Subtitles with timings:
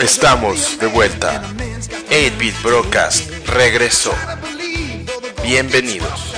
[0.00, 1.42] Estamos de vuelta.
[2.08, 4.14] 8-Bit Broadcast regresó.
[5.42, 6.32] Bienvenidos.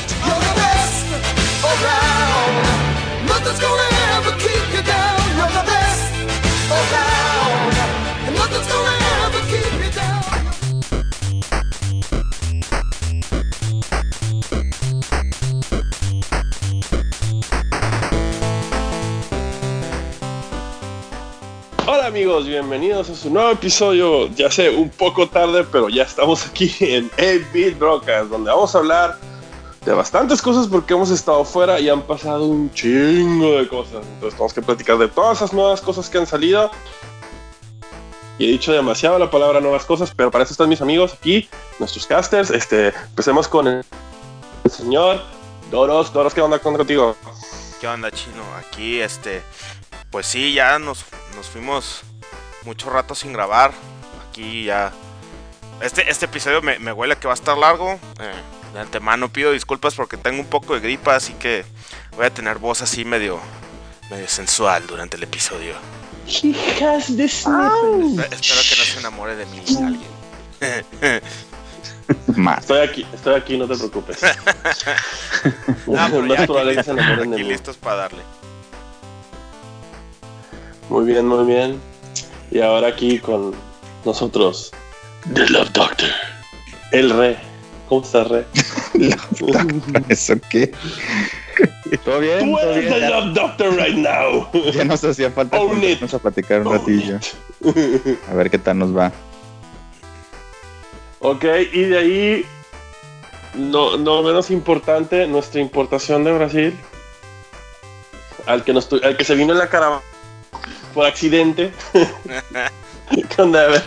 [22.03, 24.27] Hola amigos, bienvenidos a su nuevo episodio.
[24.35, 28.79] Ya sé, un poco tarde, pero ya estamos aquí en 8-Bit Broadcast, donde vamos a
[28.79, 29.19] hablar
[29.87, 34.05] de bastantes cosas porque hemos estado fuera y han pasado un chingo de cosas.
[34.15, 36.73] Entonces tenemos que platicar de todas esas nuevas cosas que han salido.
[38.37, 41.49] Y he dicho demasiado la palabra nuevas cosas, pero para eso están mis amigos aquí,
[41.79, 42.51] nuestros casters.
[42.51, 43.85] Este, empecemos con el,
[44.69, 45.23] señor
[45.71, 46.13] Doros.
[46.13, 47.15] Doros, ¿qué onda contigo?
[47.81, 48.43] ¿Qué onda, chino?
[48.59, 49.43] Aquí, este,
[50.13, 52.03] pues sí, ya nos, nos fuimos
[52.65, 53.73] mucho rato sin grabar.
[54.29, 54.93] Aquí ya.
[55.81, 57.99] Este, este episodio me, me huele que va a estar largo.
[58.21, 58.33] Eh,
[58.75, 61.65] de antemano pido disculpas porque tengo un poco de gripa, así que
[62.17, 63.41] voy a tener voz así medio,
[64.11, 65.75] medio sensual durante el episodio.
[66.27, 71.23] He has the Espe- Espero que no se enamore de mí alguien.
[72.37, 72.61] Más.
[72.61, 74.19] Estoy aquí, estoy aquí, no te preocupes.
[75.43, 75.57] Pero
[75.87, 76.09] No ya
[77.17, 77.49] de aquí mí.
[77.51, 78.23] listos para darle.
[80.93, 81.81] Muy bien, muy bien.
[82.51, 83.55] Y ahora aquí con
[84.05, 84.73] nosotros,
[85.33, 86.09] The Love Doctor,
[86.93, 87.39] el Re.
[87.89, 88.45] ¿Cómo estás, Re?
[90.11, 90.71] ¿Eso qué?
[92.05, 92.41] ¿Todo bien?
[92.41, 92.93] Tú ¿Todo eres bien?
[93.01, 94.47] The Love Doctor right now.
[94.75, 97.19] ya nos hacía falta Own juntarnos a platicar un ratillo.
[98.31, 99.11] A ver qué tal nos va.
[101.21, 102.47] ok, y de ahí,
[103.55, 106.79] no, no menos importante, nuestra importación de Brasil.
[108.45, 110.03] Al que, nos, tu- al que se vino en la caravana
[110.93, 111.73] por accidente.
[113.37, 113.83] Con Dever.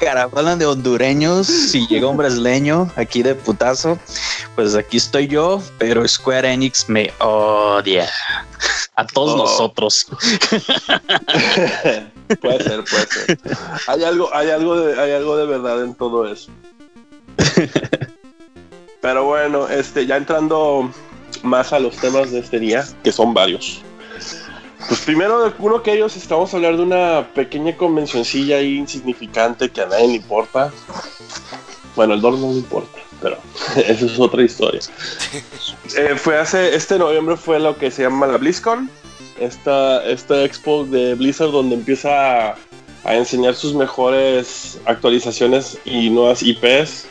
[0.00, 3.98] caravana de hondureños, si llega un brasileño aquí de putazo,
[4.54, 8.06] pues aquí estoy yo, pero Square Enix me odia.
[8.96, 9.36] A todos Oh.
[9.38, 10.06] nosotros.
[12.40, 13.38] puede ser, puede ser.
[13.86, 16.50] Hay algo, hay algo de, hay algo de verdad en todo eso.
[19.00, 20.90] Pero bueno, este, ya entrando
[21.44, 23.80] más a los temas de este día, que son varios.
[24.86, 29.70] Pues primero de uno que ellos estamos a hablar de una pequeña convencioncilla ahí insignificante
[29.70, 30.72] que a nadie le importa.
[31.96, 33.38] Bueno, el dólar no le importa, pero
[33.76, 34.80] esa es otra historia.
[35.96, 38.90] Eh, fue hace, este noviembre fue lo que se llama la BlizzCon,
[39.40, 42.58] esta, esta expo de Blizzard donde empieza a,
[43.04, 47.06] a enseñar sus mejores actualizaciones y nuevas IPs.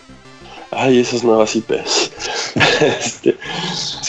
[0.72, 2.12] Ay, esas nuevas IPs.
[2.80, 3.38] Este,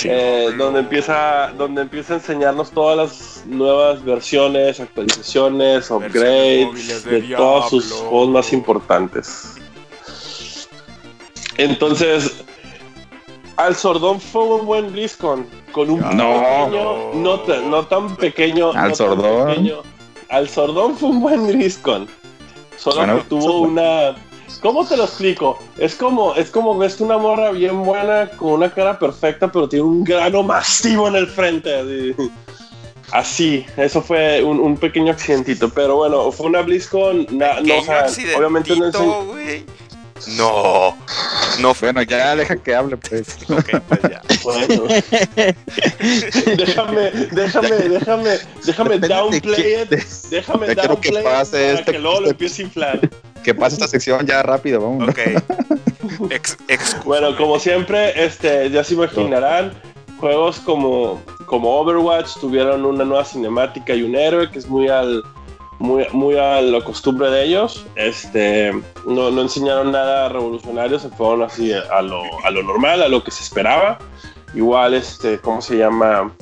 [0.05, 7.37] eh, donde empieza donde empieza a enseñarnos todas las nuevas versiones, actualizaciones, upgrades de de,
[7.37, 9.55] todos sus juegos más importantes.
[11.57, 12.43] Entonces,
[13.57, 16.07] al Sordón fue un buen BlizzCon con un No.
[16.11, 19.49] pequeño, no, ta- no tan pequeño, Al no tan Sordón.
[19.49, 19.77] pequeño.
[20.29, 22.07] Al Sordón fue un buen BlizzCon.
[22.77, 24.15] Solo Bueno, que tuvo una
[24.61, 25.59] ¿Cómo te lo explico?
[25.79, 29.85] Es como, es como ves una morra bien buena con una cara perfecta, pero tiene
[29.85, 31.75] un grano masivo en el frente.
[31.75, 32.15] Así,
[33.13, 35.69] Así, eso fue un, un pequeño accidentito.
[35.71, 37.27] Pero bueno, fue una BlizzCon.
[37.31, 39.65] na- no, o sea, obviamente no güey.
[40.37, 40.97] No,
[41.61, 41.93] no fue.
[41.93, 43.37] Bueno, ya deja que hable, pues.
[43.49, 44.21] Ok, pues ya.
[44.43, 44.85] Bueno.
[46.57, 49.89] déjame, déjame, déjame, déjame Depende de downplay it.
[49.91, 52.63] de- Déjame Ya quiero que downplay it pase para este- que luego lo este- empiece
[52.63, 53.11] a inflar.
[53.43, 55.09] Que pase esta sección ya rápido, vamos.
[55.09, 55.19] Ok.
[56.31, 56.57] Ex.
[57.05, 59.73] Bueno, como siempre, este, ya se imaginarán,
[60.19, 65.23] juegos como, como Overwatch tuvieron una nueva cinemática y un héroe que es muy al
[65.79, 67.87] muy, muy a la costumbre de ellos.
[67.95, 68.73] Este,
[69.07, 73.23] no, no enseñaron nada revolucionario, se fueron así a lo, a lo normal, a lo
[73.23, 73.99] que se esperaba.
[74.55, 76.33] Igual, este, ¿cómo se llama?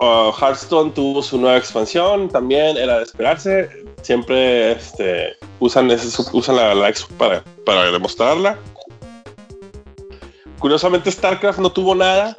[0.00, 3.83] Uh, Hearthstone tuvo su nueva expansión, también era de esperarse.
[4.04, 8.58] Siempre este, usan, ese- usan la, la expo para, para demostrarla.
[10.58, 12.36] Curiosamente, StarCraft no tuvo nada,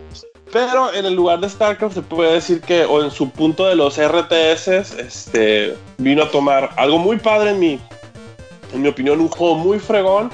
[0.54, 3.76] pero en el lugar de StarCraft se puede decir que, o en su punto de
[3.76, 4.68] los RTS,
[5.00, 7.80] este, vino a tomar algo muy padre en mi,
[8.72, 10.30] en mi opinión, un juego muy fregón,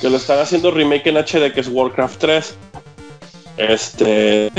[0.00, 2.56] que lo están haciendo remake en HD, que es Warcraft 3.
[3.58, 4.50] Este.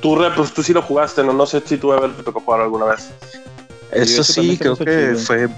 [0.00, 1.34] Tú, pues tú sí lo jugaste, ¿no?
[1.34, 3.10] No sé si tú, Ever, te tocó jugar alguna vez.
[3.92, 5.18] Eso eso sí, creo que chido.
[5.18, 5.48] fue,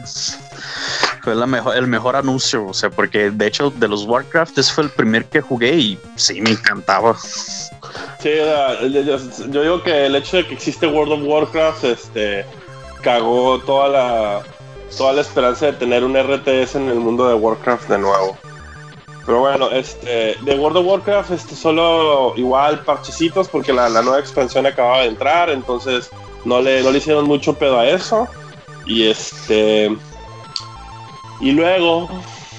[1.23, 4.73] fue la mejor, el mejor anuncio, o sea, porque de hecho de los Warcraft ese
[4.73, 7.17] fue el primer que jugué y sí, me encantaba.
[7.19, 8.31] Sí,
[9.51, 12.45] yo digo que el hecho de que existe World of Warcraft, este,
[13.03, 14.43] cagó toda la,
[14.97, 18.37] toda la esperanza de tener un RTS en el mundo de Warcraft de nuevo.
[19.25, 24.21] Pero bueno, este, de World of Warcraft, este, solo igual parchecitos porque la, la nueva
[24.21, 26.11] expansión acababa de entrar, entonces
[26.45, 28.29] no le, no le hicieron mucho pedo a eso.
[28.87, 29.97] Y este.
[31.41, 32.09] Y luego,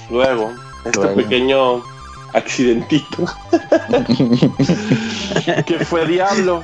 [0.10, 0.52] luego,
[0.86, 1.16] este Luego.
[1.16, 1.84] pequeño
[2.34, 3.26] accidentito
[5.66, 6.64] que fue Diablo.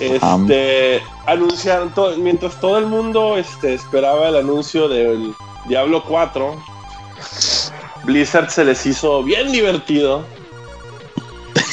[0.00, 5.34] Este anunciaron todo, mientras todo el mundo este, esperaba el anuncio del
[5.66, 6.56] Diablo 4,
[8.04, 10.24] Blizzard se les hizo bien divertido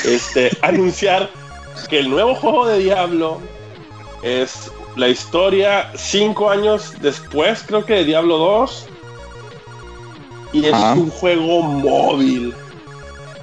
[0.06, 1.30] este, anunciar
[1.90, 3.42] que el nuevo juego de Diablo
[4.22, 8.88] es la historia cinco años después, creo que de Diablo 2.
[10.52, 12.56] Y es un juego móvil.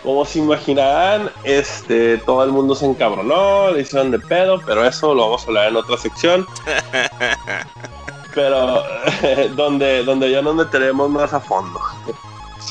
[0.03, 5.15] Como se imaginarán, este, todo el mundo se encabronó, le hicieron de pedo, pero eso
[5.15, 6.47] lo vamos a hablar en otra sección.
[8.37, 8.85] pero
[9.57, 11.81] donde, donde ya nos meteremos más a fondo.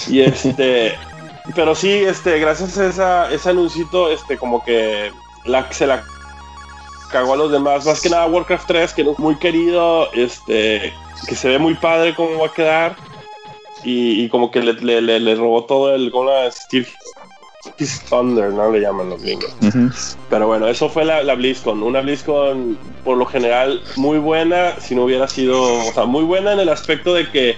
[0.07, 0.97] Y este,
[1.55, 5.11] pero sí, este, gracias a esa, ese anuncito, este, como que
[5.43, 6.05] la, se la
[7.11, 7.85] cagó a los demás.
[7.85, 10.93] Más que nada Warcraft 3, que no es muy querido, este,
[11.27, 12.95] que se ve muy padre cómo va a quedar.
[13.83, 16.87] Y, y como que le, le- le- le robó todo el la Steel
[17.77, 18.71] His Thunder, ¿no?
[18.71, 19.53] Le llaman los gringos.
[20.29, 21.83] Pero bueno, eso fue la, la BlizzCon.
[21.83, 26.53] Una BlizzCon, por lo general, muy buena, si no hubiera sido, o sea, muy buena
[26.53, 27.57] en el aspecto de que,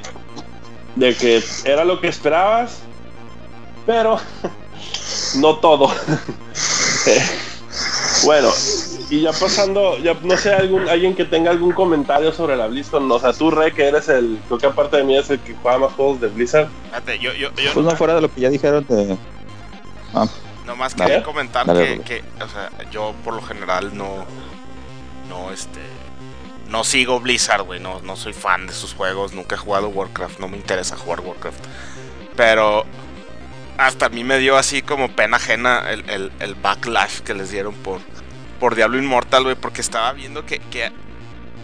[0.96, 2.80] de que era lo que esperabas,
[3.86, 4.18] pero
[5.40, 5.90] no todo.
[8.26, 8.52] Bueno,
[9.10, 13.10] y ya pasando, ya no sé, algún, alguien que tenga algún comentario sobre la BlizzCon,
[13.10, 15.56] o sea, tú, Re, que eres el, creo que aparte de mí es el que
[15.56, 16.68] juega más juegos de Blizzard.
[16.86, 19.18] Fíjate, yo, yo, yo Pues no fuera de lo que ya dijeron de.
[20.14, 20.28] Ah,
[20.66, 22.04] nomás quería comentar Dale, que, dale.
[22.04, 24.26] que, o sea, yo por lo general no,
[25.30, 25.80] no, este,
[26.70, 30.40] no sigo Blizzard, güey, no, no soy fan de sus juegos, nunca he jugado Warcraft,
[30.40, 31.64] no me interesa jugar Warcraft.
[32.36, 32.86] Pero
[33.78, 37.52] hasta a mí me dio así como pena ajena el, el, el backlash que les
[37.52, 38.00] dieron por,
[38.60, 40.92] por Diablo Immortal, güey, porque estaba viendo que, que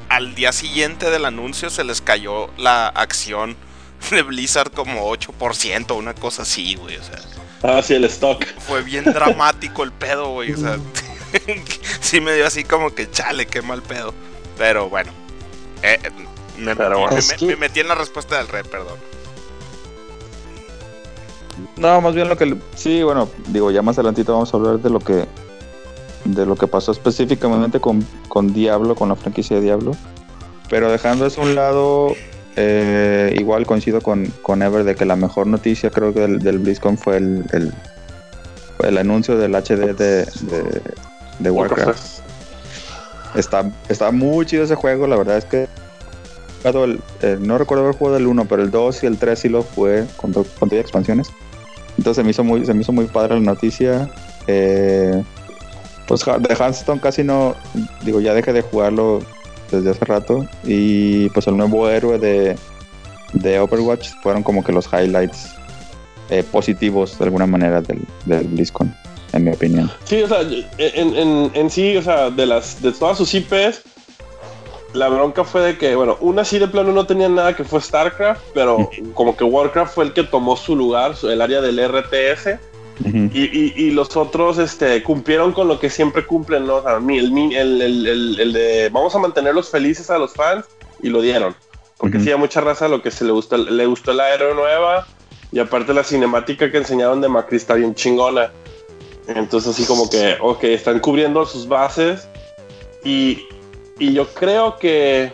[0.10, 3.56] al día siguiente del anuncio se les cayó la acción
[4.12, 7.19] de Blizzard como 8%, una cosa así, güey, o sea
[7.65, 8.45] Ah, sí, el stock.
[8.68, 10.51] fue bien dramático el pedo, güey.
[10.51, 10.77] O sea,
[12.01, 14.13] sí me dio así como que chale, qué mal pedo.
[14.57, 15.13] Pero bueno,
[15.81, 16.09] eh, eh,
[16.57, 18.98] me, Pero que- me metí en la respuesta del rey, perdón.
[21.78, 22.56] No, más bien lo que.
[22.76, 25.26] Sí, bueno, digo, ya más adelantito vamos a hablar de lo que.
[26.26, 29.92] De lo que pasó específicamente con, con Diablo, con la franquicia de Diablo.
[30.70, 32.14] Pero dejando eso a un lado,
[32.56, 36.60] eh, igual coincido con, con Ever de que la mejor noticia creo que del, del
[36.60, 37.74] BlizzCon fue el, el,
[38.78, 40.82] fue el anuncio del HD de, de,
[41.40, 42.20] de Warcraft.
[43.36, 45.68] Está, está muy chido ese juego, la verdad es que
[46.64, 49.50] el- eh, no recuerdo haber jugado el 1, pero el 2 y el 3 sí
[49.50, 51.28] lo jugué con, con todas expansiones.
[51.98, 54.10] Entonces se me hizo muy, se me hizo muy padre la noticia.
[54.48, 55.24] Eh,
[56.07, 57.56] pues de Hearthstone casi no,
[58.04, 59.22] digo, ya dejé de jugarlo
[59.72, 60.48] desde hace rato.
[60.63, 62.56] Y pues el nuevo héroe de,
[63.34, 65.56] de Overwatch fueron como que los highlights
[66.30, 68.94] eh, positivos de alguna manera del, del BlizzCon,
[69.34, 69.92] en mi opinión.
[70.04, 73.81] Sí, o sea, en, en, en sí, o sea, de las de todas sus IPs,
[74.94, 77.81] la bronca fue de que, bueno, una sí de plano no tenía nada que fue
[77.81, 82.59] StarCraft, pero como que Warcraft fue el que tomó su lugar, el área del RTS,
[83.04, 86.76] y, y- y los otros este, cumplieron con lo que siempre cumplen, ¿no?
[86.76, 90.33] O sea, el, mi- el, el- el- el de vamos a mantenerlos felices a los
[90.33, 90.66] fans,
[91.02, 91.56] y lo dieron.
[91.97, 92.26] Porque Ujú.
[92.26, 95.07] sí, a mucha raza lo que se le gustó, le gustó la nueva,
[95.52, 98.52] y aparte la cinemática que enseñaron de Macri está bien chingona.
[99.28, 102.28] Entonces así como que, ok, están cubriendo sus bases
[103.04, 103.45] y,
[104.00, 105.31] y yo creo que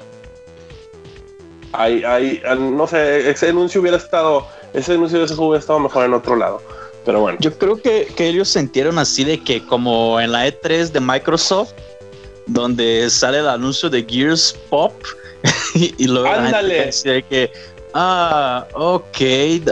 [1.71, 5.79] hay, hay, no sé, ese anuncio hubiera estado, ese anuncio de ese juego hubiera estado
[5.79, 6.61] mejor en otro lado.
[7.05, 10.91] Pero bueno, Yo creo que, que ellos sintieron así de que como en la E3
[10.91, 11.71] de Microsoft,
[12.45, 14.93] donde sale el anuncio de Gears Pop
[15.75, 16.91] y, y luego la Ándale.
[16.91, 17.51] gente que,
[17.93, 19.17] ah, ok,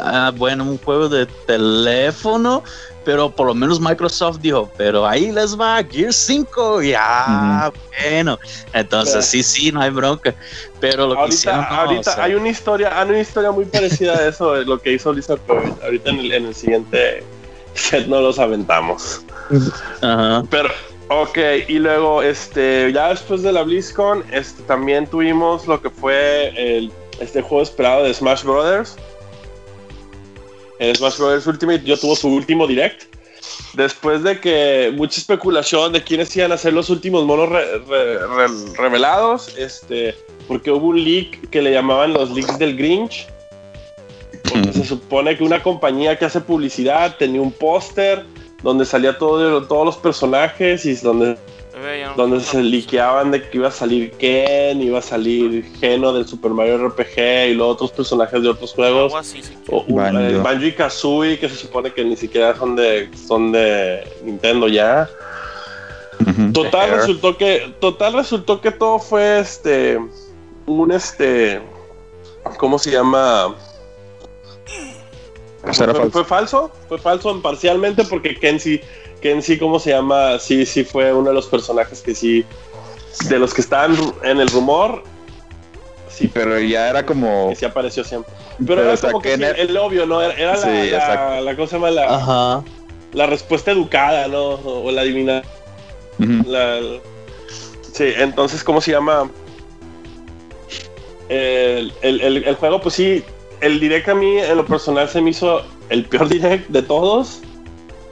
[0.02, 2.64] ah, bueno, un juego de teléfono,
[3.06, 7.72] pero por lo menos Microsoft dijo, pero ahí les va Gears 5, ya,
[8.02, 8.38] bueno,
[8.74, 10.36] entonces sí, sí, no hay bronca,
[10.80, 13.66] pero lo que hicieron, no, ahorita o sea, hay una historia, hay una historia muy
[13.66, 17.24] parecida a eso, de lo que hizo Blizzard, pero ahorita en el, en el siguiente
[17.76, 19.22] set no los aventamos.
[20.02, 20.44] ajá.
[20.50, 20.70] Pero,
[21.10, 26.52] ok, y luego, este, ya después de la BlizzCon, este, también tuvimos lo que fue
[26.58, 28.96] el, este juego esperado de Smash Brothers.
[30.80, 33.04] El Smash Brothers Ultimate ya tuvo su último direct.
[33.74, 38.28] Después de que mucha especulación de quiénes iban a ser los últimos monos re- re-
[38.28, 40.16] re- revelados, este,
[40.48, 43.28] porque hubo un leak que le llamaban los leaks del Grinch.
[44.50, 48.26] Porque se supone que una compañía que hace publicidad tenía un póster
[48.64, 51.38] donde salía todo, todos los personajes y donde
[52.16, 56.52] donde se liqueaban de que iba a salir Ken, iba a salir Geno del Super
[56.52, 59.14] Mario RPG y los otros personajes de otros juegos.
[59.70, 60.66] o, Banjo.
[60.66, 65.10] y Kazooie, que se supone que ni siquiera son de, son de Nintendo ya.
[66.54, 70.00] Total resultó que total resultó que todo fue este
[70.66, 71.62] un este
[72.58, 73.56] ¿cómo se llama?
[76.12, 78.80] Fue, falso, fue falso parcialmente porque Ken sí
[79.30, 80.40] en sí, ¿cómo se llama?
[80.40, 82.46] Sí, sí fue uno de los personajes que sí,
[83.30, 85.04] de los que estaban en el rumor.
[86.10, 87.50] Sí, pero ya era como...
[87.50, 88.34] Que sí apareció siempre.
[88.66, 89.78] Pero, era como que el...
[89.78, 90.22] obvio, ¿no?
[90.22, 92.64] Era, la, la, cosa más la,
[93.14, 94.56] la respuesta educada, ¿no?
[94.56, 95.44] O, la divina.
[97.94, 99.30] sí, entonces, ¿cómo se llama?
[101.30, 103.24] El, el, el, juego, pues sí,
[103.62, 107.42] el direct a mí en lo personal se me hizo el peor direct de todos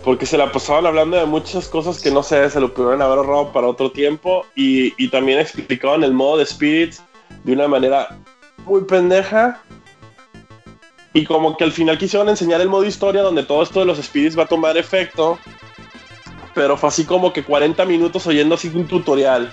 [0.05, 3.17] porque se la pasaban hablando de muchas cosas que no sé, se lo pudieron haber
[3.17, 7.01] ahorrado para otro tiempo y, y también explicaban el modo de Spirits
[7.43, 8.15] de una manera
[8.65, 9.63] muy pendeja.
[11.11, 13.97] Y como que al final quisieron enseñar el modo historia donde todo esto de los
[13.97, 15.39] Spirits va a tomar efecto,
[16.53, 19.51] pero fue así como que 40 minutos oyendo así un tutorial,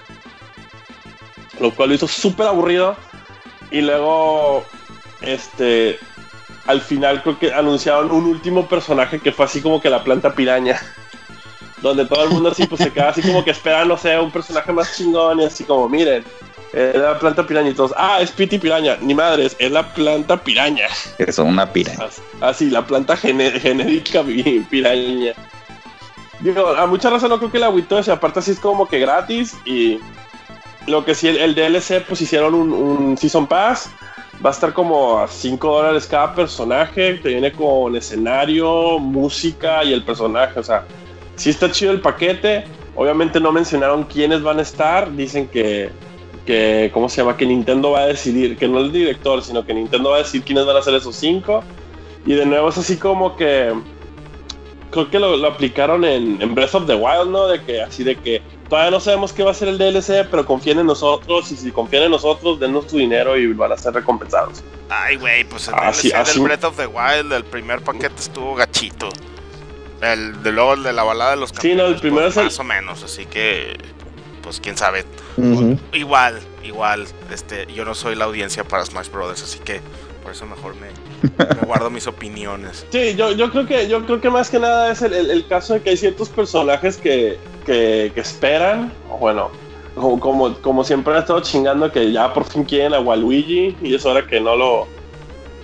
[1.61, 2.95] lo cual lo hizo súper aburrido.
[3.71, 4.65] Y luego
[5.23, 5.99] este
[6.67, 10.35] al final creo que anunciaron un último personaje que fue así como que la planta
[10.35, 10.81] piraña.
[11.81, 14.31] Donde todo el mundo así pues se queda así como que espera, no sé, un
[14.31, 16.25] personaje más chingón y así como, miren,
[16.73, 20.37] es la planta piraña y todos, ah, es Piti piraña, ni madres, es la planta
[20.37, 20.87] piraña.
[21.19, 22.07] Es una piraña.
[22.41, 24.23] Así, la planta genérica
[24.71, 25.33] piraña.
[26.39, 28.99] Digo, a mucha razón no creo que la agüito ese, aparte así es como que
[29.01, 29.99] gratis y
[30.87, 33.91] lo que sí, el, DLC pues hicieron un, un Season Pass
[34.45, 37.15] Va a estar como a 5 dólares cada personaje.
[37.15, 40.59] Te viene con escenario, música y el personaje.
[40.59, 40.85] O sea,
[41.37, 42.65] sí está chido el paquete.
[42.97, 45.15] Obviamente no mencionaron quiénes van a estar.
[45.15, 45.91] Dicen que,
[46.45, 47.37] que, ¿cómo se llama?
[47.37, 50.43] Que Nintendo va a decidir, que no el director, sino que Nintendo va a decir
[50.43, 51.63] quiénes van a ser esos 5.
[52.27, 53.73] Y de nuevo es así como que
[54.93, 57.49] creo que lo, aplicaron en, en, Breath of the Wild, ¿no?
[57.49, 60.47] De que así de que todavía no sabemos qué va a ser el DLC, pero
[60.47, 63.95] confíen en nosotros y si confían en nosotros, denos tu dinero y van a ser
[63.95, 64.63] recompensados.
[64.89, 69.09] Ay, güey, pues el DLC del Breath of the Wild, el primer paquete estuvo gachito.
[70.03, 72.45] El de luego el de la balada de los campeones, sí, no, el primero pues,
[72.45, 73.77] más o menos, así que
[74.43, 75.05] pues quién sabe.
[75.93, 79.81] Igual, igual, este, yo no soy la audiencia para Smash Brothers, así que
[80.23, 80.89] por eso mejor me,
[81.67, 82.87] guardo mis opiniones.
[82.91, 85.75] Sí, yo, yo, creo que, yo creo que más que nada es el, el, caso
[85.75, 89.51] de que hay ciertos personajes que, que, que esperan, bueno,
[89.95, 94.07] como, como, siempre han estado chingando que ya por fin quieren a Waluigi y es
[94.07, 94.87] hora que no lo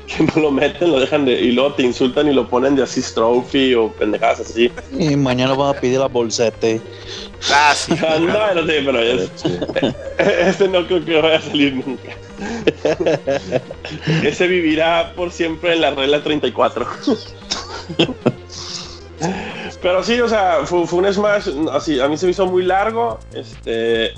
[0.17, 2.83] que no lo meten, lo dejan de y luego te insultan y lo ponen de
[2.83, 4.71] assist trophy o pendejadas así.
[4.99, 6.81] Y mañana van a pedir la bolsete.
[7.53, 7.93] Ah, sí.
[8.21, 9.01] no, no sé, pero
[10.19, 12.17] este no creo que vaya a salir nunca.
[14.23, 16.87] Ese vivirá por siempre en la regla 34.
[19.83, 23.19] Pero sí, o sea, fue, un Smash, así, a mí se me hizo muy largo,
[23.33, 24.13] este,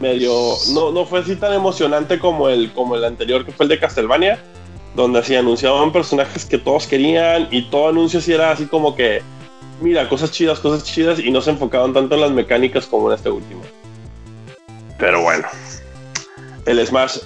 [0.00, 0.32] medio,
[0.72, 3.78] no, no fue así tan emocionante como el, como el anterior que fue el de
[3.78, 4.38] Castlevania,
[5.02, 9.22] donde así anunciaban personajes que todos querían y todo anuncio así era así como que,
[9.80, 13.16] mira, cosas chidas, cosas chidas y no se enfocaban tanto en las mecánicas como en
[13.16, 13.62] este último.
[14.98, 15.46] Pero bueno,
[16.66, 17.18] el Smash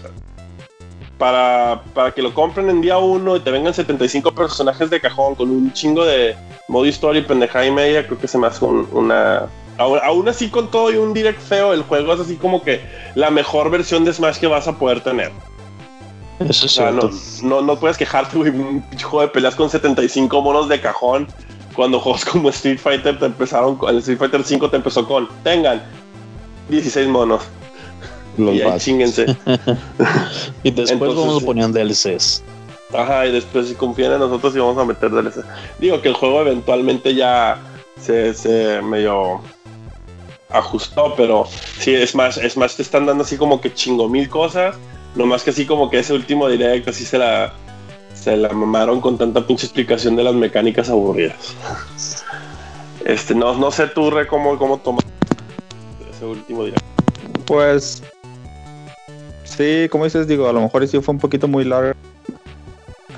[1.17, 5.35] para, para, que lo compren en día 1 y te vengan 75 personajes de cajón
[5.35, 6.37] con un chingo de
[6.69, 9.47] modo historia y pendejada y media, creo que se me hace una...
[9.79, 12.83] Aún, así con todo y un direct feo, el juego es así como que
[13.15, 15.33] la mejor versión de Smash que vas a poder tener.
[16.49, 17.11] Eso es cierto.
[17.43, 21.27] No, no, puedes quejarte, güey, un juego de peleas con 75 monos de cajón
[21.75, 25.83] cuando juegos como Street Fighter te empezaron, el Street Fighter 5 te empezó con, tengan
[26.69, 27.43] 16 monos
[28.39, 29.27] y ahí chinguense.
[30.63, 32.43] y después vamos a poner DLCs.
[32.95, 35.45] Ajá, y después si confían en nosotros y vamos a meter DLC.
[35.79, 37.59] Digo que el juego eventualmente ya
[38.01, 39.41] se, se medio
[40.51, 41.47] ajustó, pero
[41.79, 44.77] sí, es más, es más, te están dando así como que chingo mil cosas.
[45.15, 47.53] No más que así como que ese último directo así se la,
[48.15, 51.55] se la mamaron con tanta pinche explicación de las mecánicas aburridas.
[53.05, 54.81] Este, no, no sé tú, Re, cómo, cómo
[56.09, 56.87] ese último directo.
[57.47, 58.01] Pues
[59.57, 61.93] Sí, como dices, digo, a lo mejor sí fue un poquito muy largo.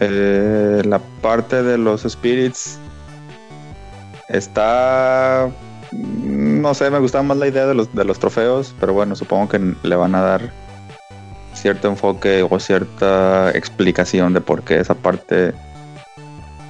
[0.00, 2.78] Eh, la parte de los spirits
[4.28, 5.48] está.
[5.92, 9.48] No sé, me gustaba más la idea de los, de los trofeos, pero bueno, supongo
[9.48, 10.52] que le van a dar
[11.64, 15.54] cierto enfoque o cierta explicación de por qué esa parte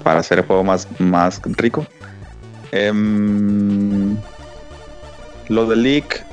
[0.05, 1.85] para hacer el juego más, más rico.
[2.71, 4.17] Em,
[5.49, 6.25] lo de leak,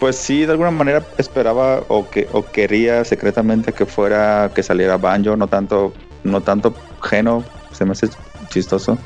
[0.00, 4.96] pues sí, de alguna manera esperaba o que o quería secretamente que fuera que saliera
[4.96, 5.92] Banjo, no tanto
[6.24, 8.08] no tanto Geno, se me hace
[8.48, 8.98] chistoso.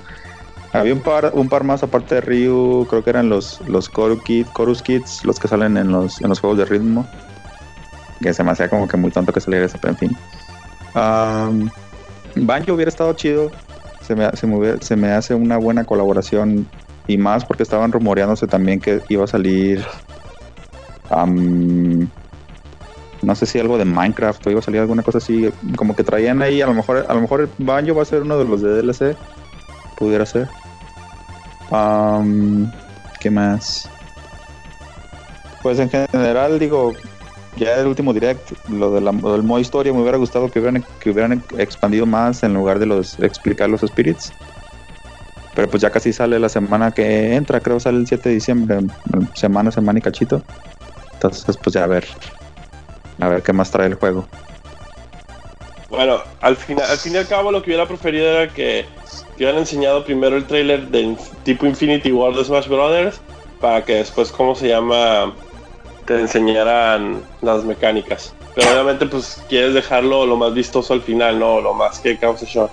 [0.73, 4.83] Había un par un par más aparte de Ryu, creo que eran los los Chorus
[4.83, 7.07] Kids, los que salen en los en los juegos de ritmo.
[8.21, 10.17] Que se me hacía como que muy tonto que saliera eso, pero en fin.
[12.37, 13.51] Banjo hubiera estado chido.
[14.03, 14.29] Se me,
[14.81, 16.67] se, me hace una buena colaboración.
[17.07, 19.85] Y más porque estaban rumoreándose también que iba a salir.
[23.23, 25.51] no sé si algo de Minecraft o iba a salir alguna cosa así.
[25.77, 26.61] Como que traían ahí.
[26.61, 29.17] A lo mejor, a lo mejor Banjo va a ser uno de los de DLC.
[29.97, 30.49] Pudiera ser.
[33.21, 33.89] ¿Qué más?
[35.63, 36.95] Pues en general, digo,
[37.57, 41.43] ya el último direct, lo, del modo historia, me hubiera gustado que hubieran, que hubieran
[41.59, 44.33] expandido más en lugar de los explicar los spirits.
[45.55, 48.79] Pero pues ya casi sale la semana que entra, creo sale el 7 de diciembre,
[49.35, 50.43] semana, semana y cachito.
[51.15, 52.07] Entonces pues ya a ver,
[53.21, 54.27] a ver qué más trae el juego.
[55.91, 58.87] Bueno, al final, al fin y al cabo lo que hubiera preferido era que
[59.37, 63.21] hubieran enseñado primero el trailer de inf- tipo Infinity War de Smash Brothers
[63.61, 65.35] para que después, ¿cómo se llama?
[66.11, 68.35] Te enseñaran las mecánicas.
[68.57, 71.61] Pero obviamente pues quieres dejarlo lo más vistoso al final, ¿no?
[71.61, 72.69] Lo más que cause shock.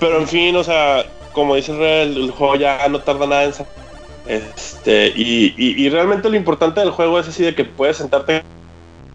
[0.00, 1.70] Pero en fin, o sea, como dice
[2.02, 3.66] el, el juego ya no tarda nada en sa-
[4.26, 8.42] este y, y- y realmente lo importante del juego es así de que puedes sentarte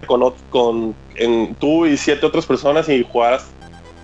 [0.07, 3.33] con, con en, tú y siete otras personas y jugar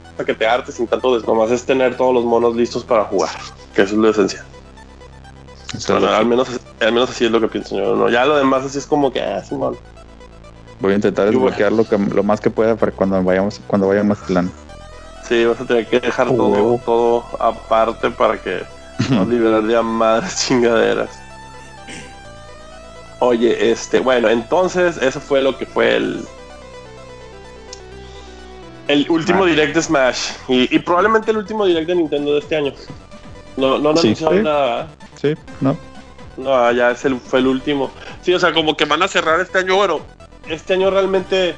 [0.10, 3.06] hasta que te hartes sin tanto des nomás es tener todos los monos listos para
[3.06, 3.30] jugar
[3.74, 4.44] que eso es lo esencial
[5.88, 6.48] Bueno, al menos
[6.80, 8.10] al menos así es lo que pienso yo ¿no?
[8.10, 9.78] ya lo demás así es como que ah, Simón.
[10.80, 11.40] Voy a intentar bueno.
[11.42, 14.52] desbloquear lo, que, lo más que pueda para cuando vayamos cuando vaya a Mazatlán.
[15.28, 16.82] sí vas a tener que dejar Oh, todo, huevo.
[16.86, 18.64] todo aparte para que
[19.12, 21.10] no liberar de madres chingaderas
[23.20, 26.26] oye este bueno entonces eso fue lo que fue el
[28.88, 29.50] el último Smash.
[29.52, 32.74] direct de Smash y, y probablemente el último direct de Nintendo de este año
[33.60, 34.16] no no, no Sí.
[34.20, 34.88] nada ¿verdad?
[35.22, 35.78] Sí, ¿no?
[36.38, 37.92] No, ya es el, fue el último.
[38.22, 39.76] Sí, o sea, como que van a cerrar este año.
[39.76, 40.00] Bueno,
[40.48, 41.54] este año realmente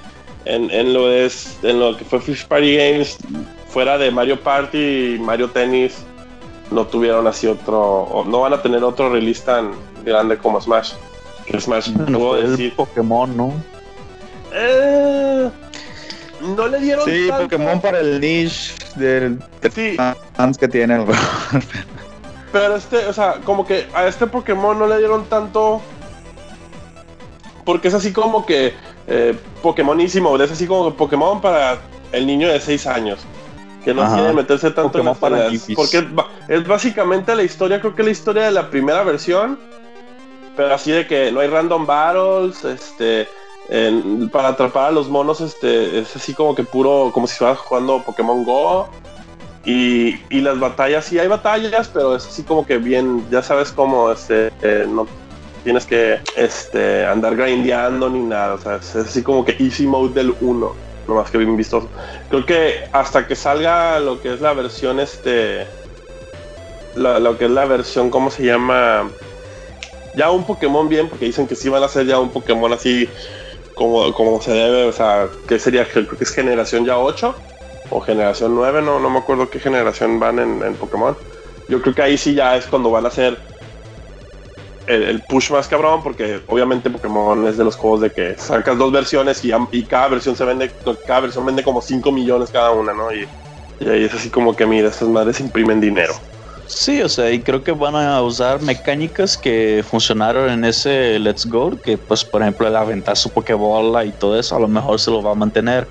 [0.45, 3.17] en, en lo es en lo que fue Fish Party Games,
[3.69, 6.03] fuera de Mario Party y Mario Tennis,
[6.71, 9.71] no tuvieron así otro, o no van a tener otro release tan
[10.03, 10.93] grande como Smash.
[11.45, 12.75] Que Smash Bueno, puedo fue el decir.
[12.75, 13.53] Pokémon, ¿no?
[14.53, 15.49] eh,
[16.41, 17.43] no le dieron Sí, tanto.
[17.43, 19.97] Pokémon para el niche del de Sí,
[20.35, 21.05] fans que tiene.
[22.51, 25.81] Pero este, o sea, como que a este Pokémon no le dieron tanto.
[27.65, 28.73] Porque es así como que
[29.07, 31.77] eh, Pokémonísimo, es así como que Pokémon para
[32.11, 33.19] el niño de 6 años.
[33.85, 34.15] Que no Ajá.
[34.15, 35.51] quiere meterse tanto Pokémon en las para peleas.
[35.67, 35.75] hippies.
[35.77, 36.07] Porque
[36.53, 39.59] es, básicamente la historia, creo que la historia de la primera versión.
[40.57, 43.27] Pero así de que no hay random battles, este.
[43.69, 47.59] en- para atrapar a los monos, este, es así como que puro, como si estuvieras
[47.59, 48.89] jugando Pokémon Go.
[49.63, 54.11] Y, las batallas, sí hay batallas, pero es así como que bien, ya sabes cómo,
[54.11, 55.07] este, eh, no
[55.63, 60.15] tienes que este, andar grindeando ni nada, o sea, es, así como que easy mode
[60.15, 60.75] del 1,
[61.07, 61.87] nomás que bien vistoso.
[62.29, 65.67] Creo que hasta que salga lo que es la versión, este,
[66.95, 69.11] lo que es la versión, ¿cómo se llama?
[70.15, 73.07] Ya un Pokémon bien, porque dicen que sí van a ser ya un Pokémon así
[73.75, 77.35] como, como se debe, o sea, que sería, creo que es generación ya 8
[77.91, 81.15] o generación 9, no, no me acuerdo qué generación van en, Pokémon.
[81.67, 83.37] Yo creo que ahí sí ya es cuando van a hacer
[84.87, 88.91] el, push más cabrón, porque obviamente Pokémon es de los juegos de que sacas dos
[88.91, 90.71] versiones y, y cada versión se vende,
[91.05, 93.13] cada versión vende como 5 millones cada una, ¿no?
[93.13, 93.27] Y,
[93.79, 96.13] y ahí es así como que, mira, estas madres imprimen dinero.
[96.73, 101.45] Sí, o sea, y creo que van a usar mecánicas que funcionaron en ese Let's
[101.45, 104.97] Go, que pues por ejemplo el aventar su Pokébola y todo eso a lo mejor
[104.99, 105.87] se lo va a mantener.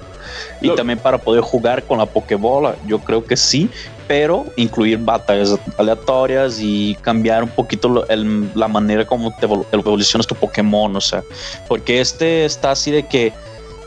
[0.59, 3.71] Y Lo- también para poder jugar con la Pokébola, yo creo que sí,
[4.07, 9.67] pero incluir batallas aleatorias y cambiar un poquito lo- el- la manera como te evol-
[9.73, 11.23] evolucionas tu Pokémon, o sea,
[11.69, 13.35] porque este está así de que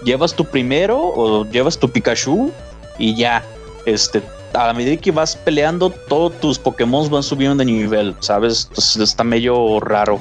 [0.03, 2.51] llevas tu primero o llevas tu Pikachu
[2.99, 3.43] y ya,
[3.85, 4.21] este,
[4.53, 8.67] a la medida que vas peleando, todos tus Pokémon van subiendo de nivel, ¿sabes?
[8.69, 10.19] Entonces está medio raro.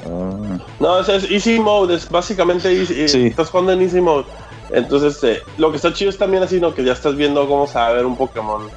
[0.79, 3.27] No, es, es easy mode, es básicamente easy, Sí.
[3.27, 4.25] estás jugando en easy mode.
[4.71, 6.73] Entonces, eh, lo que está chido es también así, ¿no?
[6.73, 8.69] Que ya estás viendo cómo se va a ver un Pokémon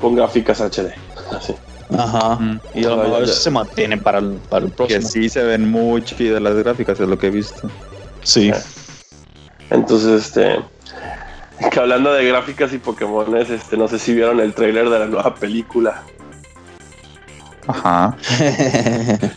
[0.00, 0.92] con gráficas HD.
[1.36, 1.54] Así.
[1.98, 2.36] Ajá.
[2.36, 2.60] mm.
[2.74, 5.08] Y a lo mejor se mantiene para el, para el Que próximo.
[5.08, 7.68] sí se ven muy chidas las gráficas, es lo que he visto.
[8.22, 8.52] Sí.
[9.70, 10.60] Entonces, este,
[11.70, 15.06] que hablando de gráficas y Pokémones, este, no sé si vieron el tráiler de la
[15.06, 16.02] nueva película.
[17.66, 18.16] Ajá.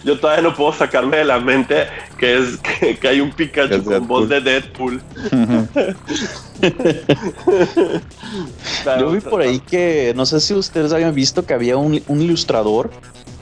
[0.04, 3.84] Yo todavía no puedo sacarme de la mente que es que, que hay un Pikachu
[3.84, 5.02] con voz de Deadpool.
[9.00, 12.22] Yo vi por ahí que, no sé si ustedes habían visto que había un, un
[12.22, 12.90] ilustrador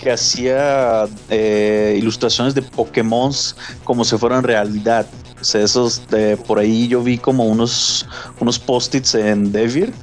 [0.04, 3.32] que hacía eh, ilustraciones de Pokémon
[3.86, 5.06] como si fueran realidad.
[5.54, 8.06] Esos de por ahí yo vi como unos,
[8.40, 9.94] unos post-its en Devir,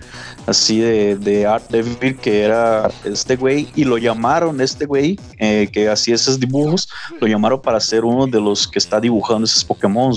[0.47, 5.69] así de, de Art Devir, que era este güey, y lo llamaron, este güey, eh,
[5.73, 6.89] que hacía esos dibujos,
[7.21, 10.15] lo llamaron para ser uno de los que está dibujando esos Pokémon.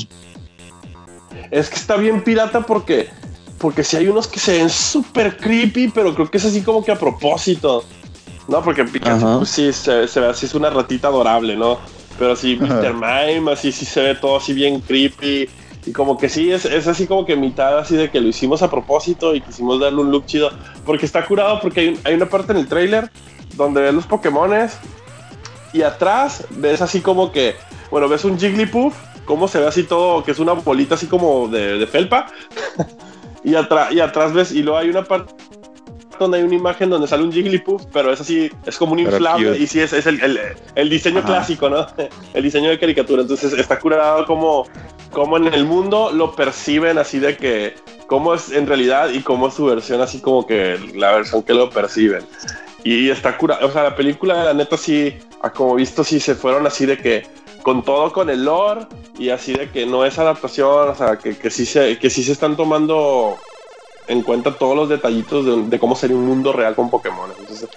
[1.51, 3.09] Es que está bien pirata porque
[3.63, 6.83] porque si hay unos que se ven súper creepy, pero creo que es así como
[6.83, 7.85] que a propósito.
[8.49, 9.37] No, porque Pikachu Ajá.
[9.37, 11.79] pues, sí se, se ve así, es una ratita adorable, ¿no?
[12.17, 12.93] Pero sí, Mr.
[12.93, 15.49] Mime, así sí se ve todo así bien creepy.
[15.85, 18.61] Y como que sí, es, es así como que mitad así de que lo hicimos
[18.61, 20.51] a propósito y quisimos darle un look chido.
[20.85, 23.09] Porque está curado, porque hay, hay una parte en el trailer
[23.55, 24.77] donde ves los Pokémones
[25.73, 27.55] y atrás ves así como que,
[27.89, 28.95] bueno, ves un Jigglypuff,
[29.25, 32.27] cómo se ve así todo, que es una bolita así como de, de felpa.
[33.43, 35.33] y, atrás y atrás ves, y luego hay una parte
[36.19, 39.57] donde hay una imagen donde sale un Jigglypuff, pero es así, es como un inflable
[39.57, 40.39] y sí, es, es el, el-
[40.75, 41.27] el diseño Ajá.
[41.27, 41.85] clásico, ¿no?
[42.33, 43.21] El diseño de caricatura.
[43.21, 44.67] Entonces está curado como,
[45.11, 47.75] como en el mundo lo perciben así de que,
[48.07, 51.53] cómo es en realidad y cómo es su versión, así como que la versión que
[51.53, 52.23] lo perciben.
[52.83, 56.35] Y está curado, o sea, la película, la neta, sí, a como visto, sí se
[56.35, 57.25] fueron así de que
[57.61, 58.81] con todo con el lore
[59.17, 62.21] y así de que no es adaptación, o sea, que, que, sí, se, que sí
[62.23, 63.37] se están tomando
[64.07, 67.33] en cuenta todos los detallitos de, de cómo sería un mundo real con Pokémon.
[67.37, 67.69] Entonces,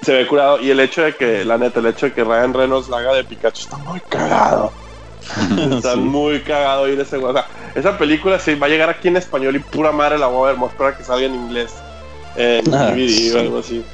[0.00, 0.60] se ve curado.
[0.60, 3.14] Y el hecho de que, la neta, el hecho de que Ryan Reynolds la haga
[3.14, 4.72] de Pikachu está muy cagado.
[5.72, 5.98] Está Sí.
[5.98, 7.16] muy cagado ir ese.
[7.16, 10.28] O sea, esa película sí va a llegar aquí en español y pura madre la
[10.28, 10.60] voy a ver.
[10.60, 11.74] Más para que salga en inglés.
[12.34, 13.30] En Ah, DVD sí.
[13.32, 13.84] o algo así.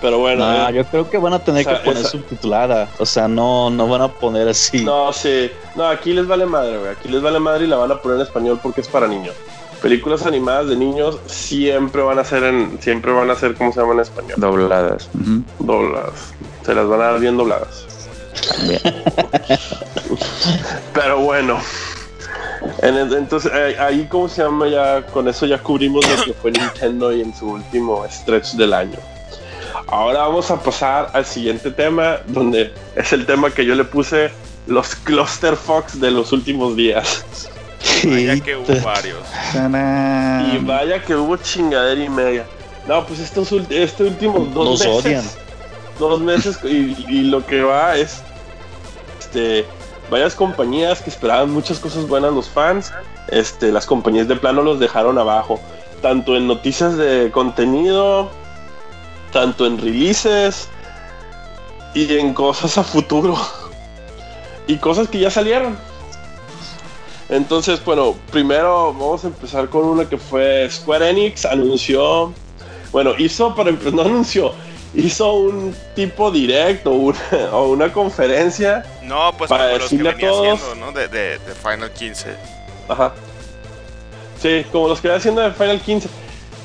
[0.00, 0.44] Pero bueno.
[0.44, 2.94] No, eh, yo creo que van a tener o sea, que poner esa- subtitulada.
[2.98, 4.84] O sea, no, no van a poner así.
[4.84, 5.50] No, sí.
[5.74, 6.90] No, aquí les vale madre, güey.
[6.90, 9.36] Aquí les vale madre y la van a poner en español porque es para niños.
[9.82, 13.80] Películas animadas de niños siempre van a ser en, siempre van a ser, ¿cómo se
[13.80, 14.34] llama en español?
[14.36, 15.08] Dobladas.
[15.58, 16.32] Dobladas.
[16.64, 17.86] Se las van a dar bien dobladas.
[18.68, 18.80] Bien.
[20.94, 21.58] Pero bueno.
[22.80, 24.68] En el- entonces, eh, ahí, ¿cómo se llama?
[24.68, 28.72] Ya con eso ya cubrimos lo que fue Nintendo y en su último stretch del
[28.72, 28.98] año.
[29.88, 34.30] Ahora vamos a pasar al siguiente tema, donde es el tema que yo le puse
[34.68, 37.24] los cluster fox de los últimos días.
[38.04, 39.18] Vaya que hubo varios.
[40.52, 42.46] Y vaya que hubo chingadera y media.
[42.86, 45.04] No, pues estos este último dos Nos meses.
[45.04, 45.24] odian.
[45.98, 48.22] Dos meses y, y lo que va es
[49.20, 49.64] este
[50.10, 52.92] varias compañías que esperaban muchas cosas buenas los fans.
[53.28, 55.60] Este, las compañías de plano los dejaron abajo.
[56.02, 58.30] Tanto en noticias de contenido,
[59.32, 60.68] tanto en releases
[61.94, 63.36] y en cosas a futuro.
[64.66, 65.76] Y cosas que ya salieron.
[67.32, 72.32] Entonces, bueno, primero vamos a empezar con una que fue Square Enix anunció,
[72.92, 74.52] bueno, hizo, para empezar, no anunció,
[74.94, 77.18] hizo un tipo directo una,
[77.52, 80.92] o una conferencia, No, pues Para como los que venía todos- haciendo, ¿no?
[80.92, 82.36] De, de, de Final 15.
[82.88, 83.12] ajá,
[84.40, 86.08] sí, como los que va haciendo del Final 15,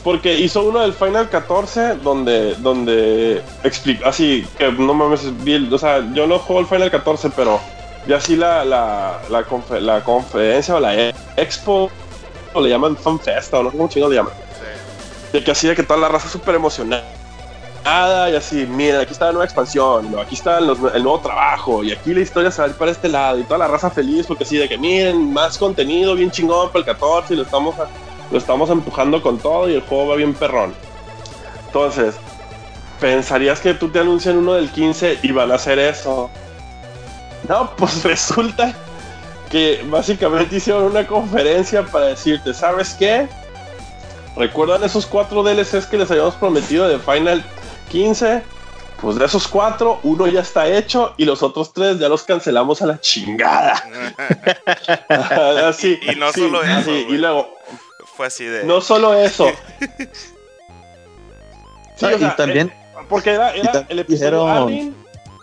[0.03, 5.21] porque hizo uno del Final 14 donde, donde explica, así que no mames,
[5.71, 7.57] o sea, yo no juego el Final 14, pero
[8.05, 11.89] ya así la, la, la, confe- la conferencia o la expo,
[12.53, 14.33] o le llaman Fan Festa, o no sé cómo chingados le llaman.
[14.33, 15.33] Sí.
[15.37, 17.03] de que así de que toda la raza súper emocionada
[18.29, 20.19] y así, mira, aquí está la nueva expansión, ¿no?
[20.19, 22.91] aquí está los- el nuevo trabajo y aquí la historia se va a ir para
[22.91, 26.29] este lado y toda la raza feliz porque así de que miren, más contenido bien
[26.31, 27.87] chingón para el 14 y lo estamos, a-
[28.29, 30.73] lo estamos empujando con todo y el juego va bien perrón.
[31.67, 32.15] Entonces,
[32.99, 36.29] pensarías que tú te anuncian uno del 15 y van a hacer eso.
[37.49, 38.73] No, pues resulta
[39.49, 43.27] que básicamente hicieron una conferencia para decirte, ¿sabes qué?
[44.35, 47.43] ¿Recuerdan esos cuatro DLCs que les habíamos prometido de Final
[47.89, 48.43] 15?
[49.01, 52.81] Pues de esos cuatro, uno ya está hecho y los otros tres ya los cancelamos
[52.81, 53.81] a la chingada.
[55.69, 57.55] así, Y- y no sí, solo eso, así, y luego,
[58.15, 58.63] Fue así de.
[58.65, 59.47] no solo eso.
[61.95, 63.51] Sí, Ah, o sea, y también, eh, porque era,
[63.89, 64.95] el episodio dijeron-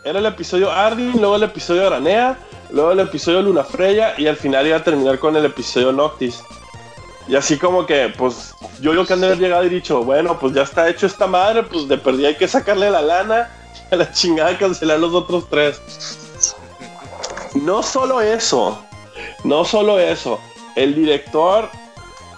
[0.04, 2.36] era el episodio Arden, luego el episodio Aranea,
[2.70, 6.42] luego el episodio Luna Freya y al final iba a terminar con el episodio Noctis.
[7.26, 10.38] Y así como que, pues, yo lo que han de haber llegado y dicho, bueno,
[10.38, 13.50] pues ya está hecho esta madre, pues de perdida hay que sacarle la lana
[13.90, 15.80] a la chingada cancelar los otros tres.
[17.54, 18.78] No solo eso,
[19.42, 20.38] no solo eso.
[20.76, 21.70] el director,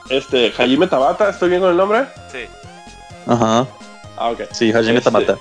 [0.09, 2.07] este, Hajime Tabata, ¿estoy bien con el nombre?
[2.31, 2.45] Sí.
[3.27, 3.67] Ajá.
[4.17, 4.43] Ah, ok.
[4.53, 5.37] Sí, Hajime Este, Tabata.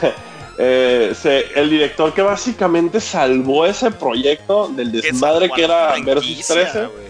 [0.58, 6.54] eh, se- el director que básicamente salvó ese proyecto del desmadre que era Versus franquicia,
[6.54, 6.86] 13.
[6.86, 7.08] güey.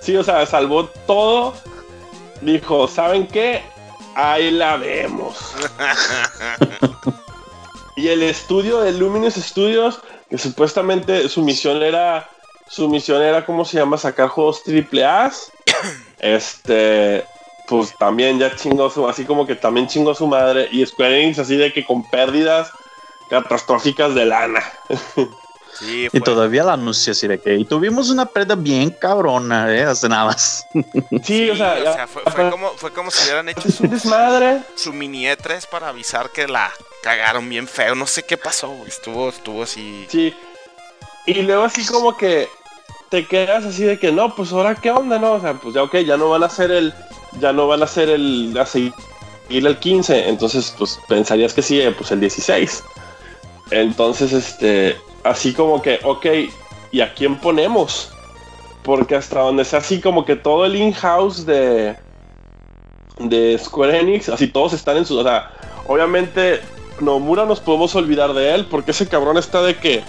[0.00, 1.54] Sí, o sea, salvó todo.
[2.40, 3.62] Dijo, ¿saben qué?
[4.14, 5.36] Ahí la vemos.
[7.96, 12.28] y el estudio de Luminous Studios, que supuestamente su misión era,
[12.68, 13.96] su misión era, ¿cómo se llama?
[13.98, 15.32] Sacar juegos triple A.
[16.18, 17.24] Este,
[17.66, 20.68] pues también ya chingó su, así como que también chingó su madre.
[20.70, 22.70] Y Square Enix así de que con pérdidas
[23.28, 24.62] catastróficas de lana.
[25.78, 29.82] Sí, Y todavía la anuncia así de que y tuvimos una pérdida bien cabrona, ¿eh?
[29.82, 30.66] Hace nada más.
[31.22, 34.62] Sí, o sea, ya- fue, fue como, fue como si hubieran hecho su, desmadre.
[34.74, 37.94] su mini E3 para avisar que la cagaron bien feo.
[37.94, 38.88] No sé qué pasó, güey.
[38.88, 40.06] Estuvo, estuvo así.
[40.08, 40.34] Sí.
[41.26, 42.48] Y luego así como que
[43.08, 45.34] te quedas así de que no, pues ahora qué onda, ¿no?
[45.34, 46.92] O sea, pues ya ok, ya no van a hacer el,
[47.40, 48.92] ya no van a hacer el, a seguir
[49.48, 52.82] el 15, entonces pues pensarías que sí, pues el 16.
[53.70, 56.26] Entonces, este, así como que, ok,
[56.92, 58.12] ¿y a quién ponemos?
[58.82, 61.96] Porque hasta donde sea así como que todo el in-house de,
[63.18, 65.50] de Square Enix, así todos están en su, o sea,
[65.88, 66.60] obviamente
[67.00, 70.02] Nomura nos podemos olvidar de él porque ese cabrón está de que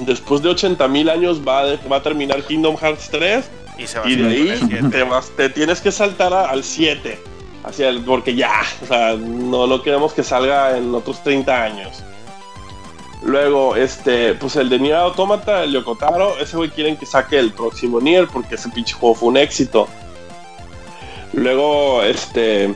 [0.00, 3.98] después de 80 mil años va, a- va a terminar Kingdom Hearts 3 Y se
[3.98, 7.20] va y de ahí te, vas, te tienes que saltar a- al 7.
[7.64, 12.02] Hacia el, porque ya, o sea, no, no queremos que salga en otros 30 años.
[13.22, 17.52] Luego, este, pues el de Nier Automata, el Yokotaro, ese güey quieren que saque el
[17.52, 19.86] próximo Nier porque ese pinche juego fue un éxito.
[21.32, 22.74] Luego, este,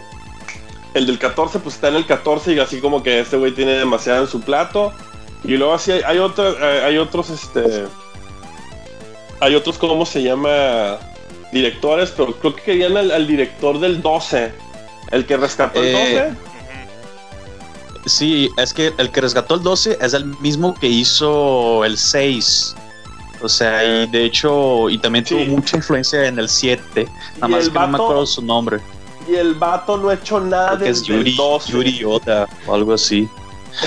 [0.95, 3.73] el del 14, pues está en el 14 y así como que este güey tiene
[3.73, 4.93] demasiado en su plato.
[5.45, 7.85] Y luego así hay, hay, eh, hay otros, este,
[9.41, 10.99] hay otros, ¿cómo se llama?
[11.53, 14.53] Directores, pero creo que querían al, al director del 12,
[15.13, 16.29] el que rescató el Eh, 12.
[16.29, 16.37] Ujú.
[18.09, 22.75] Sí, es que el que rescató el 12 es el mismo que hizo el 6.
[23.43, 25.35] O sea, y de hecho, y también Sí.
[25.35, 27.07] tuvo mucha influencia en el 7.
[27.37, 28.79] Nada más que no me acuerdo su nombre.
[29.29, 31.73] Y el vato no ha hecho nada es desde el Yuri, 12.
[31.73, 33.29] Yuri Oda o algo así.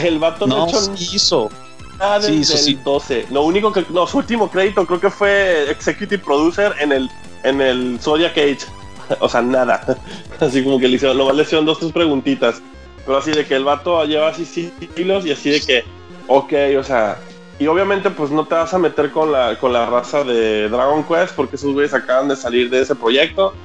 [0.03, 1.49] El vato no, hecho hizo.
[1.97, 2.71] nada sí, eso sí.
[2.71, 3.27] el 12.
[3.31, 3.85] Lo único que.
[3.89, 7.09] No, su último crédito creo que fue Executive Producer en el,
[7.43, 8.59] en el Zodiac Age.
[9.21, 9.81] O sea, nada.
[10.39, 12.61] Así como que le hicieron, nomás le hicieron dos, tres preguntitas.
[13.05, 15.83] Pero así de que el vato lleva así siglos y así de que,
[16.27, 17.17] ok, o sea.
[17.57, 21.03] Y obviamente, pues no te vas a meter con la, con la raza de Dragon
[21.03, 23.55] Quest, porque esos güeyes acaban de salir de ese proyecto.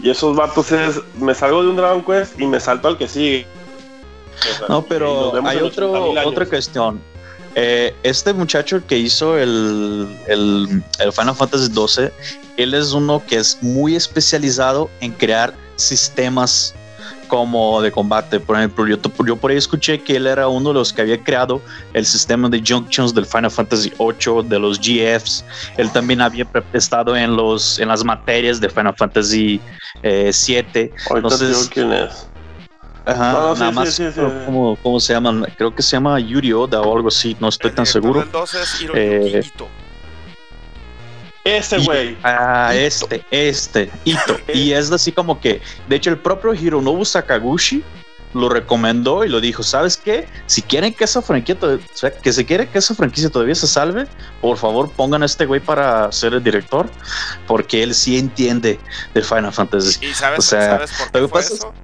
[0.00, 3.08] Y esos vatos es, me salgo de un Dragon Quest y me salto al que
[3.08, 3.44] sigue.
[4.68, 6.30] No, pero hay otro, 80,000 años.
[6.32, 7.00] otra cuestión.
[7.54, 12.08] Eh, este muchacho que hizo el, el, el Final Fantasy XII,
[12.56, 16.74] él es uno que es muy especializado en crear sistemas
[17.28, 18.40] como de combate.
[18.40, 21.22] Por ejemplo, yo, yo por ahí escuché que él era uno de los que había
[21.22, 21.60] creado
[21.94, 25.44] el sistema de junctions del Final Fantasy VIII, de los GFs.
[25.78, 29.60] Él también había estado en, los, en las materias de Final Fantasy
[30.02, 30.56] eh, VII.
[30.64, 32.28] Ahorita Entonces- digo quién es.
[33.04, 34.20] Ajá, No, no, nada sí, más, sí, sí.
[34.46, 35.46] ¿cómo, cómo se llama?
[35.56, 38.20] Creo que se llama Yuri Oda o algo así, no estoy El tan seguro.
[38.20, 39.68] del 12 es Eh, Ito.
[41.44, 42.16] Ese Y- güey.
[42.22, 44.36] Ah, este, este, Ito.
[44.54, 47.82] Y es así como que, de hecho, el propio Hironobu Sakaguchi
[48.34, 50.26] lo recomendó y lo dijo, ¿sabes qué?
[50.46, 53.66] Si quieren que esa franquicia, o sea, que se quiere que esa franquicia todavía se
[53.66, 54.06] salve,
[54.40, 56.88] por favor pongan a este güey para ser el director,
[57.46, 58.78] porque él sí entiende
[59.12, 60.06] del Final Fantasy.
[60.06, 61.74] ¿Y sabes, o sea, sabes por lo qué que fue pasa es- eso?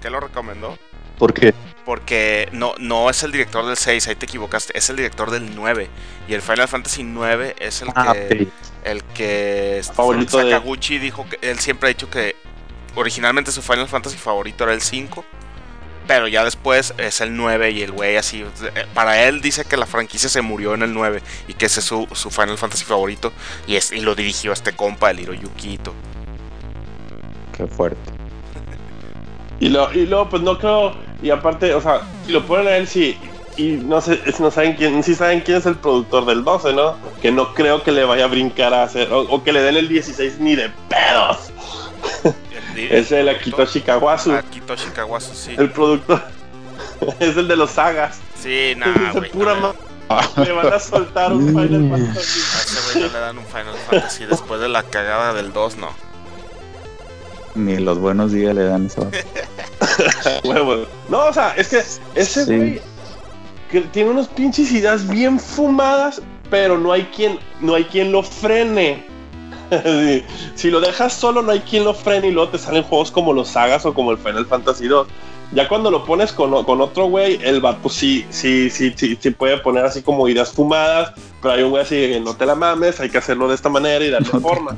[0.00, 0.78] ¿Por qué lo recomendó?
[1.18, 5.30] Porque Porque no, no es el director del 6, ahí te equivocaste, es el director
[5.30, 5.88] del 9.
[6.28, 8.48] Y el Final Fantasy 9 es el ah, que,
[8.84, 12.36] el que Favorito de- Sakaguchi dijo que él siempre ha dicho que
[12.94, 15.24] originalmente su Final Fantasy favorito era el 5.
[16.06, 18.40] Pero ya después es el 9 y el güey así.
[18.42, 21.80] eh, Para él dice que la franquicia se murió en el 9 y que ese
[21.80, 23.32] es su, su Final Fantasy favorito.
[23.66, 25.94] Y, es, y lo dirigió a este compa, el Hiroyuki Ito.
[27.56, 28.10] Qué fuerte.
[29.60, 30.94] Y, lo, y luego, pues no creo.
[31.22, 33.16] Y aparte, o sea, si lo ponen a él, sí.
[33.56, 36.96] Y no sé, no saben quién, sí saben quién es el productor del 12, ¿no?
[37.20, 39.12] Que no creo que le vaya a brincar a hacer.
[39.12, 41.52] O, o que le den el 16 ni de pedos.
[42.76, 44.32] Es el Akitoshi Kawasu.
[44.32, 45.54] Akitoshi Kawasu, sí.
[45.58, 46.22] El productor.
[47.20, 48.20] es el de los sagas.
[48.40, 49.30] Sí, nada, güey.
[49.30, 49.74] pura no,
[50.42, 52.40] Le van a soltar un Final Fantasy.
[52.40, 55.76] A ese güey no le dan un Final Fantasy después de la cagada del 2,
[55.76, 56.09] no.
[57.54, 59.06] Ni los buenos días le dan eso.
[61.08, 61.78] No, o sea, es que
[62.14, 62.80] ese Sí.
[63.70, 68.22] que tiene unas pinches ideas bien fumadas, pero no hay quien, no hay quien lo
[68.22, 69.04] frene.
[69.70, 70.24] Sí.
[70.56, 73.32] Si lo dejas solo, no hay quien lo frene y luego te salen juegos como
[73.32, 75.06] los Sagas o como el Final Fantasy 2.
[75.52, 79.30] Ya cuando lo pones con, con otro güey, el vato sí, sí, sí, sí, sí
[79.30, 82.54] puede poner así como ideas fumadas, pero hay un güey así que no te la
[82.54, 84.76] mames, hay que hacerlo de esta manera y darle forma.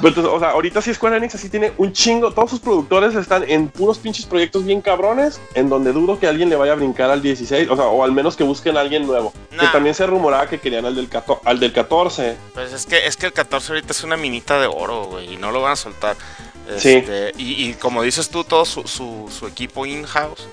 [0.00, 3.44] Pero o sea, ahorita sí Square Enix así tiene un chingo, todos sus productores están
[3.48, 7.10] en puros pinches proyectos bien cabrones, en donde dudo que alguien le vaya a brincar
[7.10, 9.32] al 16, o sea, o al menos que busquen a alguien nuevo.
[9.50, 11.08] Que también se rumoraba que querían al del,
[11.44, 12.36] al del 14.
[12.54, 15.36] Pues es que, es que el 14 ahorita es una minita de oro, güey, y
[15.36, 16.16] no lo van a soltar.
[16.76, 16.94] Sí.
[16.94, 20.46] Este, y, y como dices tú, todo su, su, su equipo in-house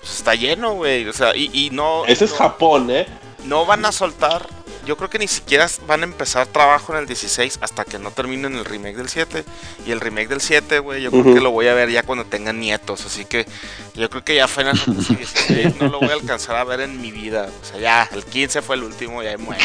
[0.00, 1.06] pues está lleno, güey.
[1.08, 3.06] O sea, y, y no, Ese es Japón, ¿eh?
[3.44, 4.46] no van a soltar.
[4.90, 8.10] Yo creo que ni siquiera van a empezar trabajo en el 16 hasta que no
[8.10, 9.44] terminen el remake del 7.
[9.86, 12.24] Y el remake del 7, güey, yo creo que lo voy a ver ya cuando
[12.24, 13.06] tengan nietos.
[13.06, 13.46] Así que
[13.94, 17.00] yo creo que ya Final Fantasy 16 no lo voy a alcanzar a ver en
[17.00, 17.48] mi vida.
[17.62, 19.62] O sea, ya, el 15 fue el último y ahí muere.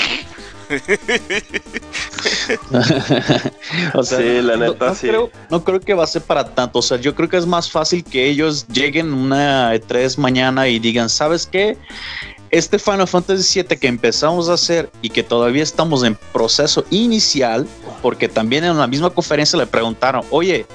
[3.96, 5.08] o sea, Sí, la no- neta, no, sí.
[5.08, 6.80] Creo, no creo que va a ser para tanto.
[6.80, 10.78] O sea, yo creo que es más fácil que ellos lleguen una E3 mañana y
[10.80, 11.78] digan, ¿sabes qué?
[12.56, 17.68] Este Final Fantasy VII que empezamos a hacer y que todavía estamos en proceso inicial,
[18.02, 20.66] porque también en la misma conferencia le preguntaron, oye,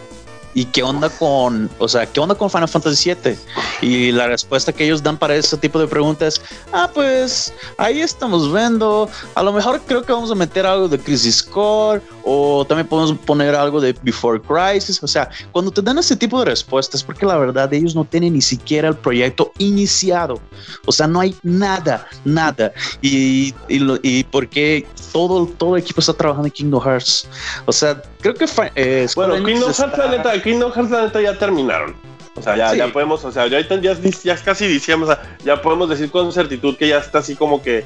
[0.55, 3.37] ¿y qué onda con, o sea, qué onda con Final Fantasy VII?
[3.83, 8.01] Y la respuesta que ellos dan para ese tipo de preguntas es, ah, pues ahí
[8.01, 12.65] estamos viendo, a lo mejor creo que vamos a meter algo de Crisis Core o
[12.69, 15.03] también podemos poner algo de Before Crisis.
[15.03, 18.35] O sea, cuando te dan ese tipo de respuestas, porque la verdad ellos no tienen
[18.35, 20.41] ni siquiera el proyecto iniciado.
[20.87, 22.73] O sea, no hay nada, nada.
[23.01, 27.27] Y, y, lo- y porque todo, todo el equipo está trabajando en Kingdom Hearts.
[27.67, 28.47] O sea, creo que...
[28.75, 31.95] eh, Bueno, Kingdom Hearts, la neta, Kingdom Hearts, la neta, ya terminaron.
[32.37, 32.79] O sea, ya, Sí.
[32.79, 36.33] ya podemos, o sea, ya, ya, ya casi diciembre, o sea, ya podemos decir con
[36.33, 37.85] certitud que ya está así como que,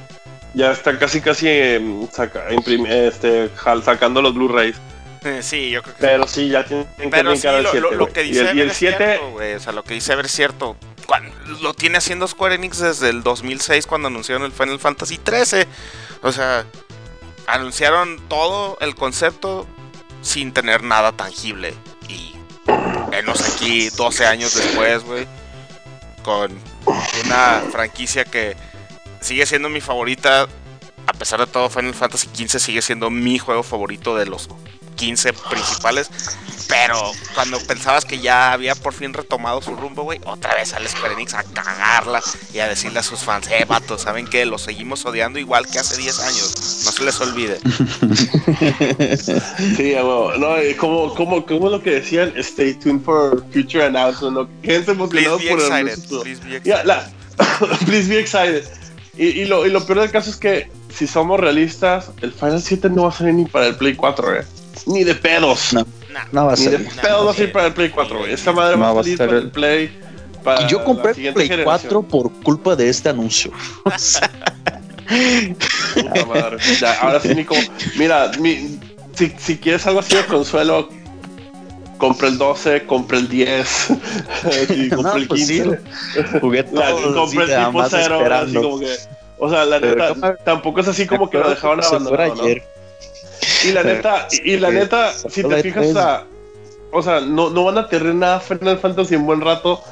[0.53, 3.51] ya está casi, casi em, saca- este,
[3.83, 4.77] sacando los Blu-rays.
[5.41, 6.07] sí, yo creo que sí.
[6.07, 7.81] Pero sí, ya tienen que Pero sí, brincar al lo, 7.
[7.81, 9.55] lo- lo que y dice el, y el es 7, cierto, güey.
[9.55, 10.77] O sea, lo que dice Ever es cierto.
[11.63, 15.67] Lo tiene haciendo Square Enix desde el 2006 cuando anunciaron el Final Fantasy 13.
[16.23, 16.65] O sea,
[17.47, 19.67] anunciaron todo el concepto
[20.23, 21.75] sin tener nada tangible.
[22.67, 25.27] Y venos aquí 12 años después, güey.
[26.23, 26.59] Con
[27.25, 28.57] una franquicia que
[29.21, 30.49] sigue siendo mi favorita.
[31.07, 34.49] A pesar de todo, Final Fantasy 15 sigue siendo mi juego favorito de los
[34.97, 36.11] 15 principales.
[36.67, 40.89] Pero cuando pensabas que ya había por fin retomado su rumbo, güey, otra vez sale
[40.89, 42.23] Square Enix a cagarla
[42.55, 45.79] y a decirle a sus fans, eh, vato, ¿saben que Los seguimos odiando igual que
[45.79, 46.55] hace 10 años.
[46.87, 47.61] No se les olvide.
[49.77, 50.33] sí, a huevo.
[50.39, 54.49] no, como, como, como lo que decían, stay tuned for future announcement, ¿no?
[54.63, 56.23] Quédense emocionados por el excited.
[56.23, 56.85] Please be excited.
[56.87, 57.11] la-
[57.87, 58.65] Please be excited.
[59.17, 62.63] Y, y lo, y lo peor del caso es que, si somos realistas, el Final
[62.63, 64.45] 7 no va a salir ni para el Play 4, eh.
[64.87, 65.73] Ni de pedos.
[65.73, 65.87] No.
[66.33, 66.95] No va a Ni de ser.
[66.97, 68.33] Nah, pedos va a salir para el Play 4, güey.
[68.33, 69.99] Esta madre No, va va a salir ser para el- Play.
[70.45, 71.65] Para Y yo compré Play generación.
[71.65, 73.51] 4 por culpa de este anuncio.
[73.85, 74.31] O sea,
[75.95, 76.57] Puta madre.
[76.81, 77.55] Ya, ahora sí, Nico.
[77.97, 78.79] Mira, mi-
[79.15, 80.89] si, si quieres algo así de consuelo,
[81.99, 83.69] compra el 12, compra el 10,
[84.69, 86.41] sí, compra No, el pues sí, 15.
[86.41, 88.63] jugué todo compré el nada tipo más cero, así esperando.
[88.63, 88.97] como que.
[89.39, 92.43] O sea, la neta, tampoco es así como que lo dejaron abandonado, ¿no?
[92.45, 92.63] ayer.
[93.65, 95.91] Y la neta, y, y la neta, si te fijas, E3.
[95.91, 96.27] o sea,
[96.93, 99.83] o sea, no, no van a tener nada Final Fantasy en buen rato.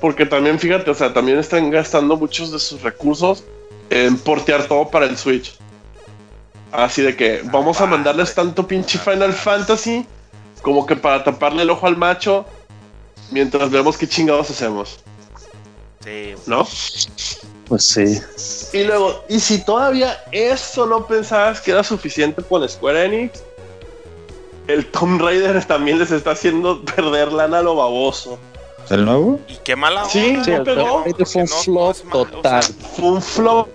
[0.00, 3.44] Porque también, fíjate, o sea, también están gastando muchos de sus recursos
[3.90, 5.56] en portear todo para el Switch.
[6.70, 10.06] Así de que vamos a mandarles tanto pinche Final Fantasy
[10.62, 12.44] como que para taparle el ojo al macho
[13.30, 15.00] mientras vemos qué chingados hacemos,
[16.04, 16.66] Sí, ¿no?
[17.68, 18.20] Pues sí.
[18.72, 23.42] Y luego, y si todavía eso no pensabas que era suficiente con Square Enix,
[24.68, 28.38] el Tomb Raider también les está haciendo perder lana a lo baboso.
[28.90, 29.40] ¿El nuevo?
[29.48, 30.56] Y qué mala Sí, onda, sí, ¿no?
[30.58, 31.04] el pegó.
[31.04, 32.62] Fue un no- no flop es malo, o sea, total.
[32.94, 33.68] Fue un flop,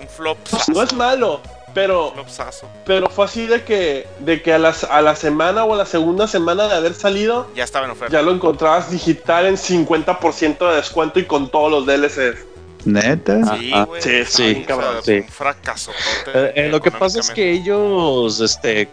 [0.00, 0.38] un flop.
[0.74, 1.40] no es malo,
[1.72, 2.66] pero, flopsazo.
[2.84, 5.86] pero fue así de que, de que a, las, a la semana o a la
[5.86, 8.12] segunda semana de haber salido, Ya estaba en oferta.
[8.12, 12.38] ya lo encontrabas digital en 50% de descuento y con todos los DLCs.
[12.86, 13.58] ¿Neta?
[13.58, 14.00] Sí, güey.
[14.02, 15.20] sí, está sí, bien, cabrón, o sea, sí.
[15.20, 15.90] Un fracaso.
[16.34, 18.88] Eh, eh, lo que pasa es que ellos este,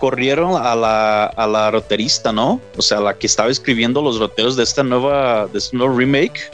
[0.00, 2.60] corrieron a la, a la roterista, ¿no?
[2.76, 6.50] O sea, la que estaba escribiendo los roteros de esta nueva, de este nuevo remake,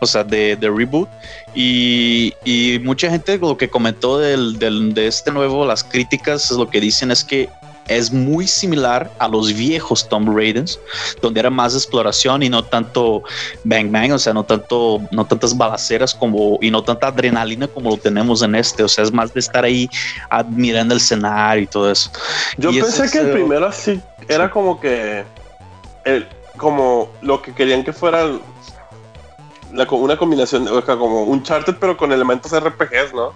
[0.00, 1.08] o sea, de, de reboot.
[1.54, 6.68] Y, y mucha gente lo que comentó del, del- de este nuevo, las críticas, lo
[6.68, 7.48] que dicen es que
[7.88, 10.78] es muy similar a los viejos Tomb Raiders,
[11.20, 13.22] donde era más exploración y no tanto
[13.64, 17.90] bang bang, o sea, no tanto, no tantas balaceras como y no tanta adrenalina como
[17.90, 19.88] lo tenemos en este, o sea, es más de estar ahí
[20.30, 22.10] admirando el escenario y todo eso.
[22.56, 25.24] Yo pensé que el primero así era como que
[26.04, 26.26] el,
[26.56, 28.26] como lo que querían que fuera
[29.72, 33.32] la, una combinación, o sea, como un charter pero con elementos RPGs, ¿no?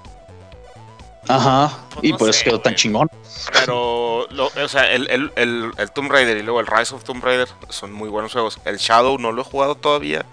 [1.30, 3.10] Ajá, pues y por eso quedó tan chingón.
[3.52, 7.48] Pero, o sea, el, el, el, Tomb Raider y luego el Rise of Tomb Raider
[7.68, 8.58] son muy buenos juegos.
[8.64, 10.24] El Shadow no lo he jugado todavía.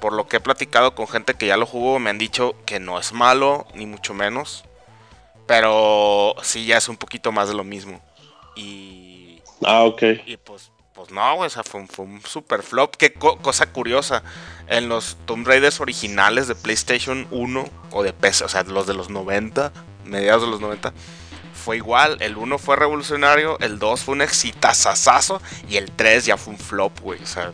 [0.00, 2.78] Por lo que he platicado con gente que ya lo jugó, me han dicho que
[2.78, 4.64] no es malo, ni mucho menos.
[5.46, 8.00] Pero sí, ya es un poquito más de lo mismo.
[8.54, 9.40] Y.
[9.64, 10.02] Ah, ok.
[10.26, 12.96] Y pues, pues no, o sea, fue un, super flop.
[12.96, 14.24] Qué cosa curiosa.
[14.66, 18.94] En los Tomb Raiders originales de PlayStation 1 o de PC, o sea, los de
[18.94, 19.72] los 90,
[20.04, 20.92] mediados de los 90,
[21.54, 22.16] fue igual.
[22.18, 26.58] El 1 fue revolucionario, el 2 fue un exitazazazo y el 3 ya fue un
[26.58, 27.22] flop, güey.
[27.22, 27.52] O sea,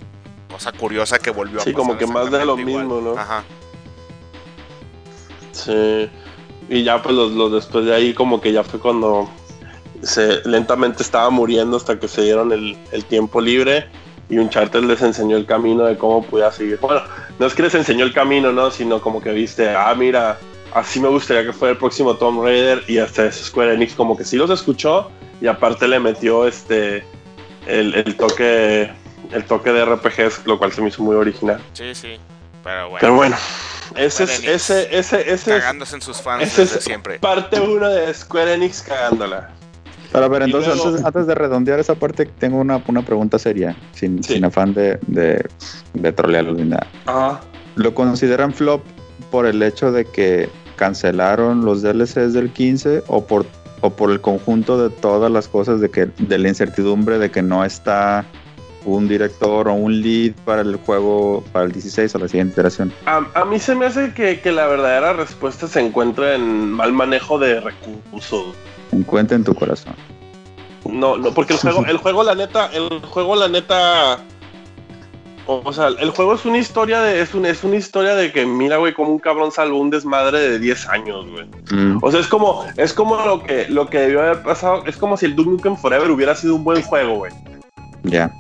[0.51, 3.19] cosa curiosa que volvió a Sí, como que más de lo mismo, ¿no?
[3.19, 3.45] Ajá.
[5.53, 6.09] Sí.
[6.71, 9.29] Y ya pues los, después de ahí como que ya fue cuando
[10.03, 13.87] se lentamente estaba muriendo hasta que se dieron el, el tiempo libre
[14.29, 16.79] y un charter les enseñó el camino de cómo podía seguir.
[16.81, 17.03] Bueno,
[17.39, 18.71] no es que les enseñó el camino, ¿no?
[18.71, 20.39] Sino como que viste, ah, mira,
[20.73, 24.25] así me gustaría que fuera el próximo Tomb Raider y hasta Square Enix como que
[24.25, 27.05] sí los escuchó y aparte le metió este
[27.67, 28.91] el, toque
[29.33, 31.61] el toque de RPGs, lo cual se me hizo muy original.
[31.73, 32.19] Sí, sí.
[32.63, 32.99] Pero bueno.
[33.01, 33.37] Pero bueno.
[33.95, 37.19] Ese es, ese, ese, ese cagándose en sus fans desde siempre.
[37.19, 39.51] Parte uno de Square Enix cagándola.
[40.15, 44.23] Pero a ver, entonces antes, de redondear esa parte, tengo una, una pregunta seria, sin,
[44.23, 45.45] sin afán de, de,
[45.93, 47.41] de trolearlo ni nada.
[47.75, 48.81] ¿Lo consideran flop
[49.33, 53.45] por el hecho de que cancelaron los DLCs del 15 o por,
[53.81, 57.43] o por el conjunto de todas las cosas de, que, de la incertidumbre de que
[57.43, 58.25] no está
[58.85, 62.93] un director o un lead para el juego para el 16 o la siguiente iteración?
[63.07, 67.41] A, mí se me hace que, que, la verdadera respuesta se encuentra en mal manejo
[67.41, 68.55] de recursos.
[68.95, 69.95] Encuentra en tu corazón.
[70.91, 74.21] No, no, porque el juego, el juego la neta, el juego la neta
[75.47, 77.21] o, sea, el juego es una historia de.
[77.21, 80.39] Es, un, es una historia de que, mira, güey, como un cabrón salvó un desmadre
[80.39, 81.47] de 10 años, güey.
[81.71, 81.99] Mm.
[82.01, 84.85] O sea, es como, es como lo que, lo que debió haber pasado.
[84.87, 87.33] Es como si el Duke Nukem Forever hubiera sido un buen juego, güey.
[88.05, 88.33] Ya.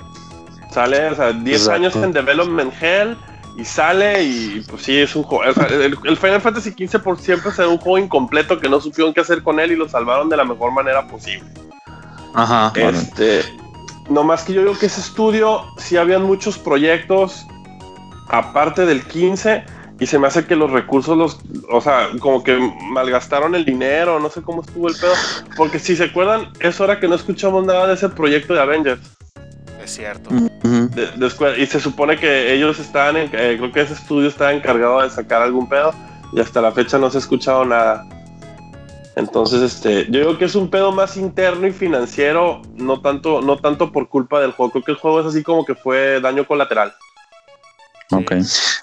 [0.70, 3.16] Sale, o sea, 10 años en Development Hell.
[3.56, 5.48] Y sale y pues sí, es un juego.
[5.48, 9.14] O sea, el, Final Fantasy XV por siempre será un juego incompleto que no supieron
[9.14, 11.48] qué hacer con él y lo salvaron de la mejor manera posible.
[12.34, 12.72] Ajá.
[12.74, 13.42] Este,
[14.10, 17.46] no más que yo digo que ese estudio sí habían muchos proyectos
[18.28, 19.64] aparte del 15
[20.00, 21.38] y se me hace que los recursos los,
[21.70, 22.58] o sea, como que
[22.90, 25.14] malgastaron el dinero, no sé cómo estuvo el pedo,
[25.56, 29.00] porque si se acuerdan, es hora que no escuchamos nada de ese proyecto de Avengers.
[29.84, 30.30] Es cierto.
[31.58, 35.10] y se supone que ellos estaban, en, eh, creo que ese estudio estaba encargado de
[35.10, 35.92] sacar algún pedo
[36.32, 38.06] y hasta la fecha no se ha escuchado nada.
[39.16, 43.58] Entonces, este, yo digo que es un pedo más interno y financiero, no tanto, no
[43.58, 44.72] tanto por culpa del juego.
[44.72, 46.94] Creo que el juego es así como que fue daño colateral.
[48.10, 48.32] Ok.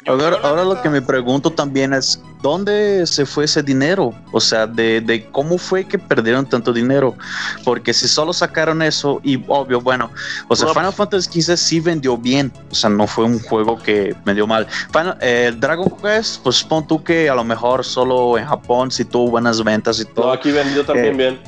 [0.08, 4.14] Ahora, ahora lo que me pregunto también es, ¿dónde se fue ese dinero?
[4.32, 7.16] O sea, de, cómo fue que perdieron tanto dinero.
[7.64, 10.10] Porque si solo sacaron eso, y obvio, bueno,
[10.48, 12.52] o sea, Final Fantasy XV sí vendió bien.
[12.72, 14.68] O sea, no fue un juego que vendió mal.
[14.92, 19.06] Final, eh, Dragon Quest, pues pon tú que a lo mejor solo en Japón sí
[19.06, 20.28] tuvo buenas ventas y todo.
[20.28, 21.40] No, aquí vendió también eh, bien.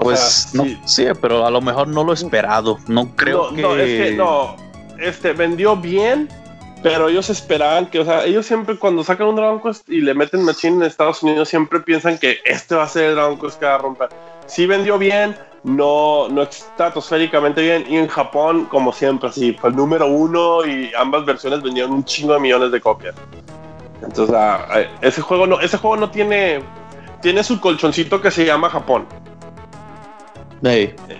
[0.00, 1.06] pues no, sí.
[1.20, 2.78] pero a lo mejor no lo esperado.
[2.86, 3.60] No creo que.
[3.60, 4.56] No, es que no.
[4.98, 6.28] Este vendió bien,
[6.86, 10.14] pero ellos esperaban que, o sea, ellos siempre cuando sacan un Dragon Quest y le
[10.14, 13.58] meten Machine en Estados Unidos, siempre piensan que este va a ser el Dragon Quest
[13.58, 14.08] que va a romper.
[14.46, 15.34] Sí vendió bien,
[15.64, 20.92] no, no estratosféricamente bien, y en Japón, como siempre, así, fue el número uno y
[20.96, 23.16] ambas versiones vendieron un chingo de millones de copias.
[24.00, 26.62] Entonces, ah, eh, ese juego no, ese juego no tiene,
[27.20, 29.06] tiene su colchoncito que se llama Japón.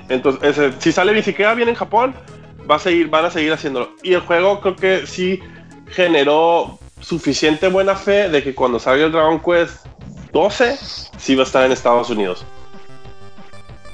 [0.09, 2.15] Entonces, si sale ni siquiera bien en Japón,
[2.71, 3.91] va a seguir, van a seguir haciéndolo.
[4.05, 5.43] Y el juego creo que sí
[5.89, 9.87] generó suficiente buena fe de que cuando salga el Dragon Quest
[10.33, 10.79] 12,
[11.19, 12.45] sí va a estar en Estados Unidos.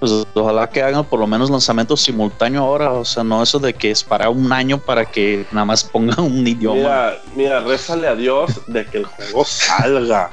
[0.00, 3.72] Pues ojalá que hagan por lo menos lanzamiento simultáneo ahora, o sea, no eso de
[3.72, 6.74] que es para un año para que nada más pongan un idioma.
[6.74, 10.30] Mira, mira, rézale a Dios de que el juego salga.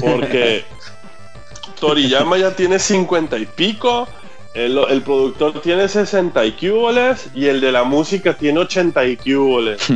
[0.00, 0.64] Porque
[1.78, 4.08] Toriyama ya tiene 50 y pico
[4.54, 6.52] el, productor tiene 60 y
[7.34, 9.16] y el de la música tiene 80 y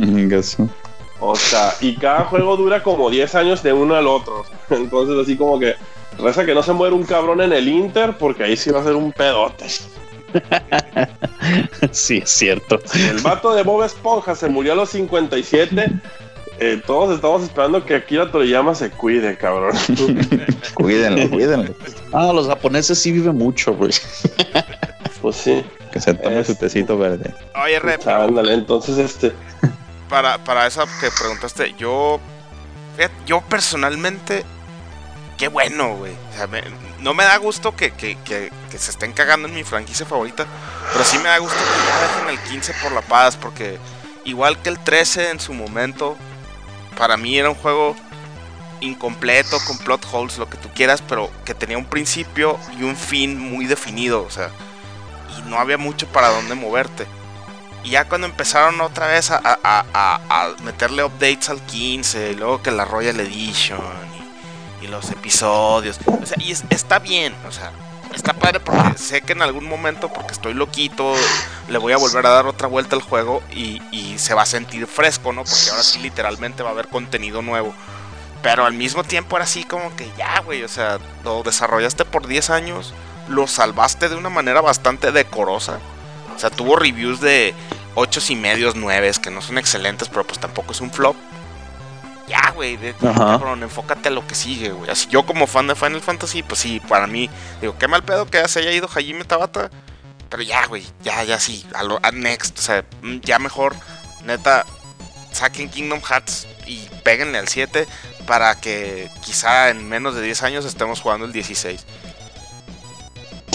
[1.19, 4.45] O sea, y cada juego dura como 10 años de uno al otro.
[4.69, 5.75] Entonces, así como que
[6.19, 8.83] reza que no se muere un cabrón en el Inter, porque ahí sí va a
[8.83, 9.65] ser un pedote.
[11.91, 12.79] sí, es cierto.
[12.85, 15.91] Si el vato de Bob Esponja se murió a los 57,
[16.59, 19.75] eh, todos estamos esperando que Akira Toriyama se cuide, cabrón.
[20.73, 21.73] cuídenlo, cuídenlo.
[22.13, 23.91] Ah, los japoneses sí viven mucho, güey.
[25.21, 25.63] pues sí.
[25.91, 26.65] Que se tome su Este.
[26.65, 27.33] tecito verde.
[27.63, 29.33] Oye, Rep, Ándale, entonces este.
[30.09, 32.19] para, para esa que preguntaste, yo.
[33.25, 34.43] yo personalmente.
[35.37, 36.13] Qué bueno, güey.
[36.31, 36.63] O sea, me-
[36.99, 40.45] no me da gusto que, que- que- que se estén cagando en mi franquicia favorita.
[40.91, 43.37] Pero sí me da gusto que ya dejen el 15 por la paz.
[43.37, 43.77] Porque
[44.25, 46.17] igual que el 13 en su momento.
[46.97, 47.95] Para mí era un juego
[48.81, 51.01] incompleto, con plot holes, lo que tú quieras.
[51.07, 54.23] Pero que tenía un principio y un fin muy definido.
[54.23, 54.49] O sea.
[55.37, 57.05] Y no había mucho para dónde moverte.
[57.83, 62.83] Y ya cuando empezaron otra vez a, meterle updates al 15, y luego que la
[62.85, 63.79] Royal Edition
[64.81, 65.99] y, y los episodios.
[66.05, 67.71] O sea, y es- está bien, o sea,
[68.17, 71.13] está padre porque sé que en algún momento, porque estoy loquito,
[71.69, 74.45] le voy a volver a dar otra vuelta al juego y, y se va a
[74.45, 75.43] sentir fresco, ¿no?
[75.43, 77.73] Porque ahora sí literalmente va a haber contenido nuevo.
[78.41, 82.27] Pero al mismo tiempo era así como que ya, güey, o sea, lo desarrollaste por
[82.27, 82.93] 10 años,
[83.27, 85.79] lo salvaste de una manera bastante decorosa.
[86.35, 87.55] O sea, tuvo reviews de
[87.95, 91.15] 8 y medios, 9, que no son excelentes, pero pues tampoco es un flop.
[92.27, 93.13] Ya, güey, de- Ajá.
[93.13, 94.89] cabrón, enfócate a lo que sigue, güey.
[94.91, 97.29] Así, yo como fan de Final Fantasy, pues sí, para mí,
[97.61, 99.69] digo, qué mal pedo que se haya ido Hajime Tabata.
[100.29, 103.75] Pero ya, güey, ya, ya sí, a lo a next, o sea, mm, ya mejor,
[104.25, 104.65] neta,
[105.31, 107.87] saquen Kingdom Hearts y péguenle al 7
[108.25, 111.85] para que quizá en menos de 10 años estemos jugando el 16.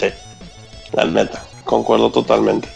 [0.01, 0.07] Sí,
[0.93, 2.71] la neta, concuerdo totalmente.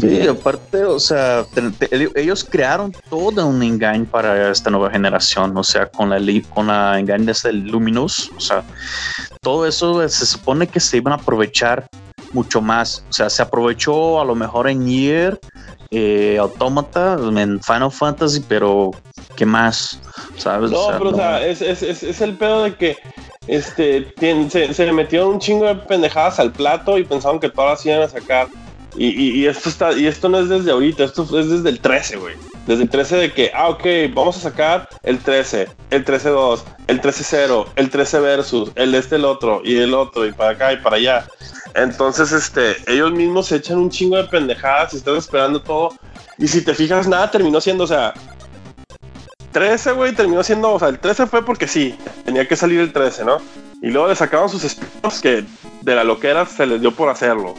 [0.00, 5.56] Sí, aparte, o sea, te- te- ellos crearon todo un engaño para esta nueva generación,
[5.56, 6.18] o sea, con la,
[6.48, 8.64] con la engaño de este Luminous, o sea,
[9.42, 11.86] todo eso se supone que se iban a aprovechar
[12.32, 15.38] mucho más, o sea, se aprovechó a lo mejor en Year,
[15.90, 18.90] eh, Automata, en Final Fantasy, pero
[19.36, 20.00] ¿qué más?
[20.36, 20.70] ¿Sabes?
[20.70, 22.96] No, O sea, pero o sea, es, es, es, es el pedo de que
[23.46, 24.14] este
[24.50, 27.86] se, se le metieron un chingo de pendejadas al plato y pensaron que todas las
[27.86, 28.48] iban a sacar.
[28.96, 31.80] Y, y, y esto está, y esto no es desde ahorita, esto es desde el
[31.80, 32.34] 13, güey.
[32.66, 37.00] Desde el 13 de que, ah, ok, vamos a sacar el 13, el 13-2, el
[37.00, 40.76] 13-0, el 13 versus, el este, el otro, y el otro, y para acá y
[40.78, 41.26] para allá.
[41.74, 45.94] Entonces, este, ellos mismos se echan un chingo de pendejadas y están esperando todo.
[46.38, 48.12] Y si te fijas, nada terminó siendo, o sea,
[49.52, 52.92] 13, güey, terminó siendo, o sea, el 13 fue porque sí, tenía que salir el
[52.92, 53.38] 13, ¿no?
[53.82, 55.44] Y luego le sacaron sus spin-offs que
[55.82, 57.54] de la loquera se les dio por hacerlo.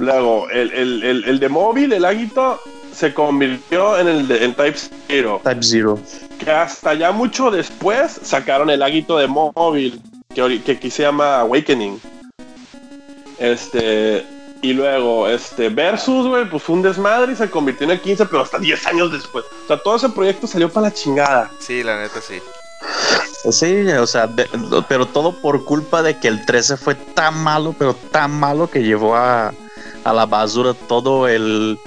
[0.00, 2.58] Luego, el, el, el, el de móvil, el Aguito,
[2.92, 5.40] se convirtió en el de, en Type Zero.
[5.44, 5.98] Type Zero.
[6.38, 10.00] Que hasta ya mucho después sacaron el Aguito de móvil,
[10.34, 12.00] que, que aquí se llama Awakening.
[13.38, 14.26] Este.
[14.62, 18.26] Y luego, este, Versus, güey, pues fue un desmadre y se convirtió en el 15,
[18.26, 19.44] pero hasta 10 años después.
[19.64, 21.50] O sea, todo ese proyecto salió para la chingada.
[21.60, 22.40] Sí, la neta sí.
[23.50, 24.46] Sí, o sea, de-
[24.86, 28.82] pero todo por culpa de que el 13 fue tan malo, pero tan malo que
[28.82, 29.54] llevó a,
[30.04, 31.78] a la basura todo el,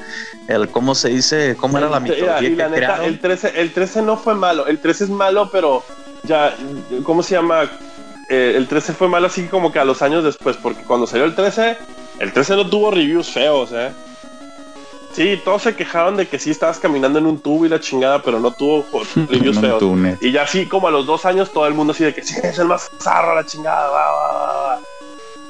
[0.47, 1.55] el, ¿cómo se dice?
[1.59, 4.67] ¿Cómo era la mitología y la que neta, el 13, el 13 no fue malo.
[4.67, 5.83] El 13 es malo, pero
[6.23, 6.55] ya,
[7.03, 7.69] ¿cómo se llama?
[8.29, 11.25] Eh, el 13 fue malo así como que a los años después, porque cuando salió
[11.25, 11.77] el 13,
[12.19, 13.91] el 13 no tuvo reviews feos, ¿eh?
[15.13, 18.23] Sí, todos se quejaron de que sí estabas caminando en un tubo y la chingada,
[18.23, 18.85] pero no tuvo
[19.29, 19.83] reviews feos.
[20.21, 22.35] Y ya así como a los dos años todo el mundo así de que sí,
[22.41, 24.79] es el más zarro la chingada, va, va, va, va".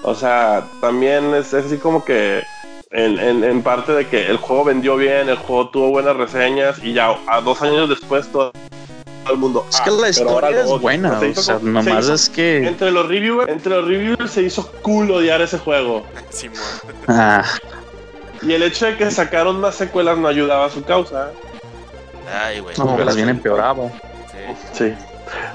[0.02, 2.44] O sea, también es, es así como que
[2.94, 6.78] en, en- en parte de que el juego vendió bien, el juego tuvo buenas reseñas
[6.84, 8.52] y ya a dos años después todo,
[9.30, 9.66] el mundo...
[9.70, 10.80] Es que "Ah, la pero ahora historia es odio".
[10.80, 12.68] buena, Se o hizo sea, como- nomás se hizo- es que...
[12.68, 16.06] Entre los reviewers, entre los reviewers se hizo cool odiar ese juego.
[17.08, 17.44] Ah,
[18.42, 21.32] Y el hecho de que sacaron más secuelas no ayudaba a su causa.
[22.46, 22.76] Ay, güey.
[22.78, 23.90] no, más bien empeoraba.
[24.32, 24.56] Sí.
[24.74, 24.94] Sí.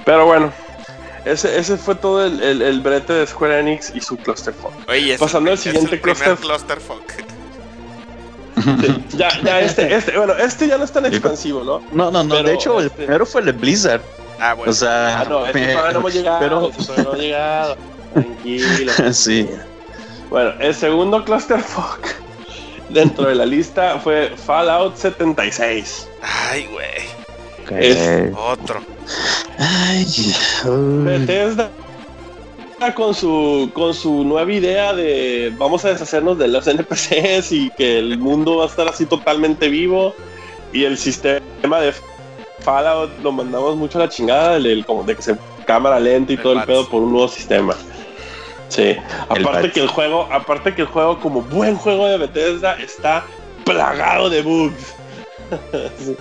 [0.05, 0.51] Pero bueno,
[1.33, 4.73] ese, ese fue todo el, el, el brete de Square Enix y su clusterfuck.
[4.89, 6.79] Oye, es Pasando el, al siguiente es el primer cluster.
[6.79, 7.13] clusterfuck.
[8.81, 11.81] Sí, ya, ya este, este, bueno, este ya no es tan expansivo, ¿no?
[11.93, 14.03] No, no, no, Pero, de hecho, el este- primero fue el de Blizzard.
[14.41, 14.71] Ah, bueno.
[14.71, 16.39] O sea, Ah, no, este todavía no hemos llegado.
[16.41, 17.77] pero- este todavía no hemos llegado.
[18.15, 18.93] Tranquilo.
[19.13, 19.49] sí.
[20.29, 22.07] Bueno, el segundo clusterfuck
[22.89, 26.09] dentro de la lista fue Fallout 76.
[26.51, 27.81] Ay, güey.
[27.83, 28.81] Es- Otro.
[29.59, 30.07] Ay.
[31.05, 31.71] Bethesda
[32.95, 37.99] con su con su nueva idea de vamos a deshacernos de los NPCs y que
[37.99, 40.15] el mundo va a estar así totalmente vivo
[40.73, 41.93] y el sistema de
[42.61, 45.37] Fallout lo mandamos mucho a la chingada, el, como de que se
[45.67, 47.75] cámara lenta y El todo el pedo por un nuevo sistema.
[48.69, 48.97] Sí,
[49.29, 53.25] aparte que el juego, aparte que el juego como buen juego de Bethesda está
[53.65, 54.95] plagado de bugs.
[55.99, 56.17] Sí,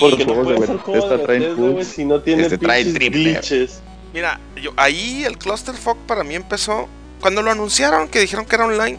[0.00, 3.80] Porque no puede ser juego de Bethesda si no tiene Este trae glitches.
[4.12, 6.88] mira, yo, ahí el Clusterfuck para mí empezó.
[7.20, 8.98] Cuando lo anunciaron, que dijeron que era online,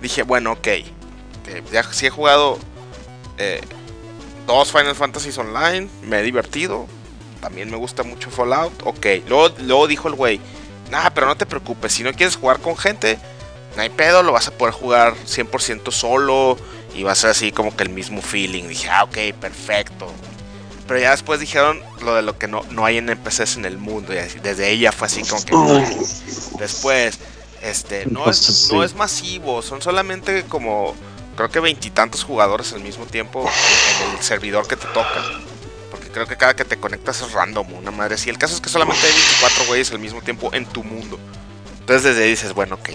[0.00, 0.66] dije, bueno, ok.
[0.66, 0.84] eh,
[1.72, 2.58] ya sí he jugado
[3.38, 3.60] eh,
[4.46, 6.86] dos Final Fantasies online, me he divertido.
[7.40, 9.06] También me gusta mucho Fallout, ok.
[9.28, 10.40] Luego, luego dijo el güey,
[10.90, 13.18] nah, pero no te preocupes, si no quieres jugar con gente,
[13.76, 16.56] no hay pedo, lo vas a poder jugar 100% solo
[16.94, 18.68] y va a ser así como que el mismo feeling.
[18.68, 20.12] Dije, ah, ok, perfecto.
[20.86, 24.14] Pero ya después dijeron lo de lo que no, no hay NPCs en el mundo.
[24.14, 25.54] Y así, desde ella fue así como que.
[26.58, 27.18] Después,
[27.62, 30.94] este, no, es, no es masivo, son solamente como.
[31.36, 33.44] Creo que veintitantos jugadores al mismo tiempo
[34.06, 35.24] en el servidor que te toca.
[35.90, 38.18] Porque creo que cada que te conectas es random, una madre.
[38.18, 41.18] Si el caso es que solamente hay 24 güeyes al mismo tiempo en tu mundo.
[41.80, 42.90] Entonces desde ahí dices, bueno, ok.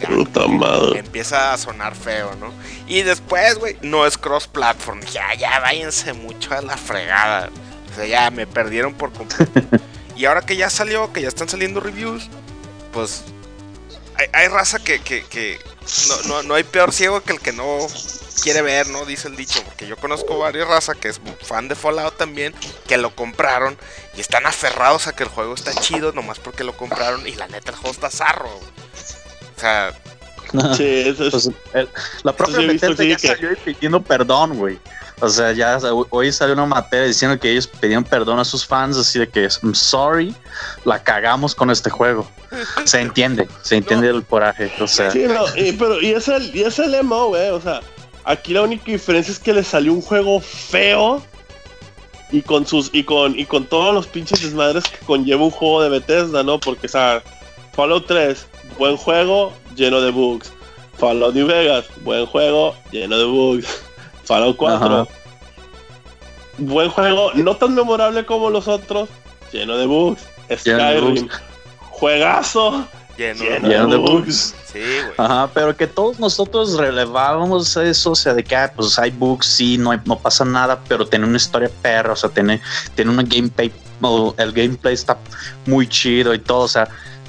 [0.00, 1.00] Ya, Puta madre.
[1.00, 2.52] empieza a sonar feo, ¿no?
[2.86, 5.00] Y después, güey, no es cross-platform.
[5.12, 7.50] Ya, ya, váyanse mucho a la fregada.
[7.90, 9.60] O sea, ya me perdieron por completo.
[10.16, 12.28] y ahora que ya salió, que ya están saliendo reviews,
[12.92, 13.24] pues
[14.16, 15.58] hay, hay raza que, que, que
[16.08, 17.86] no, no, no hay peor ciego que el que no
[18.42, 19.04] quiere ver, ¿no?
[19.04, 22.54] Dice el dicho, porque yo conozco varias raza que es fan de Fallout también,
[22.86, 23.76] que lo compraron
[24.16, 27.48] y están aferrados a que el juego está chido nomás porque lo compraron y la
[27.48, 28.50] neta el juego está zarro.
[29.58, 29.92] O sea,
[30.76, 31.88] Sí, eso es- Pues, el-
[32.22, 32.78] la propia sí,
[33.08, 34.78] ya que- salió pidiendo perdón, güey.
[35.20, 35.78] O sea, ya
[36.10, 39.48] hoy salió una materia diciendo que ellos pedían perdón a sus fans, así de que
[39.62, 40.32] I'm sorry,
[40.84, 42.26] la cagamos con este juego.
[42.84, 44.72] Se entiende, se entiende el coraje.
[44.80, 47.50] O sea, Sí, no, y, pero, y es el, y es el MO, güey.
[47.50, 47.80] O sea,
[48.24, 51.20] aquí la única diferencia es que le salió un juego feo
[52.30, 55.82] y con sus y con y con todos los pinches desmadres que conlleva un juego
[55.82, 56.60] de Bethesda, ¿no?
[56.60, 57.22] Porque, o sea,
[57.74, 58.46] Fallout 3,
[58.78, 60.52] buen juego, lleno de bugs.
[60.96, 63.66] Fallout New Vegas, buen juego, lleno de bugs.
[64.24, 65.06] Fallout 4, Ajá.
[66.58, 69.08] buen juego, no tan memorable como los otros,
[69.52, 70.22] lleno de bugs.
[70.56, 71.28] Skyrim,
[71.90, 74.54] juegazo, lleno, lleno, Lleno de de bugs.
[74.72, 75.12] Sí, güey.
[75.16, 79.46] Ajá, pero que todos nosotros relevábamos eso, o sea, de que ah, pues hay bugs,
[79.46, 82.60] sí, no, hay- no pasa nada, pero tiene una historia perra, o sea, tiene,
[82.94, 83.72] tiene una gameplay,
[84.02, 85.16] o el gameplay está
[85.66, 86.88] muy chido y todo, o sea,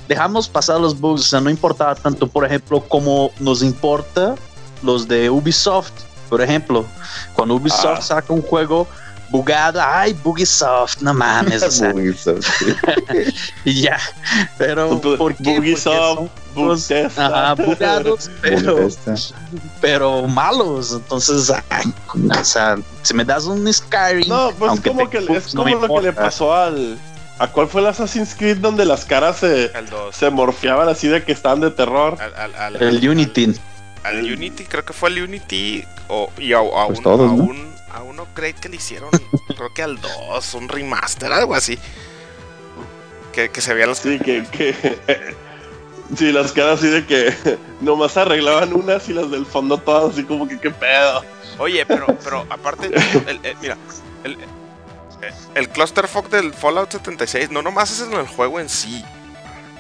[0.10, 4.36] dejamos pasar los bugs, o sea, no importaba tanto, por ejemplo, como nos importa
[4.82, 5.92] los de Ubisoft,
[6.30, 6.84] por ejemplo,
[7.34, 8.02] cuando Ubisoft Ah.
[8.02, 8.88] saca un juego
[9.30, 12.74] bugado, ay, Ubisoft, no mames, o sea, Ubisoft, sí.
[13.66, 14.00] y ya,
[14.58, 15.60] pero ¿por qué?
[15.60, 16.32] Bugisoft.
[17.16, 18.88] Ajá, bugados, pero,
[19.80, 20.94] pero malos.
[20.94, 21.94] Entonces, ay,
[22.32, 25.96] o sea, si me das un Skyrim, No, pues como, que, es no como lo
[25.96, 26.98] que le pasó al.
[27.40, 30.16] ¿A cuál fue el Assassin's Creed donde las caras se, Al 2.
[30.16, 32.18] se morfeaban así de que estaban de terror?
[32.22, 33.54] Al, al, al, el Unity.
[34.04, 35.86] al Unity, creo que fue el Unity.
[36.10, 37.44] O, y a, a Pues un- todos, a ¿no?
[37.44, 39.10] un- a uno creo que le hicieron,
[39.56, 41.80] creo que al 2, un remaster, algo así.
[43.32, 44.00] Que, que se veían los.
[44.00, 44.44] Sí, que.
[44.52, 44.76] que
[46.18, 47.34] sí, las caras así de que
[47.82, 51.24] nomás arreglaban unas y las del fondo todas así como que qué pedo.
[51.58, 52.88] Oye, pero, pero aparte,
[53.28, 53.78] el- el- mira,
[54.24, 54.38] el,
[55.56, 59.04] el, Clusterfuck del Fallout 76 no nomás es en el juego en sí.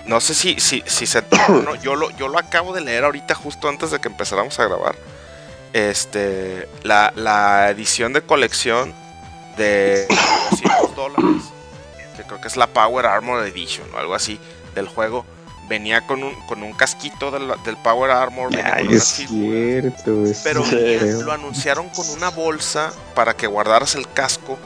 [0.05, 1.23] No sé si, si, si se.
[1.49, 4.65] no, yo, lo, yo lo acabo de leer ahorita justo antes de que empezáramos a
[4.65, 4.95] grabar.
[5.73, 6.67] Este.
[6.83, 8.93] La, la edición de colección
[9.57, 10.07] de
[10.51, 11.43] 200 dólares.
[12.15, 14.39] Que creo que es la Power Armor Edition o algo así
[14.75, 15.25] del juego.
[15.67, 18.49] Venía con un, con un casquito del, del Power Armor.
[18.73, 20.25] Ay, es cierto.
[20.25, 24.57] es Pero lo anunciaron con una bolsa para que guardaras el casco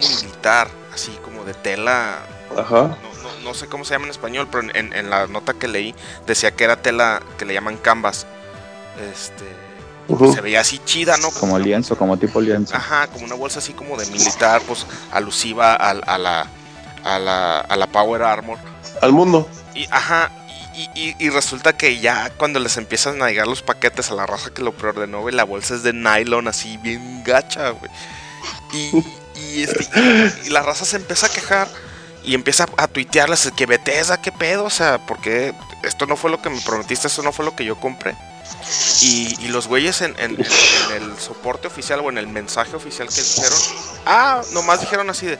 [0.00, 2.18] tipo militar, así como de tela.
[2.56, 2.82] Ajá.
[2.82, 5.94] No, no- no sé cómo se llama en español, pero en, la nota que leí
[6.26, 8.26] decía que era tela que le llaman canvas.
[9.12, 9.44] Este,
[10.34, 11.30] se veía así chida, ¿no?
[11.30, 12.74] Como lienzo, como tipo lienzo.
[12.76, 16.46] Ajá, como una bolsa así como de militar, pues alusiva al- a, la,
[17.04, 18.58] a, la, a la Power Armor.
[19.00, 19.48] Al mundo.
[19.74, 20.30] Y, ajá,
[20.74, 24.26] y, y- y resulta que ya cuando les empiezan a llegar los paquetes a la
[24.26, 27.90] raza que lo preordenó, güey, la bolsa es de nylon así bien gacha, güey.
[28.74, 28.90] Y,
[29.52, 29.84] y, este,
[30.44, 31.68] y- y la raza se empieza a quejar
[32.24, 36.40] y empieza a tuitearles que Bethesda, qué pedo, o sea, porque esto no fue lo
[36.40, 38.14] que me prometiste, esto no fue lo que yo compré.
[39.02, 40.46] Y, y los güeyes en, en- en-
[40.96, 43.58] en el soporte oficial o en el mensaje oficial que dijeron,
[44.06, 45.38] ah, nomás dijeron así de,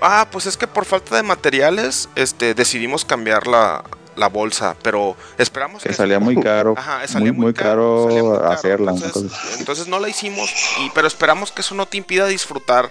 [0.00, 3.84] ah, pues es que por falta de materiales, este, decidimos cambiar la,
[4.16, 6.74] la bolsa, pero esperamos Que salía muy caro.
[6.78, 8.50] Ajá, salía muy, muy caro salía muy caro.
[8.52, 8.92] hacerla.
[8.92, 10.50] Entonces, entonces no la hicimos,
[10.80, 12.90] y, pero esperamos que eso no te impida disfrutar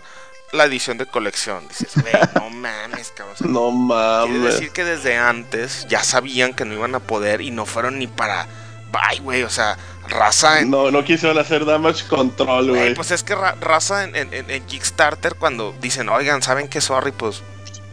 [0.53, 1.67] la edición de colección.
[1.67, 3.35] Dices, güey, no mames, cabrón.
[3.51, 3.69] No
[4.25, 4.53] Quiere mames.
[4.53, 8.07] decir que desde antes ya sabían que no iban a poder y no fueron ni
[8.07, 8.47] para.
[8.91, 9.43] Bye, güey.
[9.43, 9.77] O sea,
[10.09, 10.69] raza en.
[10.69, 14.49] No, no quisieron hacer damage control, Güey, pues es que ra- raza en, en- en-
[14.51, 16.81] en Kickstarter cuando dicen, oigan, ¿saben qué?
[16.81, 17.41] Sorry, pues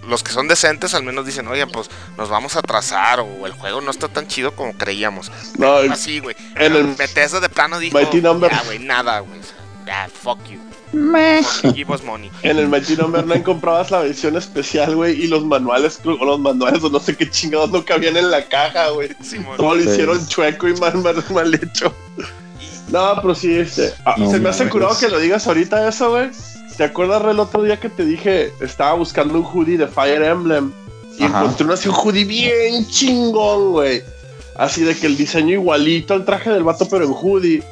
[0.08, 3.52] los que son decentes al menos dicen, oigan, pues nos vamos a atrasar o el
[3.52, 5.30] juego no está tan chido como creíamos.
[5.58, 6.34] No, Así, güey.
[6.56, 9.38] En el- Bethesda de plano dijo, ya, güey, nada, güey.
[9.86, 10.60] Ya, fuck you.
[10.92, 12.30] Us money.
[12.42, 16.40] en el Mighty Number 9 comprabas la versión especial, güey, y los manuales, o los
[16.40, 19.10] manuales o no sé qué chingados no cabían en la caja, güey.
[19.22, 19.56] Simón.
[19.56, 19.88] Todo lo Sí.
[19.90, 21.94] hicieron chueco y mal, mal, mal hecho.
[22.90, 23.92] No, pero sí, este.
[24.06, 26.30] ah, No se me hace curado que lo digas ahorita eso, güey.
[26.76, 28.52] ¿Te acuerdas el otro día que te dije?
[28.60, 30.72] Estaba buscando un hoodie de Fire Emblem.
[31.18, 31.40] Y Ajá.
[31.42, 34.02] encontré uno así, un hoodie bien chingón, güey.
[34.56, 37.62] Así de que el diseño igualito al traje del vato, pero en hoodie.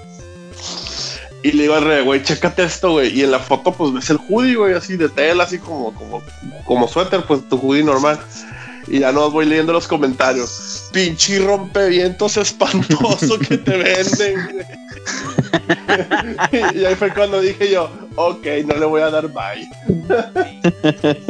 [1.42, 3.16] Y le digo al Re, güey, chécate esto, güey.
[3.16, 6.22] Y en la foto, pues ves el hoodie, güey, así de tela, así como, como,
[6.64, 8.18] como suéter, pues tu hoodie normal.
[8.88, 10.88] Y ya no voy leyendo los comentarios.
[10.92, 14.48] Pinche rompevientos espantoso que te venden.
[14.52, 14.66] güey.
[16.74, 19.68] y ahí fue cuando dije yo, ok, no le voy a dar bye.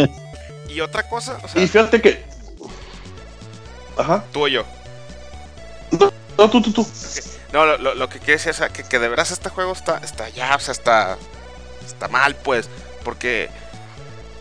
[0.68, 2.22] Y otra cosa, o sea, Y fíjate que.
[3.96, 4.22] Ajá.
[4.30, 4.62] tú o yo.
[5.90, 6.86] No, tú, tú, tú.
[7.53, 10.61] No, lo, que quiero decir es que, de veras este juego está, está ya, o
[10.61, 11.16] sea, está,
[11.84, 12.68] está mal, pues.
[13.05, 13.49] Porque,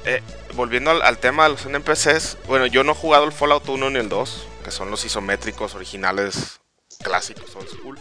[0.05, 0.21] eh,
[0.53, 3.99] volviendo al, tema de los NPCs, bueno, yo no he jugado el Fallout 1 ni
[3.99, 6.59] el 2, que son los isométricos originales
[7.03, 7.99] clásicos, old school.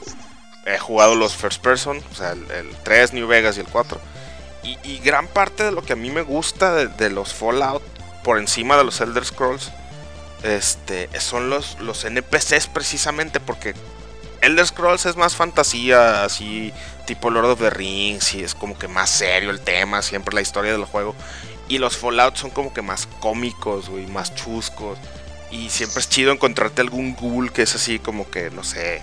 [0.67, 4.01] He jugado los first person, o sea, el, el 3, New Vegas y el 4.
[4.63, 7.83] Y, y gran parte de lo que a mí me gusta de, de los Fallout,
[8.23, 9.71] por encima de los Elder Scrolls,
[10.45, 13.75] este, son los, los NPCs precisamente porque
[14.45, 16.71] Elder Scrolls es más fantasía, así
[17.07, 20.43] tipo Lord of the Rings, y es como que más serio el tema, siempre la
[20.43, 21.15] historia del juego.
[21.67, 24.99] Y los Fallout son como que más cómicos, güey, más chuscos.
[25.51, 29.01] Y siempre es chido encontrarte algún ghoul que es así como que, no sé,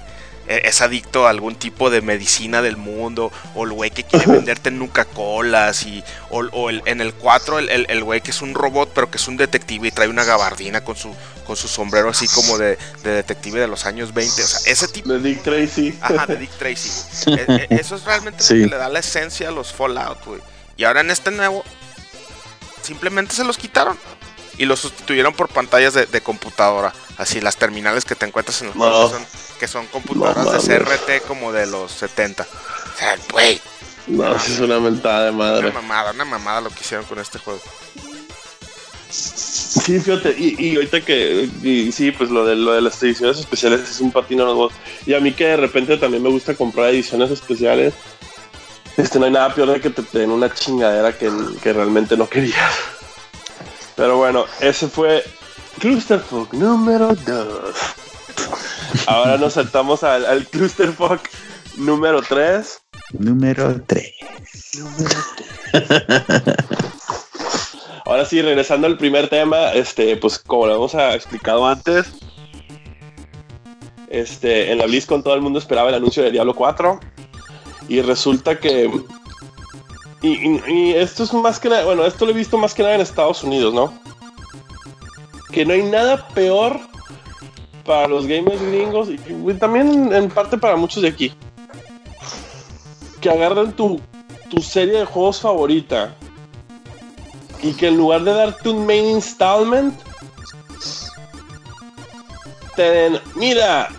[0.63, 4.71] es adicto a algún tipo de medicina del mundo, o el güey que quiere venderte
[4.71, 8.41] nuca colas, y, o, o el- en el 4 el, el, el güey que es
[8.41, 11.67] un robot, pero que es un detective y trae una gabardina con su, con su
[11.67, 14.43] sombrero así como de, de detective de los años 20.
[14.43, 15.97] O sea, ese tipo De Dick Tracy.
[16.01, 16.89] Ajá, de Dick Tracy.
[17.27, 18.55] E- e- Eso es realmente Sí.
[18.55, 20.41] lo que le da la esencia a los Fallout, güey.
[20.77, 21.63] Y ahora en este nuevo,
[22.81, 23.97] simplemente se los quitaron.
[24.61, 26.93] Y los sustituyeron por pantallas de, de computadora.
[27.17, 29.07] Así, las terminales que te encuentras en juego, No.
[29.07, 29.25] que son,
[29.61, 30.79] que son computadoras No de.
[30.79, 32.43] CRT como de los 70.
[32.43, 33.59] O sea, güey,
[34.07, 35.71] No, sí es una mentada de una madre.
[35.71, 37.59] mamada, una mamada lo que hicieron con este juego.
[39.09, 43.39] Sí, fíjate, y, y ahorita que, y sí, pues lo de, lo de las ediciones
[43.39, 44.71] especiales es un patino nuevo.
[45.05, 47.93] Y a mí que de repente también me gusta comprar ediciones especiales,
[48.97, 51.31] este, no hay nada peor de que te den una chingadera que,
[51.63, 52.71] que realmente no querías.
[54.01, 55.23] Pero bueno, ese fue
[55.77, 57.75] Clusterfuck número 2.
[59.05, 61.19] Ahora nos saltamos al, al Clusterfuck
[61.77, 62.81] número 3.
[63.19, 64.11] Número 3.
[68.05, 72.07] Ahora sí, regresando al primer tema, este, pues como lo hemos explicado antes,
[74.09, 76.99] este, en la BlizzCon todo el mundo esperaba el anuncio de Diablo 4
[77.87, 78.89] y resulta que
[80.21, 83.01] y, esto es más que nada, bueno, esto lo he visto más que nada en
[83.01, 83.93] Estados Unidos, ¿no?
[85.51, 86.79] Que no hay nada peor
[87.85, 91.33] para los gamers gringos y, y también en parte para muchos de aquí.
[93.19, 93.99] Que agarren tu,
[94.49, 96.15] tu serie de juegos favorita
[97.63, 99.93] y que en lugar de darte un main installment,
[102.75, 103.89] te den, mira,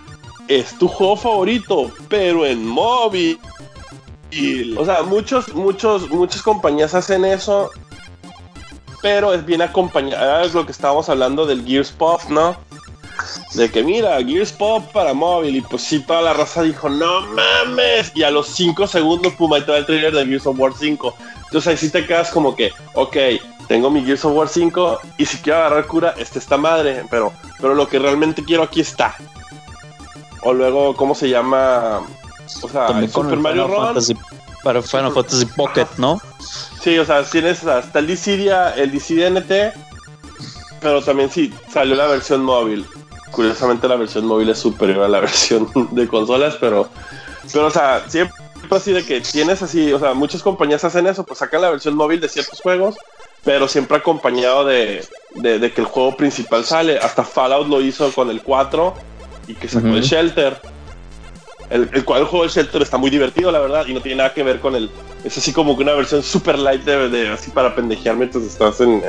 [0.47, 3.39] es tu juego favorito, pero en móvil.
[4.77, 7.69] O sea, muchos, muchos, muchas compañías hacen eso,
[9.01, 10.41] pero es bien acompañado.
[10.41, 12.55] Es lo que estábamos hablando del Gears Pop, ¿no?
[13.53, 15.57] De que mira, Gears Pop para móvil.
[15.57, 18.11] Y pues sí, toda la raza dijo, no mames.
[18.15, 20.73] Y a los 5 segundos, pum, ahí te va el trailer de Gears of War
[20.73, 21.15] 5.
[21.45, 23.17] Entonces ahí sí te quedas como que, ok,
[23.67, 27.31] tengo mi Gears of War 5 y si quiero agarrar cura, este está madre, pero,
[27.59, 29.15] pero lo que realmente quiero aquí está.
[30.41, 32.01] O luego, ¿cómo se llama?
[32.61, 33.85] O sea, Super Mario Final.
[33.87, 34.15] Fantasy,
[34.63, 36.21] para Final Fantasy Pocket, ¿no?
[36.81, 39.51] Sí, o sea, tienes hasta el Dissidia, el Dissidia NT,
[40.81, 42.85] pero también sí, salió la versión móvil.
[43.31, 46.89] Curiosamente la versión móvil es superior a la versión de consolas, pero,
[47.51, 48.35] pero o sea, siempre
[48.71, 51.95] así de que tienes así, o sea, muchas compañías hacen eso, pues sacan la versión
[51.95, 52.95] móvil de ciertos juegos,
[53.43, 56.97] pero siempre acompañado de, de- de que el juego principal sale.
[56.97, 58.93] Hasta Fallout lo hizo con el 4
[59.47, 60.01] y que sacó el.
[60.01, 60.59] Shelter.
[61.69, 64.17] El, el cual el juego del Shelter está muy divertido, la verdad, y no tiene
[64.17, 64.89] nada que ver con el.
[65.23, 69.01] Es así como que una versión super light de, así para pendejear mientras estás en,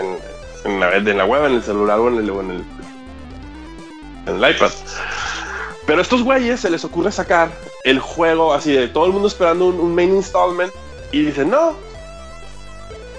[0.64, 2.64] en, la, web, en el celular o en el, en el,
[4.26, 4.70] en el iPad.
[5.86, 7.50] Pero a estos güeyes se les ocurre sacar
[7.84, 10.72] el juego así de todo el mundo esperando un, un main installment
[11.12, 11.74] y dicen, no.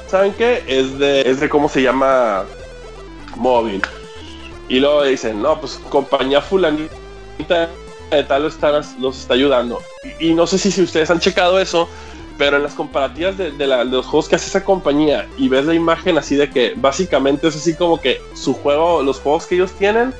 [0.07, 0.63] ¿Saben qué?
[0.67, 2.45] Es de, es de cómo se llama
[3.36, 3.81] móvil.
[4.67, 7.69] Y luego dicen, no, pues compañía fulanita
[8.12, 9.82] de tal lo está- los está ayudando.
[10.20, 11.89] Y, no sé si, si ustedes han checado eso,
[12.38, 15.74] pero en las comparativas de, de los juegos que hace esa compañía y ves la
[15.74, 19.72] imagen así de que básicamente es así como que su juego, los juegos que ellos
[19.74, 20.14] tienen,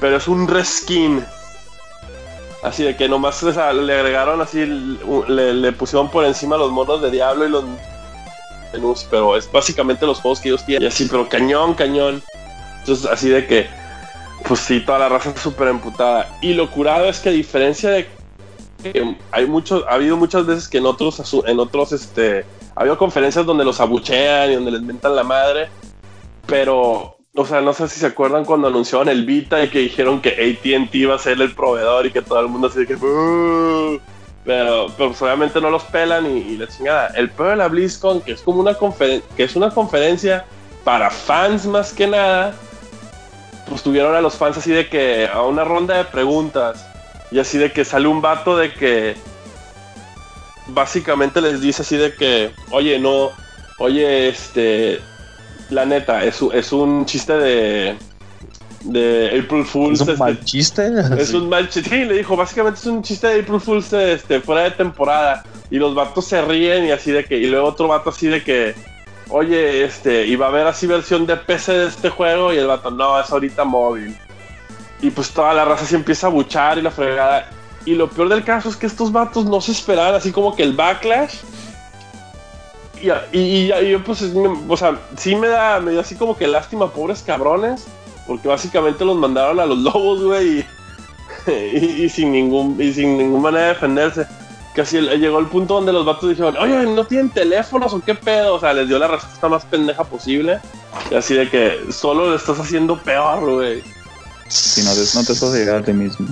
[0.00, 1.24] pero es un reskin.
[2.62, 7.10] Así de que nomás o le agregaron así, le pusieron por encima los monos de
[7.10, 7.64] Diablo y los
[8.72, 10.84] menús, pero es básicamente los juegos que ellos tienen.
[10.84, 12.22] Y así, pero cañón, cañón.
[12.80, 13.68] Entonces, así de que,
[14.46, 16.38] pues sí, toda la raza súper emputada.
[16.40, 18.06] Y lo curado es que a diferencia de
[19.30, 23.46] hay muchos, ha habido muchas veces que en otros, en otros, este, ha habido conferencias
[23.46, 25.68] donde los abuchean y donde les mentan la madre,
[26.46, 30.20] pero, o sea, no sé si se acuerdan cuando anunciaron el Vita y que dijeron
[30.20, 34.00] que AT&T iba a ser el proveedor y que todo el mundo así que, pero,
[34.44, 37.08] pero pues, obviamente no los pelan y, y la chingada.
[37.14, 40.44] El peor de la BlizzCon, que es como una conferencia, que es una conferencia
[40.82, 42.54] para fans más que nada,
[43.72, 46.86] pues tuvieron a los fans así de que a una ronda de preguntas
[47.30, 49.16] y así de que sale un vato de que
[50.68, 53.30] básicamente les dice así de que, oye, no,
[53.78, 55.00] oye, este,
[55.70, 57.96] la neta, es, es un chiste de,
[58.82, 60.00] de April Fools.
[60.00, 60.90] Es un este, mal chiste.
[61.18, 61.36] es Sí.
[61.36, 61.90] un mal chiste.
[61.90, 65.42] Sí, le dijo, básicamente es un chiste de April Fools este, fuera de temporada.
[65.70, 67.38] Y los vatos se ríen y así de que.
[67.38, 68.74] Y luego otro vato así de que.
[69.34, 72.52] Oye, este, va a haber así versión de PC de este juego.
[72.52, 74.14] Y el vato, no, es ahorita móvil.
[75.00, 77.48] Y pues toda la raza se empieza a buchar y la fregada.
[77.86, 80.62] Y lo peor del caso es que estos vatos no se esperaban así como que
[80.62, 81.36] el backlash.
[83.00, 87.22] Y, y, yo, pues, o sea, sí me da, me así como que lástima, pobres
[87.22, 87.86] cabrones.
[88.26, 90.64] Porque básicamente los mandaron a los lobos, güey.
[91.44, 94.26] Y, y sin ningún y sin ninguna manera de defenderse.
[94.74, 98.14] Casi el- llegó el punto donde los vatos dijeron, oye, ¿no tienen teléfonos o qué
[98.14, 98.54] pedo?
[98.54, 100.60] O sea, les dio la respuesta más pendeja posible.
[101.10, 103.82] Y así de que solo le estás haciendo peor, güey.
[104.48, 106.26] Si no te, no te estás llegar a ti mismo.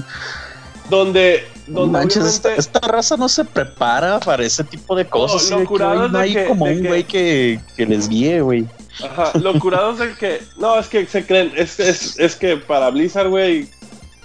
[0.89, 5.49] Donde, No donde manches, esta, raza no se prepara para ese tipo de cosas.
[5.51, 8.09] lo curado güey, es no de hay que- como de un güey que, que les
[8.09, 8.67] guíe, güey.
[9.05, 10.43] Ajá, lo curado es de que.
[10.59, 11.53] No, es que se creen.
[11.57, 13.69] Es, es, es que para Blizzard, güey.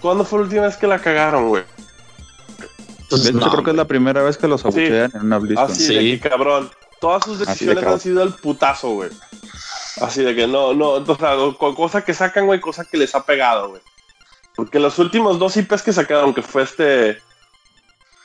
[0.01, 1.63] ¿Cuándo fue la última vez que la cagaron, güey?
[3.05, 4.67] Entonces, De hecho, no, creo que es la primera vez que los Sí.
[4.67, 5.71] abuchean en una BlizzCon.
[5.71, 5.95] Así Sí.
[5.95, 6.69] de que cabrón.
[6.99, 9.09] Todas sus de decisiones han sido el putazo, güey.
[10.01, 13.13] Así de que no, no, o sea, co- cosa que sacan, güey, cosa que les
[13.15, 13.81] ha pegado, güey.
[14.55, 17.17] Porque los últimos dos IPs que sacaron, que fue este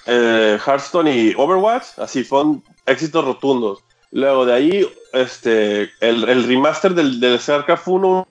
[0.06, 3.80] eh, Hearthstone y Overwatch, así fueron éxitos rotundos.
[4.12, 8.26] Luego de ahí, este, el, el remaster del, del StarCraft uno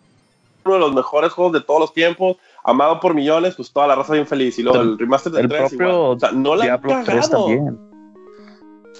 [0.66, 4.14] de los mejores juegos de todos los tiempos, amado por millones, pues toda la raza
[4.14, 4.58] bien feliz.
[4.60, 5.96] Y luego El- el, remaster del El 3 propio igual.
[6.16, 7.46] O sea, no la han Diablo 3 cagado.
[7.46, 7.80] también.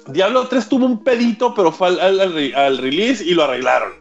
[0.08, 3.44] Diablo 3 tuvo un pedito, pero fue al, al- al re- al release y lo
[3.44, 3.92] arreglaron.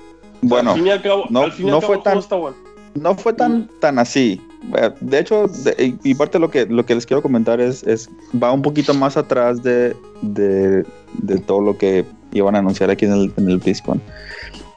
[0.42, 2.18] Bueno, al fin y al cabo, no- al fin y al no cabo fue tan-
[2.18, 2.58] está bueno.
[2.96, 4.42] no fue tan, tan así.
[4.76, 7.84] Eh, De hecho, de- y parte de lo que, lo que les quiero comentar es,
[7.84, 8.10] es
[8.42, 10.84] va un poquito más atrás de, de,
[11.14, 14.02] de todo lo que iban a anunciar aquí en el, en el BlizzCon.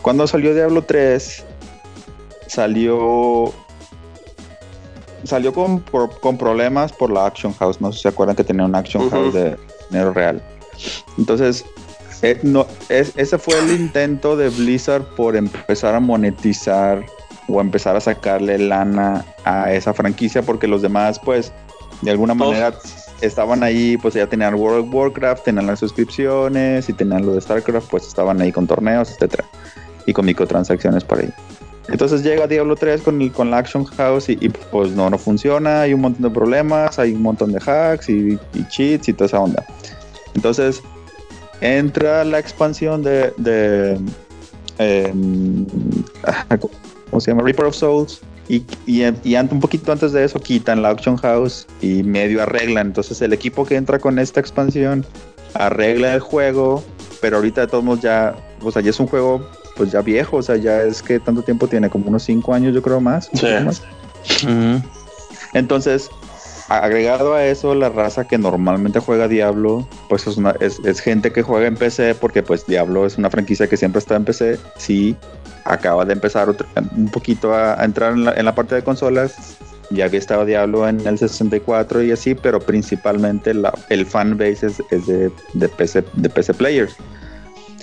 [0.02, 1.44] Cuando salió Diablo 3,
[2.48, 3.52] salió
[5.24, 7.80] salió con, por- con problemas por la Action House.
[7.80, 9.08] No sé si se acuerdan que tenía una Action.
[9.10, 9.56] House de
[9.90, 10.42] dinero real.
[11.18, 11.64] Entonces,
[12.22, 17.04] eh, no, es- ese fue el intento de Blizzard por empezar a monetizar
[17.48, 21.52] o empezar a sacarle lana a esa franquicia porque los demás, pues,
[22.00, 22.48] de alguna Todos.
[22.54, 22.76] manera
[23.20, 27.40] estaban ahí, pues ya tenían World of Warcraft, tenían las suscripciones y tenían lo de
[27.40, 29.44] StarCraft, pues estaban ahí con torneos, etcétera,
[30.06, 31.30] y con microtransacciones por ahí.
[31.88, 34.36] Entonces llega Diablo 3 con, el- con la Action House y,
[34.70, 38.38] pues no, no funciona, hay un montón de problemas, hay un montón de hacks y,
[38.70, 39.64] cheats y toda esa onda.
[40.34, 40.80] Entonces
[41.60, 43.98] entra la expansión de, de
[44.78, 45.66] em,
[47.10, 47.42] ¿cómo se llama?
[47.42, 48.20] Reaper of Souls.
[48.48, 52.88] Y, y, y un poquito antes de eso quitan la Auction House y medio arreglan.
[52.88, 55.06] Entonces el equipo que entra con esta expansión
[55.54, 56.82] arregla el juego,
[57.20, 60.36] pero ahorita de todos modos ya, o sea, ya es un juego pues ya viejo,
[60.38, 63.30] o sea, ya es que tanto tiempo tiene, como unos 5 años yo creo más.
[63.34, 63.46] Sí.
[65.54, 66.10] Entonces,
[66.68, 71.32] agregado a eso, la raza que normalmente juega Diablo, pues es, una, es, es gente
[71.32, 74.58] que juega en PC, porque pues Diablo es una franquicia que siempre está en PC.
[74.76, 75.16] Sí,
[75.64, 76.66] acaba de empezar otro-
[76.96, 79.34] un poquito a, a entrar en la, en la parte de consolas.
[79.90, 84.66] ya había estado Diablo en el 64 y así, pero principalmente la, el fan base
[84.90, 86.96] es, de, de, PC, de PC players.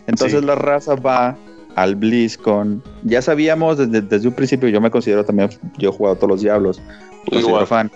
[0.08, 1.38] Entonces la raza va
[1.76, 2.84] al BlizzCon.
[3.04, 6.42] Ya sabíamos desde, desde, un principio, yo me considero también, yo he jugado todos los
[6.42, 6.82] Diablos,
[7.30, 7.92] considero fan.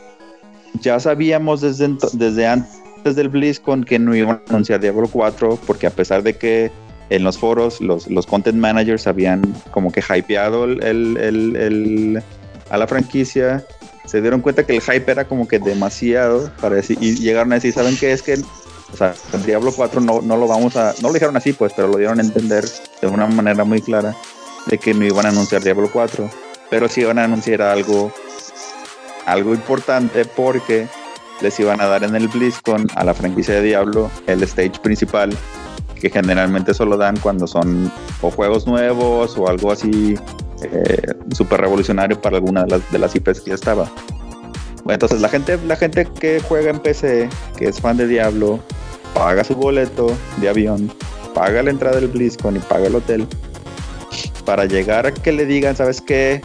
[0.82, 5.88] Ya sabíamos desde, desde antes del BlizzCon que no iban a anunciar Diablo 4, porque
[5.88, 6.72] a pesar de que
[7.10, 12.24] en los foros los, los content managers habían como que hypeado el, el, el,
[12.70, 13.64] a la franquicia,
[14.06, 17.56] se dieron cuenta que el hype era como que demasiado para decir, y llegaron a
[17.56, 18.12] decir, ¿saben qué?
[18.12, 18.38] Es que
[18.94, 19.16] o sea,
[19.46, 22.20] Diablo 4 no, no lo vamos a, no lo dijeron así pues, pero lo dieron
[22.20, 22.64] a entender
[23.02, 24.16] de una manera muy clara
[24.68, 26.30] de que no iban a anunciar Diablo 4,
[26.70, 28.12] pero sí iban a anunciar algo,
[29.26, 30.88] algo importante porque
[31.42, 35.36] les iban a dar en el BlizzCon a la franquicia de Diablo el stage principal
[36.00, 37.92] que generalmente solo dan cuando son
[38.22, 40.16] o juegos nuevos o algo así
[40.62, 43.90] eh, súper revolucionario para alguna de las, de las IPs que ya estaba.
[44.88, 48.60] Entonces la gente, la gente que juega en PC, que es fan de Diablo,
[49.14, 50.92] paga su boleto de avión,
[51.34, 53.28] paga la entrada del BlizzCon y paga el hotel
[54.46, 56.42] para llegar a que le digan, ¿sabes qué?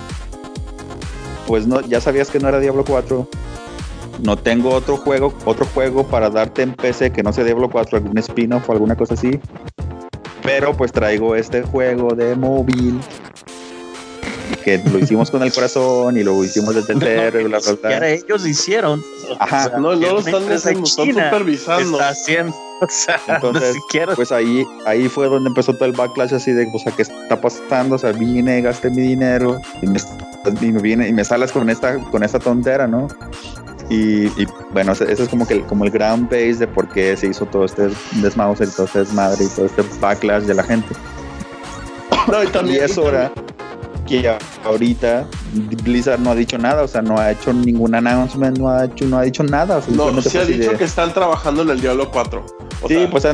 [1.46, 3.28] Pues no, ya sabías que no era Diablo 4.
[4.22, 7.98] No tengo otro juego, otro juego para darte en PC que no sea Diablo 4,
[7.98, 9.40] algún spin-off o alguna cosa así.
[10.42, 13.00] Pero pues traigo este juego de móvil
[14.64, 18.08] que lo hicimos con el corazón y lo hicimos desde y bla, bla, bla.
[18.08, 19.02] ellos hicieron.
[19.38, 19.70] Ajá.
[19.78, 21.98] no, no lo están, están supervisando.
[21.98, 22.54] Está haciendo.
[22.80, 23.76] O sea, Entonces,
[24.14, 27.40] pues ahí, ahí fue donde empezó todo el backlash así de, o sea, ¿qué está
[27.40, 27.96] pasando?
[27.96, 29.98] O sea, vine, gasté mi dinero y me,
[30.60, 33.08] y me, viene, y me sales con esta, con esta tontera, ¿no?
[33.90, 37.16] Y, y, bueno, eso es como que el, como el ground base de por qué
[37.16, 37.88] se hizo todo este
[38.22, 40.94] desmouse y todo este desmadre y todo este backlash de la gente.
[42.30, 43.32] No, y, también, y es hora
[44.08, 45.26] que ahorita
[45.84, 49.04] Blizzard no ha dicho nada, o sea, no ha hecho ningún announcement, no ha hecho,
[49.06, 49.80] no ha dicho nada.
[49.88, 52.46] No, se ha dicho que están trabajando en el Diablo 4.
[52.80, 53.24] O sí, sea, pues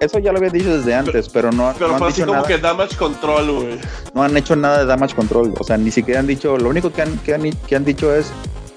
[0.00, 2.42] eso ya lo había dicho desde antes, pero, no, pero no han así dicho como
[2.42, 2.48] nada.
[2.48, 3.78] que damage control, güey.
[4.14, 6.92] No han hecho nada de damage control, o sea, ni siquiera han dicho, lo único
[6.92, 8.32] que han, que han, que han dicho es,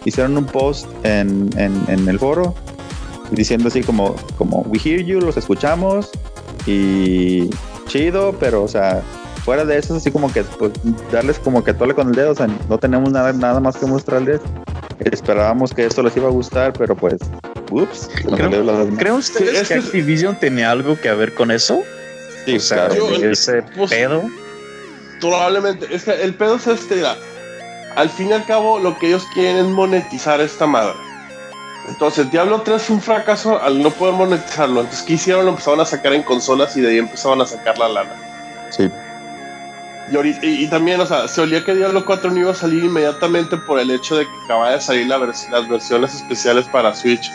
[0.05, 2.55] hicieron un post en, en, en el foro
[3.31, 6.11] diciendo así como, como, we hear you, los escuchamos
[6.65, 7.49] y
[7.87, 9.01] chido, pero o sea,
[9.45, 10.71] fuera de eso, así como que pues,
[11.11, 13.85] darles como que tole con el dedo, o sea, no tenemos nada, nada más que
[13.85, 14.41] mostrarles.
[14.99, 17.19] Esperábamos que esto les iba a gustar, pero pues,
[17.69, 18.09] ups.
[18.97, 21.83] ¿Creen ustedes que Activision tenía algo que ver con eso?
[22.45, 23.11] Sí, o sea, claro.
[23.17, 24.23] Yo- ese pues, pedo.
[25.21, 25.87] Probablemente.
[25.93, 27.15] Es que el pedo es este, mira,
[27.95, 30.95] Al fin y al cabo, lo que ellos quieren es monetizar esta madre.
[31.87, 34.81] Entonces, Diablo 3 fue un fracaso al no poder monetizarlo.
[34.81, 35.45] Entonces, ¿qué hicieron?
[35.45, 38.15] Lo empezaron a sacar en consolas y de ahí empezaron a sacar la lana.
[38.71, 38.89] Sí.
[40.11, 42.55] Y, ahorita- y- y también, o sea, se olía que Diablo 4 no iba a
[42.55, 46.65] salir inmediatamente por el hecho de que acaba de salir la vers- las versiones especiales
[46.67, 47.31] para Switch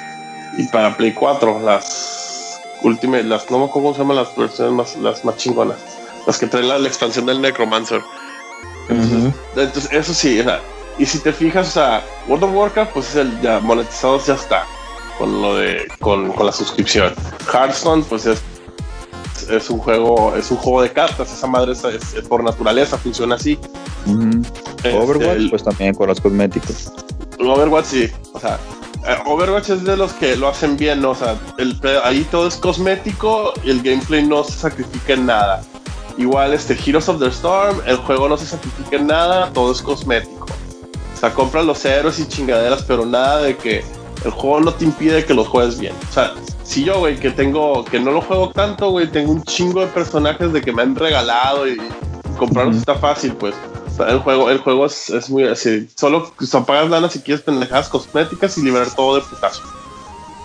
[0.56, 4.72] y para Play 4, las últimas, las no me acuerdo cómo se llaman las versiones
[4.74, 5.78] más, las más chingonas,
[6.26, 8.02] las que traen la, la expansión del Necromancer.
[9.56, 10.60] Entonces, eso sí, o sea,
[10.98, 14.34] y si te fijas, o sea, World of Warcraft, pues es el ya monetizado, ya
[14.34, 14.64] está,
[15.18, 17.14] con lo de, con, con la suscripción.
[17.52, 18.40] Hearthstone, pues es,
[19.50, 22.96] es un juego, es un juego de cartas, esa madre es, es- es por naturaleza,
[22.98, 23.58] funciona así.
[24.76, 26.92] Este, Overwatch, el- pues también con los cosméticos.
[27.38, 28.58] Overwatch sí, o sea,
[29.06, 31.10] eh, Overwatch es de los que lo hacen bien, ¿no?
[31.10, 35.62] o sea, el, ahí todo es cosmético y el gameplay no se sacrifica en nada.
[36.18, 39.80] Igual este Heroes of the Storm, el juego no se sacrifica en nada, todo es
[39.80, 40.46] cosmético.
[41.14, 43.84] O sea, compras los héroes y chingaderas, pero nada de que
[44.24, 45.94] el juego no te impide que los juegues bien.
[46.08, 49.42] O sea, si yo, güey, que tengo, que no lo juego tanto, güey, tengo un
[49.44, 51.80] chingo de personajes de que me han regalado y,
[52.38, 53.54] comprarlos está fácil, pues.
[53.92, 55.88] O sea, el juego, el juego es, es muy así.
[55.96, 59.62] Solo o sea, pagas lana si quieres pendejadas cosméticas y liberar todo de putazo.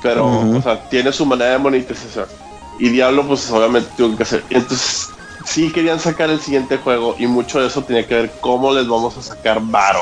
[0.02, 2.28] Pero, o sea, tiene su manera de monetización.
[2.80, 4.44] Y Diablo, pues obviamente tuvo que hacer.
[4.50, 5.10] Entonces,
[5.46, 8.88] sí querían sacar el siguiente juego y mucho de eso tenía que ver cómo les
[8.88, 10.02] vamos a sacar varo.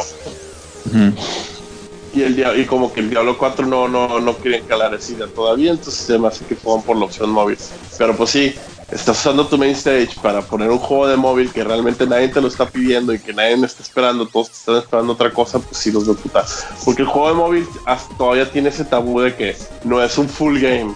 [2.14, 5.14] Y, el, dia- y como que el Diablo 4 no, no, no querían calar esa
[5.14, 7.58] idea todavía, entonces se me hace que fueron por la opción móvil.
[7.98, 8.54] Pero pues sí,
[8.92, 12.40] estás usando tu main stage para poner un juego de móvil que realmente nadie te
[12.40, 15.58] lo está pidiendo y que nadie me está esperando, todos te están esperando otra cosa,
[15.58, 16.46] pues sí los de puta.
[16.86, 20.30] Porque el juego de móvil hasta todavía tiene ese tabú de que no es un
[20.30, 20.94] full game.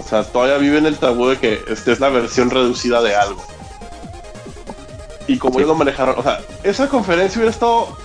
[0.00, 3.14] O sea, todavía vive en el tabú de que esta es la versión reducida de
[3.14, 3.40] algo.
[5.28, 7.96] Y como ellos lo manejaron, o sea, esa conferencia hubiera estado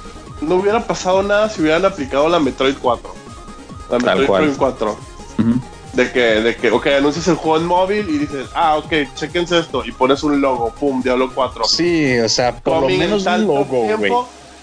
[0.41, 3.13] no hubiera pasado nada si hubieran aplicado la Metroid 4.
[3.91, 4.41] La Tal Metroid cual.
[4.43, 4.91] Prime 4.
[5.39, 5.61] Ujú.
[5.93, 9.57] De que, de que, ok, anuncias el juego en móvil y dices, ah, ok, chequense
[9.59, 9.83] esto.
[9.85, 11.63] Y pones un logo, pum, Diablo 4.
[11.65, 13.65] Sí, o sea, por lo Coming menos un logo,
[13.97, 14.11] güey.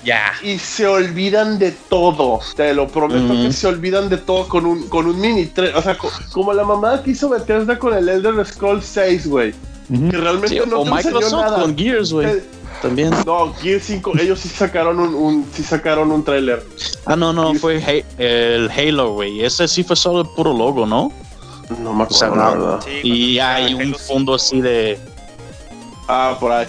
[0.05, 0.33] Ya.
[0.41, 2.39] y se olvidan de todo.
[2.55, 5.83] Te lo prometo que se olvidan de todo con un, con un mini tre- O
[5.83, 9.53] sea, co- como la mamada que hizo Bethesda con el Elder Scrolls 6, güey.
[9.89, 11.61] Que realmente Sí, no o te Microsoft nada.
[11.63, 12.27] con Gears, güey.
[12.29, 12.45] Eh,
[12.83, 13.11] También.
[13.25, 16.65] No, Gear 5, ellos sí sacaron un, un sí sacaron un tráiler.
[17.05, 19.45] Ah, no, no, fue el Halo, güey.
[19.45, 21.13] Ese sí fue solo el puro logo, ¿no?
[21.81, 22.81] No me O sea, acuerdo, la verdad.
[22.85, 23.99] Sí, Y hay Halo un 5.
[23.99, 24.99] fondo así de.
[26.09, 26.67] Ah, por ahí.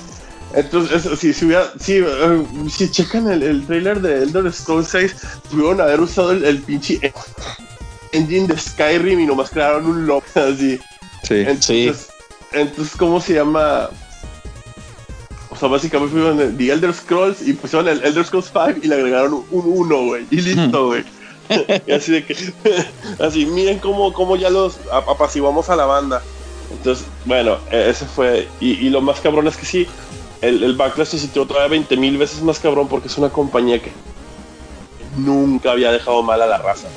[0.53, 4.87] Entonces, eso, si, si hubiera, si, eh, si checan el, el trailer de Elder Scrolls
[4.89, 5.15] 6,
[5.51, 7.13] tuvieron haber usado el, el pinche
[8.13, 10.79] engine de Skyrim y nomás crearon un logo así.
[11.23, 11.35] Sí.
[11.35, 12.07] Entonces,
[12.53, 13.89] entonces, ¿cómo se llama?
[15.49, 18.95] O sea, básicamente fueron The Elder Scrolls y pusieron el Elder Scrolls 5 y le
[18.95, 20.25] agregaron un 1, güey.
[20.29, 21.03] Y listo, güey.
[21.87, 22.35] y así de que,
[23.23, 26.21] así, miren cómo, cómo ya los ap- apaciguamos a la banda.
[26.71, 28.47] Entonces, bueno, eh, ese fue.
[28.59, 29.87] Y, y lo más cabrón es que sí,
[30.41, 33.81] el, el Backlash se sintió todavía 20 mil veces más cabrón porque es una compañía
[33.81, 33.91] que
[35.17, 36.87] nunca había dejado mal a la raza.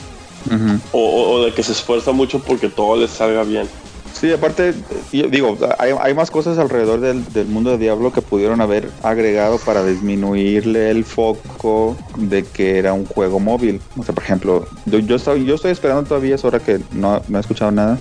[0.93, 3.69] O de que se esfuerza mucho porque todo les salga bien.
[4.13, 4.75] Sí, aparte,
[5.13, 9.57] digo, hay, hay más cosas alrededor del, del mundo de Diablo que pudieron haber agregado
[9.59, 13.81] para disminuirle el foco de que era un juego móvil.
[13.97, 17.23] O sea, por ejemplo, yo, yo, estoy, yo estoy esperando todavía, es hora que no,
[17.29, 17.99] no he escuchado nada.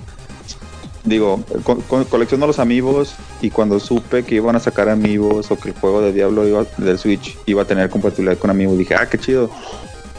[1.06, 5.58] Digo, co- co- colecciono los amigos y cuando supe que iban a sacar amigos o
[5.60, 8.96] que el juego de Diablo iba, del Switch iba a tener compatibilidad con amigos, dije,
[8.96, 9.50] ah, qué chido.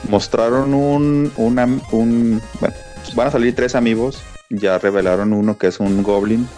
[0.09, 2.75] Mostraron un, una- un, bueno,
[3.15, 6.49] van a salir tres amigos ya revelaron uno que es un goblin.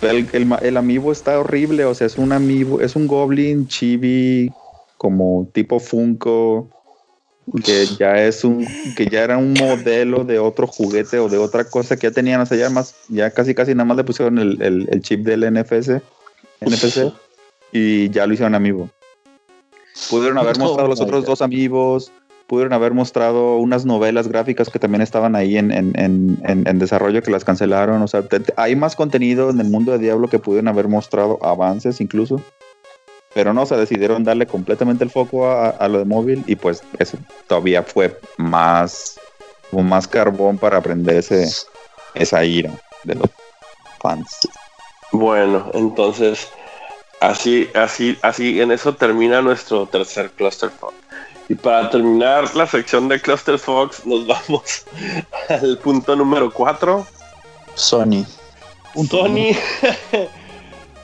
[0.00, 4.52] El, el, el amiibo está horrible, o sea, es un amiibo, es un goblin chibi
[4.98, 6.68] como tipo Funko
[7.62, 11.64] que ya es un que ya era un modelo de otro juguete o de otra
[11.64, 14.38] cosa que ya tenían, o sea, ya más ya casi casi nada más le pusieron
[14.38, 16.00] el, el- el chip del NFC,
[16.60, 17.12] NFC
[17.72, 18.88] y ya lo hicieron amiibo.
[20.10, 21.28] Pudieron haber Oh mostrado los otros God.
[21.28, 22.12] dos amigos,
[22.46, 27.22] pudieron haber mostrado unas novelas gráficas que también estaban ahí en, en- en- en- desarrollo
[27.22, 28.02] que las cancelaron.
[28.02, 28.22] O sea,
[28.56, 32.40] hay más contenido en el mundo de Diablo que pudieron haber mostrado avances incluso.
[33.34, 36.82] Pero no, se decidieron darle completamente el foco a, a lo de móvil y pues
[36.98, 37.18] eso
[37.48, 39.18] todavía fue más,
[39.72, 41.48] más carbón para aprender ese,
[42.14, 42.70] esa ira
[43.02, 43.28] de los
[44.00, 44.28] fans.
[45.10, 46.48] Bueno, entonces,
[47.20, 50.94] así, así, así, en eso termina nuestro tercer Cluster Fox.
[51.48, 54.84] Y para terminar la sección de Cluster Fox, nos vamos
[55.48, 57.06] al punto número 4.
[57.74, 58.24] Sony.
[59.08, 59.56] Sony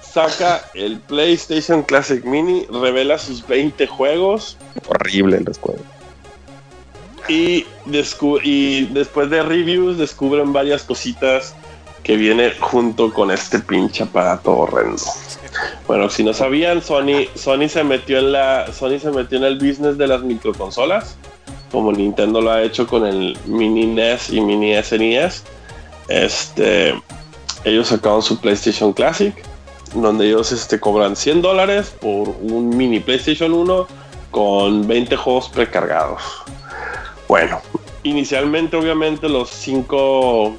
[0.01, 4.57] saca el PlayStation Classic Mini, revela sus 20 juegos
[4.89, 5.83] Horrible los juegos.
[7.29, 7.67] y,
[8.43, 11.55] y después de reviews descubren varias cositas
[12.03, 15.03] que viene junto con este pinche aparato horrendo.
[15.87, 19.57] Bueno, si no sabían, Sony, Sony se metió en la, Sony se metió en el
[19.57, 21.17] business de las microconsolas,
[21.73, 25.45] como Nintendo lo ha hecho con el Mini NES y Mini SNES.
[26.09, 26.95] Este,
[27.65, 29.35] ellos sacaron su PlayStation Classic,
[29.95, 33.87] donde ellos este, cobran 100 dólares por un mini PlayStation 1
[34.31, 36.23] con 20 juegos precargados.
[37.29, 37.61] Bueno,
[38.03, 40.57] inicialmente obviamente los 5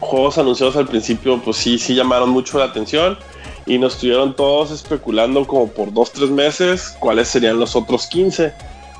[0.00, 3.18] juegos anunciados al principio pues sí, sí llamaron mucho la atención
[3.66, 8.52] y nos estuvieron todos especulando como por 2-3 meses cuáles serían los otros 15.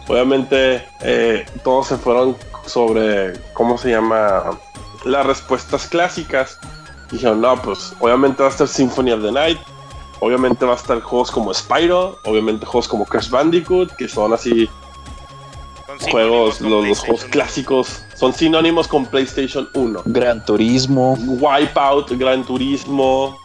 [0.08, 2.36] Obviamente eh, todos se fueron
[2.66, 4.58] sobre, ¿cómo se llama?
[5.04, 6.58] Las respuestas clásicas.
[7.10, 9.58] Dijeron, no, pues obviamente va a estar Symphony of the Night,
[10.20, 14.68] obviamente va a estar juegos como Spyro, obviamente juegos como Crash Bandicoot, que son así
[16.10, 17.30] juegos, los, los juegos PlayStation.
[17.30, 20.02] clásicos, son sinónimos con PlayStation 1.
[20.06, 21.14] Gran Turismo.
[21.18, 23.38] Wipeout, Gran Turismo,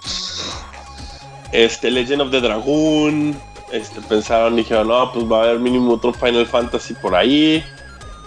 [1.52, 3.36] este Legend of the Dragoon,
[3.72, 7.64] este pensaron dijeron, no, pues va a haber mínimo otro Final Fantasy por ahí,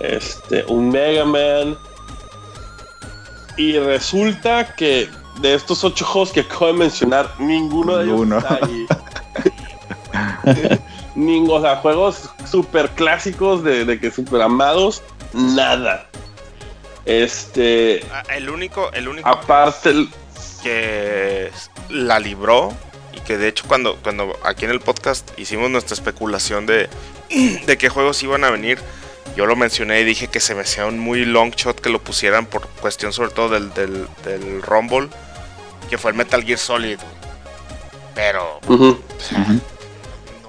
[0.01, 1.77] este un Mega Man.
[3.57, 5.09] Y resulta que
[5.41, 8.39] de estos ocho juegos que acabo de mencionar, ninguno de ellos Ninguno.
[8.39, 8.87] está ahí.
[11.15, 15.03] Ninguno, o sea, juegos super clásicos de, de que super amados,
[15.35, 16.07] nada.
[17.05, 20.09] Este, Ah, El único, el único aparte, el-
[20.63, 21.51] que
[21.91, 22.92] la libró y
[23.27, 26.89] que de hecho cuando, cuando aquí en el podcast hicimos nuestra especulación de,
[27.67, 28.79] de qué juegos iban a venir,
[29.37, 32.03] yo lo mencioné y dije que se me hacía un muy long shot que lo
[32.03, 35.09] pusieran por cuestión sobre todo del, del, del Rumble,
[35.89, 36.99] que fue el Metal Gear Solid.
[38.15, 38.61] Pero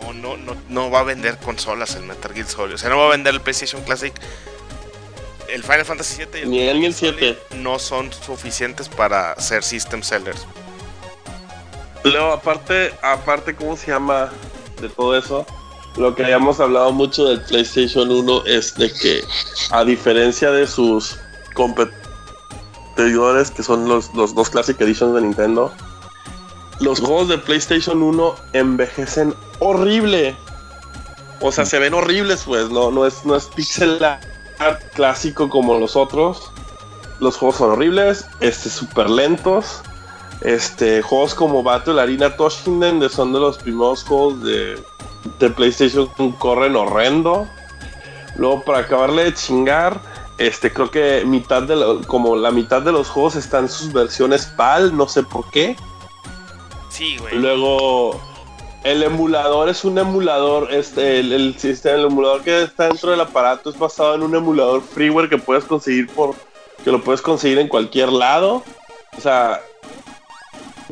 [0.03, 2.75] no, no, no, no va a vender consolas el Metal Gear Solid.
[2.75, 4.13] O sea, no va a vender el PlayStation Classic.
[5.47, 7.37] El Final Fantasy VII y el Ni el Metal Gear 7.
[7.49, 10.45] Solid no son suficientes para ser system sellers.
[12.03, 14.29] Luego, aparte, aparte, ¿cómo se llama
[14.81, 15.45] de todo eso?
[15.97, 19.23] lo que habíamos hablado mucho del PlayStation 1 es de que,
[19.71, 21.19] a diferencia de sus
[21.53, 25.71] competidores, que son los, los dos Classic Editions de Nintendo,
[26.79, 30.35] los juegos de PlayStation 1 envejecen horrible.
[31.41, 34.03] O sea, se ven horribles, pues, no, no es, no es pixel
[34.59, 36.51] art clásico como los otros.
[37.19, 39.81] Los juegos son horribles, este, súper lentos.
[40.43, 44.77] Este, juegos como Battle Arena Toshinden son de los primeros juegos de,
[45.39, 46.07] de PlayStation
[46.37, 47.47] corren horrendo.
[48.35, 50.01] Luego, para acabarle de chingar,
[50.37, 54.45] este, creo que mitad de lo- como la mitad de los juegos están sus versiones
[54.45, 55.77] PAL, no sé por qué.
[56.89, 57.35] Sí, güey.
[57.35, 58.19] Luego,
[58.83, 63.21] el emulador es un emulador, este, el, el sistema, el emulador que está dentro del
[63.21, 66.35] aparato es basado en un emulador freeware que puedes conseguir por,
[66.83, 68.61] que lo puedes conseguir en cualquier lado.
[69.17, 69.61] O sea,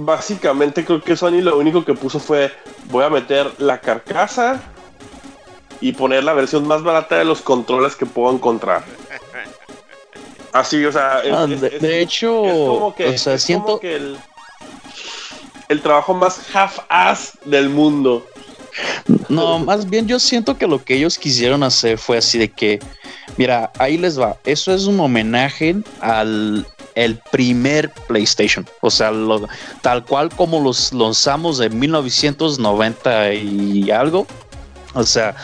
[0.05, 2.51] básicamente creo que Sony lo único que puso fue,
[2.85, 4.61] voy a meter la carcasa
[5.79, 8.83] y poner la versión más barata de los controles que puedo encontrar.
[10.53, 13.33] Así, o sea, es- Ah, es- de, es- de hecho, es como que, o sea,
[13.35, 14.17] es siento, como que el,
[15.69, 18.25] el trabajo más half-ass del mundo.
[19.29, 22.79] no, más bien yo siento que lo que ellos quisieron hacer fue así de que,
[23.37, 26.65] mira, ahí les va, eso es un homenaje al
[26.95, 29.47] el primer PlayStation, o sea, lo-
[29.81, 34.27] tal cual como los lanzamos en 1990 y algo,
[34.93, 35.35] o sea,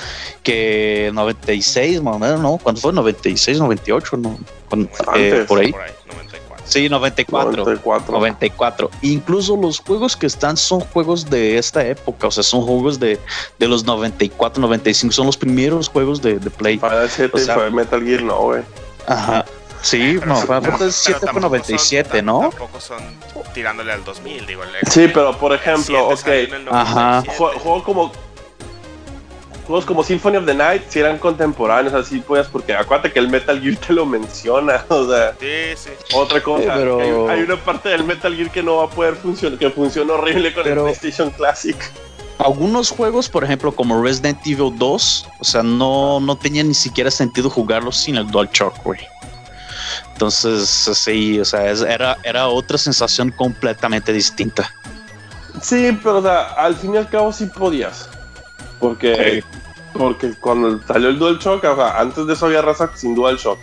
[0.44, 2.58] que 96, más o menos, ¿no?
[2.58, 2.92] ¿Cuándo fue?
[2.94, 4.38] 96, 98, ¿no?
[4.70, 5.46] Cuando- eh, Antes.
[5.48, 5.72] por ahí.
[5.72, 6.66] Por ahí, 94.
[6.68, 7.52] Sí, 94.
[7.64, 8.12] 94.
[8.14, 8.92] 94.
[9.02, 13.18] Incluso los juegos que están son juegos de esta época, o sea, son juegos de,
[13.58, 16.82] de los 94, 95, son los primeros juegos de, de Play.
[17.10, 18.62] 7 O sea- fue Metal Gear, no, güey.
[19.08, 19.46] Ajá.
[19.82, 22.40] Sí, Pero no, Final Fantasy 7 fue tampoco 97, son- ¿no?
[22.50, 22.98] Tampoco son
[23.54, 24.64] tirándole al 2000, digo.
[24.64, 26.94] el- Sí, pero por ejemplo, 7 salió en ok, Ajá.
[27.24, 27.38] 97.
[27.38, 28.12] jue- juego como
[29.66, 33.28] juegos como Symphony of the Night si eran contemporáneos, así pues, porque acuérdate que el
[33.30, 35.90] Metal Gear te lo menciona, o sea, Sí, sí.
[36.16, 38.90] otra cosa, Sí, pero- hay, hay una parte del Metal Gear que no va a
[38.90, 41.76] poder funcionar, que funciona horrible con Pero- el PlayStation Classic.
[42.40, 47.10] Algunos juegos, por ejemplo, como Resident Evil 2, o sea, no, no tenía ni siquiera
[47.10, 49.00] sentido jugarlos sin el DualShock, güey.
[50.14, 54.72] Entonces, sí, o sea, era, era otra sensación completamente distinta.
[55.62, 58.10] Sí, pero o sea, al fin y al cabo sí podías.
[58.80, 59.44] Porque,
[59.94, 63.60] porque cuando salió el DualShock, o sea, antes de eso había raza sin DualShock.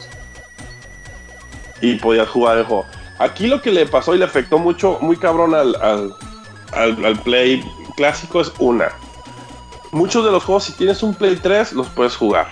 [1.80, 2.86] Y podías jugar el juego.
[3.18, 6.12] Aquí lo que le pasó y le afectó mucho, muy cabrón al, al,
[6.72, 7.62] al- al Play
[7.96, 8.88] clásico es una.
[9.92, 12.48] Muchos de los juegos, si tienes un Play 3, los puedes jugar.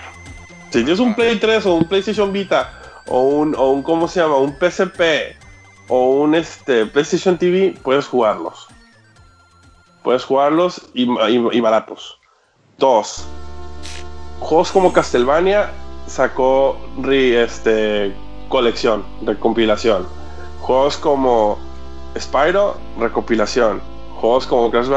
[0.69, 4.19] Si tienes un Play 3 o un PlayStation Vita o un, o un ¿cómo se
[4.21, 4.37] llama?
[4.37, 5.01] Un PSP
[5.89, 8.67] o un este, PlayStation TV, puedes jugarlos.
[10.03, 12.19] Puedes jugarlos y, y- baratos.
[12.77, 13.25] Dos.
[14.39, 15.69] Juegos como Castlevania
[16.07, 18.13] sacó re- este,
[18.49, 20.05] colección, recompilación.
[20.59, 21.57] Juegos como
[22.17, 23.81] Spyro, recopilación.
[24.19, 24.87] Juegos como Crash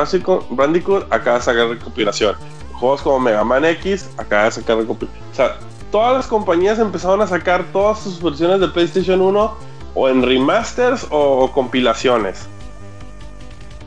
[0.50, 2.36] Bandicoot, acaba de sacar recopilación.
[2.74, 5.52] Juegos como Mega Man X, acaba de sacar recopilación.
[5.96, 9.56] Todas las compañías empezaron a sacar todas sus versiones de PlayStation 1
[9.94, 12.48] o en remasters o, o compilaciones.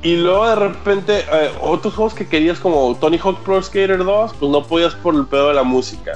[0.02, 4.34] Y luego de repente, eh, otros juegos que querías como Tony Hawk Pro Skater 2,
[4.40, 6.14] pues no podías por el pedo de la música.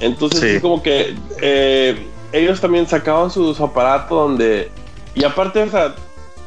[0.00, 0.46] Entonces Sí.
[0.48, 4.70] es como que eh, ellos también sacaban su, su aparato donde...
[5.14, 5.94] Y aparte, o sea,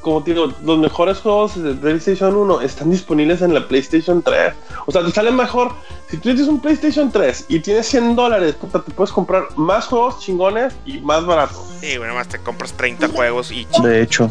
[0.05, 4.53] como te digo, los mejores juegos de PlayStation 1 están disponibles en la PlayStation 3.
[4.85, 5.73] O sea, te sale mejor.
[6.11, 9.87] Si tú tienes un PlayStation 3 y tienes 100 dólares, puta, te puedes comprar más
[9.87, 11.57] juegos chingones y más baratos.
[11.81, 14.29] Sí, bueno, más te compras 30 juegos y De hecho.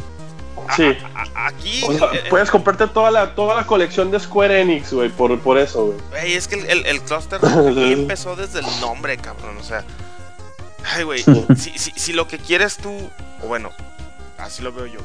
[0.77, 0.85] Sí.
[1.15, 1.83] a- a- aquí.
[1.89, 5.09] O sea, eh, eh, puedes comprarte toda la, toda la colección de Square Enix, güey,
[5.09, 5.99] por, por eso, güey.
[6.11, 7.41] Güey, es que el, el, el cluster
[7.77, 9.57] empezó desde el nombre, cabrón.
[9.59, 9.83] O sea.
[10.95, 11.25] Ay, güey.
[11.57, 12.93] Si, si, si lo que quieres tú.
[13.43, 13.71] O bueno,
[14.39, 15.01] así lo veo yo.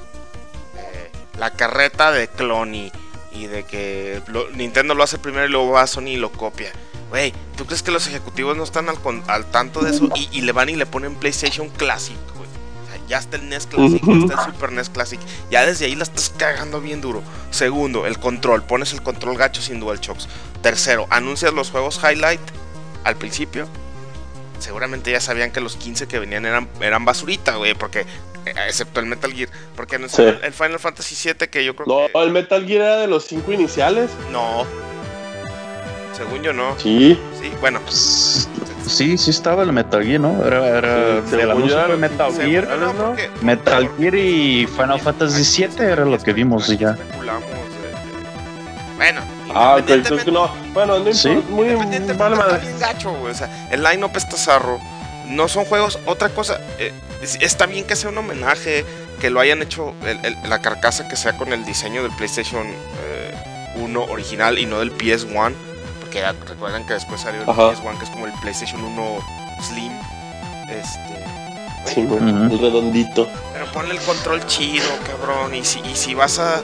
[1.39, 2.91] La carreta de clon y,
[3.31, 6.31] y de que lo- Nintendo lo hace primero y luego va a Sony y lo
[6.31, 6.71] copia.
[7.09, 8.87] Güey, ¿tú crees que los ejecutivos no están
[9.27, 10.09] al, tanto de eso?
[10.15, 12.47] Y, y le van y le ponen PlayStation Classic, güey.
[12.47, 15.19] O sea, ya está el NES Classic, ya está el Super NES Classic.
[15.49, 17.23] Ya desde ahí la estás cagando bien duro.
[17.49, 18.61] Segundo, el control.
[18.63, 20.27] Pones el control gacho sin DualShocks.
[20.61, 22.41] Tercero, anuncias los juegos Highlight
[23.05, 23.67] al principio.
[24.59, 28.01] Seguramente ya sabían que los 15 que venían eran, eran basurita, güey, porque
[28.45, 30.39] eh, excepto el Metal Gear, porque anunciaron Sí.
[30.45, 33.25] el Final Fantasy 7 que yo creo No, que el Metal Gear era de los
[33.25, 34.09] cinco iniciales.
[34.31, 34.65] no.
[36.13, 36.77] Según yo no.
[36.77, 37.17] Sí.
[37.41, 40.43] Sí, bueno, Sí, sí estaba el Metal Gear, ¿no?
[40.45, 42.67] Era, era Sí, anuncio yo fue era- Metal según Gear.
[42.67, 43.05] yo no, ¿no?
[43.09, 46.93] porque Metal Gear y Final Fantasy 7 era lo que vimos y ya.
[46.93, 47.05] de- de-
[48.97, 49.21] Bueno,
[49.53, 50.49] Ah, ok, entonces que no.
[50.73, 51.29] Bueno, no Sí.
[51.49, 52.61] muy Independientemente vale está madre.
[52.67, 53.31] bien gacho, güey.
[53.31, 54.79] O sea, el line-up está zarro.
[55.25, 55.99] No son juegos.
[56.05, 58.85] Otra cosa, eh, es- está bien que sea un homenaje,
[59.19, 62.65] que lo hayan hecho el- el- la carcasa que sea con el diseño del PlayStation
[62.67, 65.53] eh, 1 original y no del PS1.
[65.99, 67.71] Porque ya recuerdan que después salió el Ajá.
[67.71, 69.19] PS1, que es como el PlayStation 1
[69.61, 69.91] Slim.
[70.69, 71.19] Este.
[71.93, 73.27] Sí, el redondito.
[73.53, 75.53] Pero ponle el control chido, cabrón.
[75.55, 76.61] Y si, y si vas a.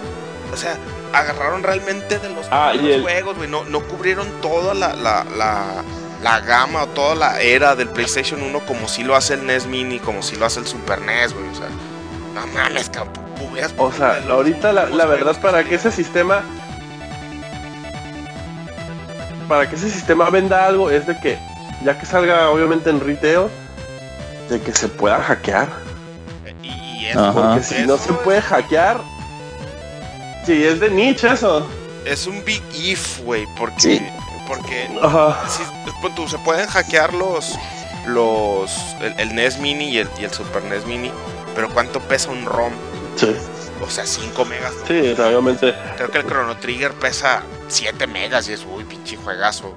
[0.54, 0.76] O sea,
[1.14, 3.50] agarraron realmente de los Ah, el- juegos, güey.
[3.50, 5.84] No, no cubrieron toda la, la, la,
[6.22, 9.66] la gama o toda la era del PlayStation 1 como si lo hace el NES
[9.68, 11.48] Mini, como si lo hace el Super NES, güey.
[11.50, 11.68] O sea,
[12.34, 12.90] no mames,
[13.52, 16.42] hubieras O sea, ahorita la, la verdad para que ese sistema
[19.48, 21.38] para que ese sistema venda algo es de que
[21.84, 23.48] ya que salga obviamente en retail
[24.50, 25.68] de que se pueda hackear
[26.64, 28.98] Y, y eso, porque si no se puede hackear
[30.46, 31.68] sí es de niche eso
[32.06, 33.46] Es un big if, güey.
[33.58, 33.80] Porque.
[33.82, 34.02] Sí.
[34.48, 35.44] Porque Ajá.
[35.50, 35.64] Sí,
[36.02, 37.56] pon tú, se pueden hackear los.
[38.08, 41.12] los el, el NES Mini y el, y el Super NES Mini.
[41.56, 42.74] Pero ¿cuánto pesa un ROM?
[43.16, 43.34] sí
[43.82, 44.74] O sea, 5 megas.
[44.82, 44.88] ¿no?
[44.88, 49.74] sí obviamente Creo que el Chrono Trigger pesa 7 megas y es uy, pinche juegazo.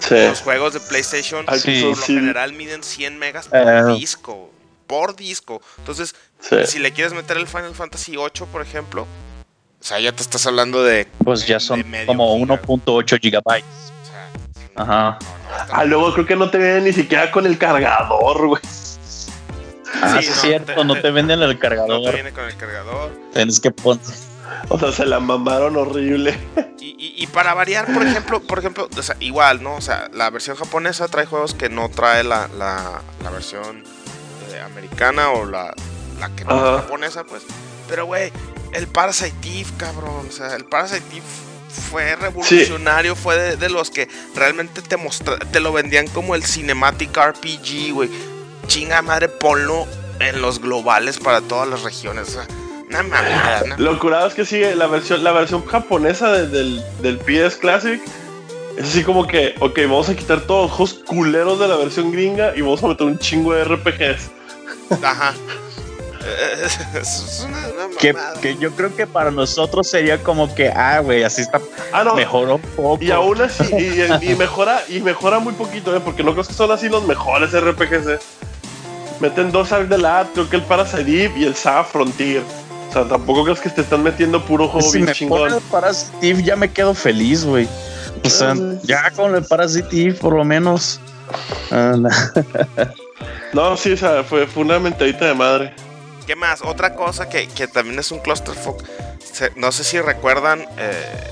[0.00, 1.80] sí Los juegos de PlayStation Ay, Sí.
[1.82, 2.14] por lo sí.
[2.16, 3.94] general miden 100 megas por Eh.
[3.98, 4.50] disco.
[4.86, 5.62] Por disco.
[5.78, 6.56] Entonces, sí.
[6.66, 9.06] si le quieres meter el Final Fantasy 8, por ejemplo,
[9.82, 11.08] o sea, ya te estás hablando de.
[11.24, 12.62] Pues ya son como giga.
[12.62, 13.64] 1.8 gigabytes.
[14.02, 14.30] O sea,
[14.76, 15.18] Ajá.
[15.72, 18.62] ah luego creo que no te viene ni siquiera con el cargador güey
[20.00, 22.14] Ah, Sí, no, es cierto, te- no te- venden el no te cargador.
[22.14, 23.12] viene con el cargador.
[23.34, 24.00] Tienes que poner.
[24.68, 26.38] o sea se la mamaron horrible
[26.80, 29.74] Y, y- y para variar, por ejemplo, por ejemplo, o sea, igual, ¿no?
[29.74, 33.84] O sea, la versión japonesa trae juegos que no trae la, la, la versión
[34.52, 35.74] eh, americana o la,
[36.18, 37.42] la que no es japonesa, pues.
[37.88, 38.32] Pero, güey,
[38.72, 40.26] el Parasite Eve, cabrón.
[40.28, 41.22] O sea, el Parasite Eve
[41.90, 46.44] fue revolucionario, fue de, de los que realmente te mostra, te lo vendían como el
[46.44, 48.10] Cinematic RPG, güey.
[48.66, 49.86] Chinga madre, ponlo
[50.20, 52.28] en los globales para todas las regiones.
[52.28, 52.46] O sea,
[52.88, 56.82] una mamada, una Lo curado es que sigue la versión, la versión japonesa de- del,
[57.00, 58.00] del PS Classic.
[58.76, 62.10] Es así como que, ok, vamos a quitar todos los juegos culeros de la versión
[62.12, 64.30] gringa y vamos a meter un chingo de RPGs.
[65.02, 65.34] Ajá.
[66.94, 71.22] Es una, una Que, que yo creo que para nosotros sería como que, ah, güey,
[71.24, 71.60] así está
[71.92, 72.14] Ah, no.
[72.14, 73.02] mejoró un poco.
[73.02, 76.00] Y aún así, y, y mejora, y mejora muy poquito, ¿eh?
[76.04, 78.18] Porque no creo que son así los mejores RPGs, ¿eh?
[79.20, 82.42] Meten dos Ark de la creo que el Parasite Eve y el Saga Frontier.
[82.88, 85.52] O sea, tampoco crees que te están metiendo puro juego si bien me chingón.
[85.54, 87.68] el Parasitive ya me quedo feliz, güey.
[88.24, 91.00] O sea, Ah, ya con el Parasitive por lo menos.
[91.70, 92.08] ah, no.
[93.52, 95.74] No, sí, o sea, fue, fue una mentadita de madre.
[96.26, 96.62] ¿Qué más?
[96.62, 98.82] Otra cosa que, que también es un clusterfuck.
[99.56, 100.66] no sé si recuerdan.
[100.78, 101.30] eh,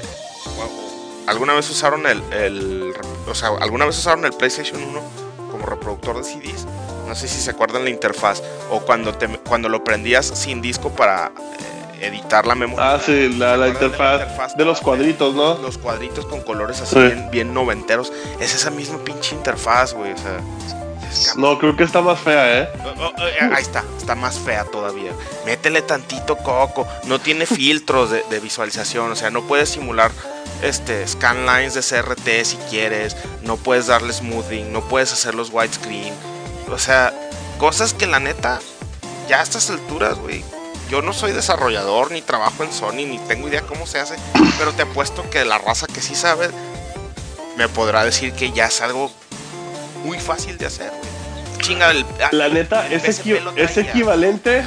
[1.26, 2.92] alguna vez usaron el, el-
[3.28, 5.00] O sea, alguna vez usaron el PlayStation 1
[5.50, 6.66] como reproductor de CDs.
[7.06, 8.42] No sé si se acuerdan la interfaz.
[8.70, 11.32] O cuando, te, cuando lo prendías sin disco para
[12.00, 12.94] eh, editar la memoria.
[12.94, 15.54] Ah, sí, la, la ¿Se acuerdan de la interfaz interfaz de los cuadritos, ¿no?
[15.58, 17.00] Los cuadritos con colores así Sí.
[17.00, 18.12] bien, bien noventeros.
[18.40, 20.12] Es esa misma pinche interfaz, güey.
[20.12, 20.40] O sea.
[21.10, 21.42] Es cabrón.
[21.42, 22.68] No, creo que está más fea, ¿eh?
[22.84, 25.12] Oh, oh, eh, ahí está, está más fea todavía.
[25.44, 26.86] Métele tantito coco.
[27.04, 29.10] No tiene filtros de, de visualización.
[29.10, 30.10] O sea, no puedes simular
[30.62, 33.16] este, scanlines de CRT si quieres.
[33.42, 34.72] No puedes darle smoothing.
[34.72, 36.14] No puedes hacer los widescreen.
[36.70, 37.12] O sea,
[37.58, 38.60] cosas que la neta,
[39.28, 40.44] ya a estas alturas, güey.
[40.88, 44.16] Yo no soy desarrollador, ni trabajo en Sony, ni tengo idea cómo se hace.
[44.58, 46.50] Pero te apuesto que la raza que sí sabe
[47.56, 49.12] me podrá decir que ya es algo
[50.04, 51.58] muy fácil de hacer, güey.
[51.60, 54.64] Chinga, el, La neta, el es, equi- es equivalente.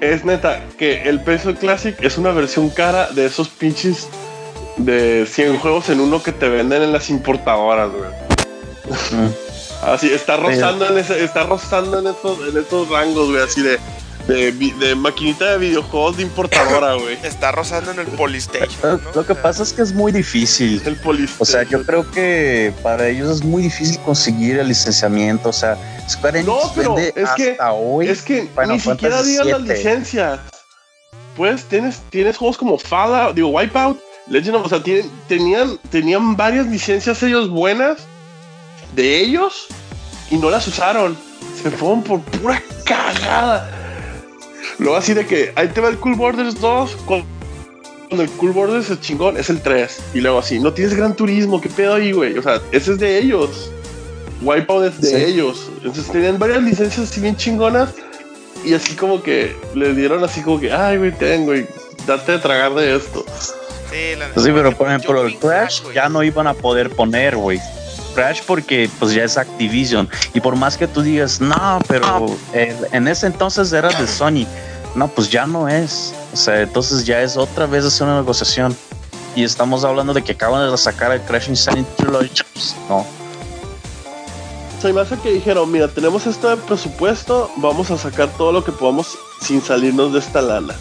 [0.00, 4.08] Es neta, que el peso Classic es una versión cara de esos pinches
[4.78, 8.10] de 100 juegos en uno que te venden en las importadoras, güey.
[9.82, 13.78] Así, está rozando en ese, está rozando en estos, en estos rangos, güey, así de,
[14.34, 17.18] de, maquinita de videojuegos de importadora, güey.
[17.22, 18.80] Está rozando en el Polystation.
[18.82, 19.10] Lo, ¿no?
[19.14, 20.80] lo que pasa es que es muy difícil.
[20.84, 21.32] El polis.
[21.38, 25.48] O sea, yo creo que para ellos es muy difícil conseguir el licenciamiento.
[25.48, 25.76] O sea,
[26.08, 28.08] Square Enix No, pero vende es que- hasta hoy.
[28.08, 30.40] Es que Final ni siquiera digan las licencias.
[31.36, 36.36] Pues tienes, tienes juegos como Fallout, digo, Wipeout, Legend of, o sea, tienen, tenían, tenían
[36.36, 37.98] varias licencias ellos buenas
[38.94, 39.66] de ellos
[40.30, 41.16] y no las usaron.
[41.62, 43.79] Se fueron por pura cagada.
[44.80, 46.96] Luego así de que ahí te va el Cool Borders 2.
[47.06, 47.26] Cuando
[48.08, 50.00] cuando el Cool Borders es chingón, es el 3.
[50.14, 52.36] Y luego así, no tienes Gran Turismo, ¿qué pedo ahí, güey?
[52.36, 53.70] O sea, ese es de ellos.
[54.42, 55.16] Wipeout es de Sí.
[55.16, 55.70] ellos.
[55.76, 57.90] Entonces tenían varias licencias así bien chingonas.
[58.64, 61.66] Y así como que le dieron así como que, ay, güey, ten, güey,
[62.04, 63.24] date de tragar de esto.
[63.90, 67.60] Sí, la Sí, pero por ejemplo, el Crash ya no iban a poder poner, güey.
[68.14, 70.08] Crash porque pues ya es Activision.
[70.34, 74.46] Y por más que tú digas, no, pero eh, en ese entonces era de Sony.
[74.94, 76.12] No, pues ya no es.
[76.32, 78.76] O sea, entonces ya es otra vez hacer una negociación.
[79.36, 82.30] Y estamos hablando de que acaban de sacar el Crash Insane Trilogy.
[82.88, 83.06] No.
[84.82, 88.64] Se me hace que dijeron, mira, tenemos esto de presupuesto, vamos a sacar todo lo
[88.64, 89.08] que podamos
[89.42, 90.74] sin salirnos de esta lana.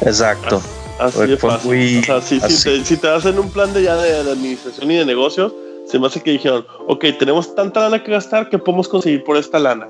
[0.00, 0.60] Exacto.
[0.98, 1.66] Así Fue- de fácil.
[1.68, 2.64] muy o sea, si, si así.
[2.64, 5.52] te, si te hacen un plan de ya de, de administración y de negocios,
[5.86, 9.36] se me hace que dijeron, ok, tenemos tanta lana que gastar que podemos conseguir por
[9.36, 9.88] esta lana.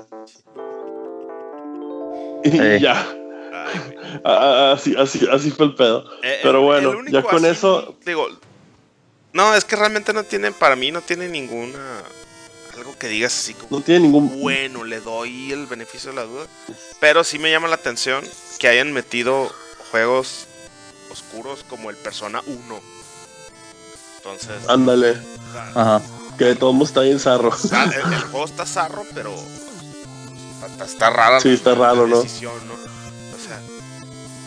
[2.43, 3.07] Y ya,
[3.53, 4.21] Ay, güey.
[4.23, 4.31] a-
[4.69, 6.05] a- así, así, así fue el pedo.
[6.23, 8.27] Eh, Pero bueno, ya con así, eso- Digo,
[9.33, 12.03] no, es que realmente no tiene, para mí no tiene ninguna.
[12.75, 13.77] Algo que digas así como.
[13.79, 14.39] No tiene ningún...
[14.39, 16.45] Bueno, le doy el beneficio de la duda.
[16.99, 18.23] Pero sí me llama la atención
[18.59, 19.51] que hayan metido
[19.91, 20.45] juegos
[21.11, 22.79] oscuros como el Persona 1.
[24.31, 25.17] Entonces, Ándale,
[25.75, 26.01] Ajá.
[26.37, 27.53] que de todos modos está bien zarro.
[27.55, 29.33] está- el, el juego está zarro, pero
[30.71, 32.21] está, está rara Sí, está la raro, ¿no?
[32.21, 32.73] decisión, ¿no?
[32.73, 33.59] O sea,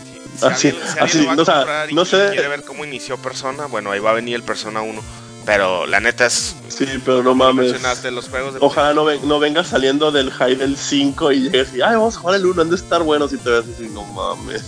[0.04, 2.04] si, si Así- alguien, si así, alguien lo va a o sea, comprar y no
[2.04, 5.00] sé- quiere ver cómo inició Persona, bueno, ahí va a venir el Persona 1.
[5.46, 6.54] Pero la neta es.
[6.68, 7.72] Sí, pero no mames.
[8.12, 8.60] los juegos de.
[8.62, 12.14] Ojalá no, ven- no venga saliendo del high del 5 y llegues y, ay, vamos
[12.16, 14.62] a jugar el 1, han de estar buenos y te ves así, no mames.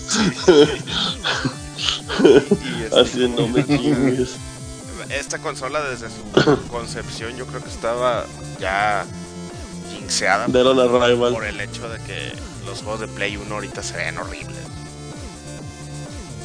[2.25, 4.31] y este, así no me chingues.
[5.13, 8.25] Esta consola desde su concepción yo creo que estaba
[8.61, 9.05] ya
[9.91, 12.33] jinxeada por el hecho de que
[12.67, 14.57] los juegos de Play 1 ahorita se ven horribles.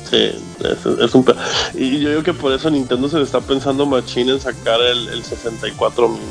[0.10, 0.32] Sí,
[0.62, 1.26] es, es un
[1.74, 5.10] Y yo digo que por eso Nintendo se le está pensando machine en sacar el,
[5.10, 6.22] el 64 mini.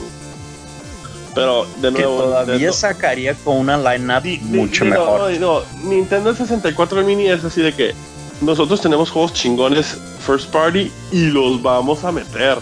[1.35, 5.31] Pero, de Que nuevo, todavía Nintendo- sacaría con una lineup di- mucho no, mejor.
[5.33, 7.95] No, no, Nintendo 64 mini es así de que
[8.41, 12.59] nosotros tenemos juegos chingones first party y los vamos a meter.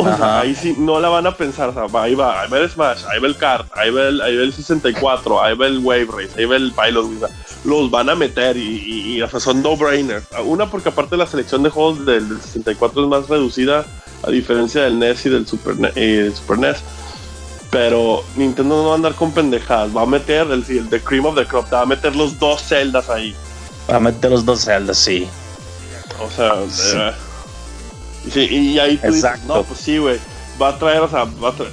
[0.00, 2.58] O sea, ahí sí no la van a pensar, o sea, ahí va, ahí va
[2.58, 5.66] el Smash, ahí va el Kart, ahí va el, ahí va el 64, ahí va
[5.66, 8.60] el Wave Race, ahí va el Pilot Wheel, o sea, los van a meter y,
[8.60, 10.22] y- y, o sea, son no-brainer.
[10.44, 13.84] Una porque aparte la selección de juegos del, del 64 es más reducida
[14.22, 16.40] a diferencia del NES y del Super, NES.
[17.70, 19.94] Pero Nintendo no va a andar con pendejadas.
[19.94, 21.70] Va a meter el, el The Cream of the Crop.
[21.72, 23.34] Va a meter los dos celdas ahí.
[23.88, 25.26] Para meter los dos Zelda, sí.
[26.24, 26.92] O sea, Sí.
[26.94, 27.12] eh,
[28.26, 29.56] y, sí, y ahí tú dices, Exacto.
[29.56, 30.18] no, pues sí, güey.
[30.60, 31.72] Va a traer, o sea, va a traer.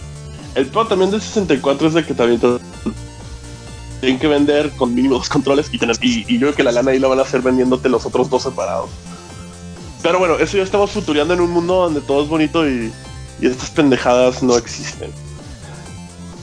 [0.55, 2.57] El problema también del 64 es de que también te-
[3.99, 5.97] tienen que vender con mínimo dos controles y tener.
[6.01, 8.29] Y, y yo creo que la lana ahí la van a hacer vendiéndote los otros
[8.29, 8.89] dos separados.
[10.01, 12.93] Pero bueno, eso ya estamos futureando en un mundo donde todo es bonito y,
[13.41, 15.11] y estas pendejadas no existen.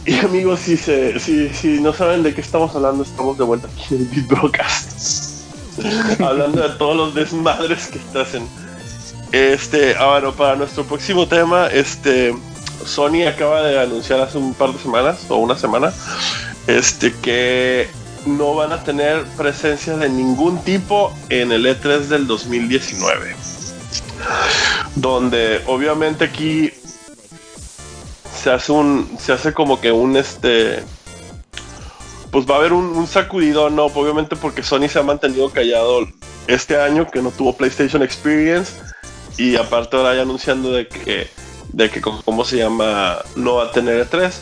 [0.05, 3.69] Y amigos, si, se, si, si no saben de qué estamos hablando, estamos de vuelta
[3.69, 5.32] aquí en el Beat Broadcast.
[6.21, 8.49] hablando de todos los desmadres que te hacen.
[9.33, 12.35] Este, ah, bueno, para nuestro próximo tema, este,
[12.85, 15.93] Sony acaba de anunciar hace un par de semanas o una semana,
[16.67, 17.89] este, que
[18.27, 23.35] no van a tener presencia de ningún tipo en el E3 del 2019.
[24.95, 26.71] Donde obviamente aquí
[28.43, 30.85] se hace un, se hace como que un este,
[32.33, 36.09] pues va a haber un, un sacudido, no, obviamente porque Sony se ha mantenido callado
[36.47, 38.73] este año que no tuvo PlayStation Experience
[39.37, 41.29] y aparte ahora ya anunciando de que,
[41.69, 44.33] de que cómo se llama, no va a tener E3,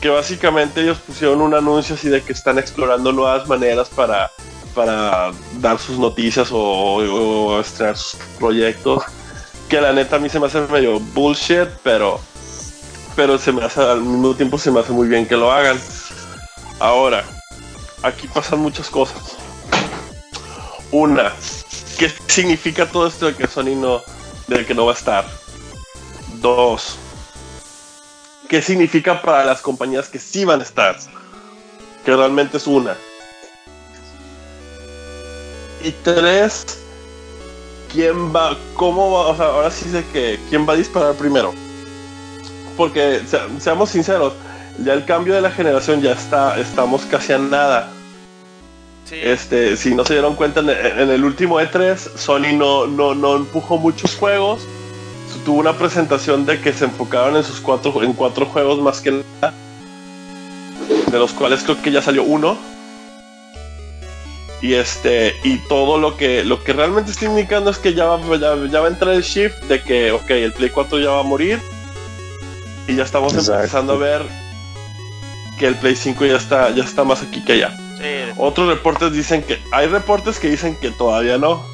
[0.00, 4.30] que básicamente ellos pusieron un anuncio así de que están explorando nuevas maneras para,
[4.74, 5.30] para
[5.60, 9.02] dar sus noticias o estrenar sus proyectos,
[9.68, 12.18] que la neta a mí se me hace medio bullshit, pero
[13.16, 15.78] pero se me hace al mismo tiempo se me hace muy bien que lo hagan.
[16.78, 17.24] Ahora,
[18.02, 19.36] aquí pasan muchas cosas.
[20.92, 21.32] Una,
[21.98, 24.02] ¿qué significa todo esto de que Sony no,
[24.66, 25.24] que no va a estar?
[26.40, 26.96] Dos,
[28.48, 30.96] ¿qué significa para las compañías que sí van a estar?
[32.04, 32.96] Que realmente es una.
[35.82, 36.64] Y tres,
[37.92, 41.54] ¿quién va, cómo va, o sea, ahora sí sé que, ¿quién va a disparar primero?
[42.76, 44.34] porque se- seamos sinceros,
[44.84, 47.88] ya el cambio de la generación ya está, estamos casi a nada.
[49.08, 53.14] Sí, Este, si no se dieron cuenta en, en el último E3, Sony no, no,
[53.14, 54.66] no empujó muchos juegos.
[55.44, 59.12] Tuvo una presentación de que se enfocaron en sus cuatro, en cuatro juegos más que
[59.12, 59.54] nada.
[61.10, 62.56] De los cuales creo que ya salió uno.
[64.60, 68.18] Y este, y todo lo que, lo que realmente está indicando es que ya va,
[68.38, 71.20] ya, ya va a entrar el shift de que, ok, el Play 4 ya va
[71.20, 71.60] a morir.
[72.88, 73.60] Y ya estamos Exacto.
[73.60, 74.45] empezando a ver
[75.58, 77.76] que el Play 5 ya está, ya está más aquí que allá.
[77.98, 81.64] sí, Otros reportes dicen que hay reportes que dicen que todavía no.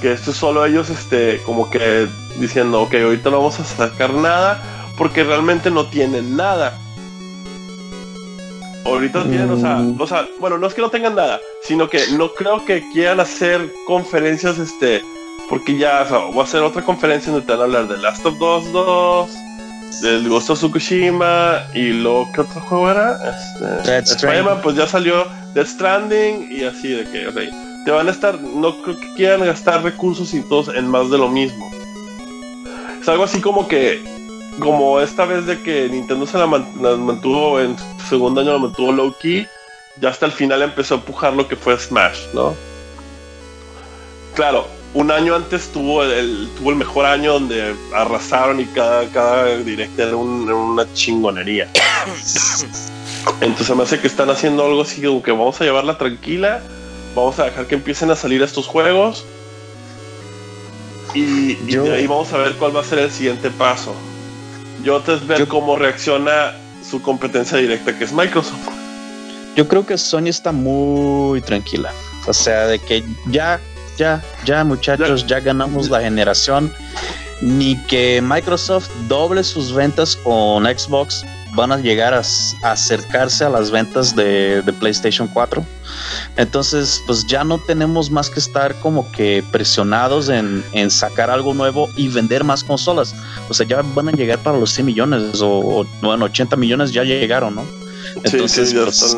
[0.00, 2.06] que esto es solo ellos, este, como que
[2.38, 4.62] diciendo, ok, ahorita no vamos a sacar nada,
[4.98, 6.78] porque realmente no tienen nada.
[8.84, 9.98] Ahorita tienen, o sea, Mm.
[9.98, 13.18] o sea, bueno, no es que no tengan nada, sino que no creo que quieran
[13.18, 15.02] hacer conferencias, este,
[15.48, 17.96] porque ya, o sea, voy a hacer otra conferencia donde te van a hablar de
[17.96, 19.30] Last of Us 2,
[20.00, 23.36] del Ghost of Tsukushima, y luego, ¿qué otro juego era?
[23.86, 28.10] Este, Spider-Man, pues ya salió Death Stranding, y así de que, ok, te van a
[28.10, 31.70] estar, no creo que quieran gastar recursos y todos en más de lo mismo.
[33.00, 34.02] Es algo así como que,
[34.60, 38.52] como esta vez de que Nintendo se la, man- la mantuvo en su segundo año,
[38.52, 39.46] la mantuvo low key,
[40.00, 42.54] ya hasta el final empezó a empujar lo que fue Smash, ¿no?
[44.34, 49.56] Claro, un año antes tuvo el, tuvo el mejor año donde arrasaron y cada, cada
[49.58, 51.68] directo era, un- era una chingonería.
[53.40, 56.62] Entonces me hace que están haciendo algo así como que vamos a llevarla tranquila,
[57.14, 59.24] vamos a dejar que empiecen a salir estos juegos
[61.14, 63.94] y, de ahí vamos a ver cuál va a ser el siguiente paso.
[64.82, 66.52] Yo te ver Yo- cómo reacciona
[66.88, 68.68] su competencia directa que es Microsoft.
[69.56, 71.92] Yo creo que Sony está muy tranquila.
[72.26, 73.60] O sea, de que ya,
[73.96, 76.72] ya, ya, muchachos, ya ganamos la generación.
[77.40, 82.22] Ni que Microsoft doble sus ventas con Xbox van a llegar a,
[82.62, 85.64] acercarse a las ventas de, de PlayStation 4.
[86.36, 91.54] Entonces, pues ya no tenemos más que estar como que presionados en, en sacar algo
[91.54, 93.14] nuevo y vender más consolas.
[93.48, 96.92] O sea, ya van a llegar para los 100 millones o, o, bueno, 80 millones
[96.92, 97.64] ya llegaron, ¿no?
[98.22, 99.16] Entonces, sí, pues,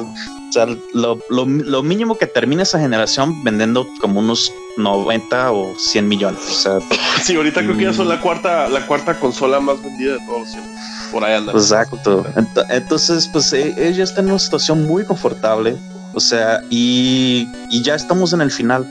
[0.48, 5.74] o sea, lo, lo- lo mínimo que termina esa generación vendiendo como unos 90 o
[5.78, 6.40] 100 millones.
[6.48, 6.78] O sea,
[7.22, 7.94] Sí, ahorita creo que ya Mm.
[7.96, 10.72] son la cuarta, la cuarta consola más vendida de todos los tiempos.
[11.12, 11.52] Por ahí anda.
[11.52, 12.24] exacto.
[12.36, 15.76] Ent- Entonces, pues e- ella está en una situación muy confortable.
[16.14, 18.90] O sea, y, y ya estamos en el final.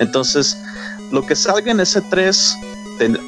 [0.00, 0.56] Entonces,
[1.12, 2.56] lo que salga en ese 3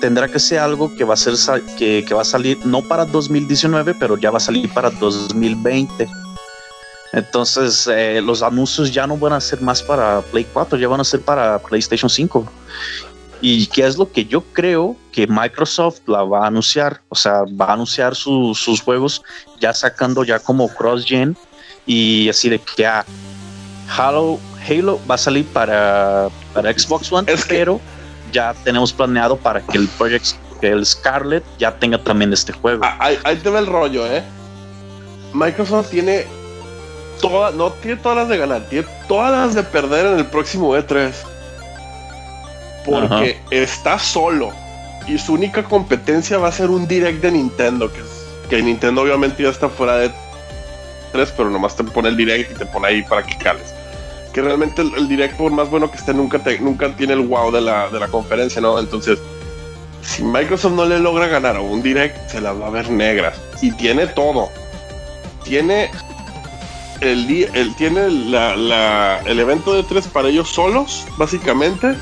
[0.00, 1.34] tendrá que ser algo que va a ser
[1.78, 6.08] que, que va a salir no para 2019, pero ya va a salir para 2020.
[7.12, 11.00] Entonces, eh, los anuncios ya no van a ser más para Play 4, ya van
[11.00, 12.46] a ser para PlayStation 5.
[13.40, 17.00] Y qué es lo que yo creo que Microsoft la va a anunciar.
[17.08, 19.22] O sea, va a anunciar su- sus juegos
[19.58, 21.36] ya sacando ya como cross-gen
[21.86, 23.04] y así de que ya
[23.96, 24.38] Halo,
[24.68, 27.80] Halo va a salir para, para Xbox One, Es que- pero
[28.30, 30.26] ya tenemos planeado para que el Project,
[30.60, 32.82] que el Scarlet ya tenga también este juego.
[32.84, 34.22] Ah, Ahí, ahí te ve el rollo, ¿eh?
[35.32, 36.26] Microsoft tiene
[37.20, 40.74] todas, no tiene todas las de ganar, tiene todas las de perder en el próximo
[40.76, 41.12] E3.
[42.84, 44.50] Porque está solo.
[45.06, 49.02] Y su única competencia va a ser un direct de Nintendo, que, es- que Nintendo
[49.02, 50.10] obviamente ya está fuera de
[51.12, 53.74] 3, pero nomás te pone el direct y te pone ahí para que cales.
[54.32, 57.20] Que realmente el, el direct, por más bueno que esté, nunca, te- nunca tiene el
[57.26, 58.78] wow de la, de la conferencia, ¿no?
[58.78, 59.18] Entonces,
[60.02, 63.36] si Microsoft no le logra ganar a un direct, se las va a ver negras.
[63.60, 64.48] Y tiene todo.
[65.44, 65.90] Tiene
[67.00, 71.94] el, di- el tiene la- el evento de tres para ellos solos, básicamente.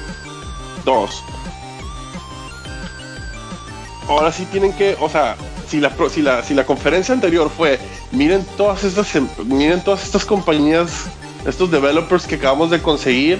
[0.85, 1.23] Dos.
[4.09, 5.37] Ahora sí tienen que, o sea,
[5.69, 7.79] si la, si la, si la conferencia anterior fue,
[8.11, 10.91] miren todas estas, em- miren todas estas compañías,
[11.47, 13.39] estos developers que acabamos de conseguir,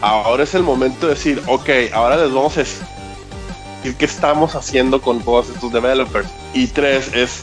[0.00, 2.82] ahora es el momento de decir, ok, ahora les vamos a decir
[3.98, 6.28] qué estamos haciendo con todos estos developers.
[6.54, 7.40] Y tres es,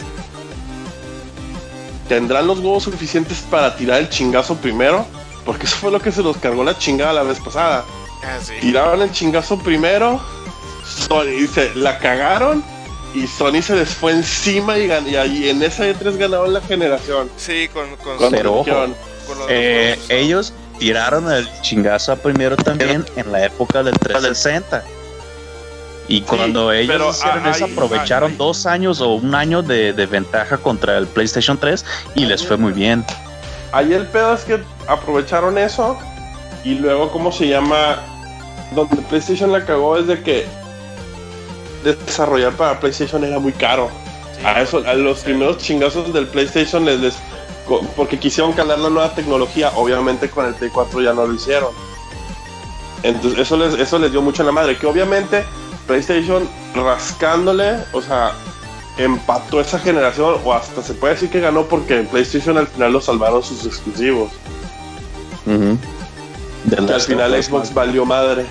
[2.07, 5.05] ¿tendrán los huevos suficientes para tirar el chingazo primero?
[5.45, 7.83] Porque eso fue lo que se los cargó la chingada la vez pasada.
[8.23, 8.53] Ah, sí.
[8.61, 10.21] Tiraron el chingazo primero,
[10.85, 12.63] Sony se la cagaron
[13.13, 16.61] y Sony se les fue encima y, gan- y ahí en esa E3 ganaron la
[16.61, 17.29] generación.
[17.37, 18.89] Sí, con, con, Cuando Pero ojo, con
[19.39, 24.83] los- Eh, los- ellos tiraron el chingazo primero también en la época del 360.
[26.07, 30.57] Y cuando ellos pero hicieron eso, aprovecharon dos años o un año de, de ventaja
[30.57, 31.85] contra el PlayStation 3
[32.15, 33.05] y les fue muy bien.
[33.71, 35.97] Ahí el pedo es que aprovecharon eso
[36.63, 37.99] y luego, ¿cómo se llama?
[38.75, 40.45] Donde PlayStation la cagó es de que
[41.83, 43.89] desarrollar para PlayStation era muy caro.
[44.37, 47.17] sí, A eso, a los primeros chingazos del PlayStation les, les-
[47.95, 51.69] porque quisieron calar la nueva tecnología, obviamente con el Play 4 ya no lo hicieron.
[53.03, 55.45] Entonces eso les, eso les dio mucho en la madre, que obviamente
[55.87, 58.33] PlayStation rascándole, o sea,
[58.97, 63.01] empató esa generación, o hasta se puede decir que ganó porque PlayStation al final lo
[63.01, 64.31] salvaron sus exclusivos.
[65.45, 68.45] Que al final Xbox valió madre.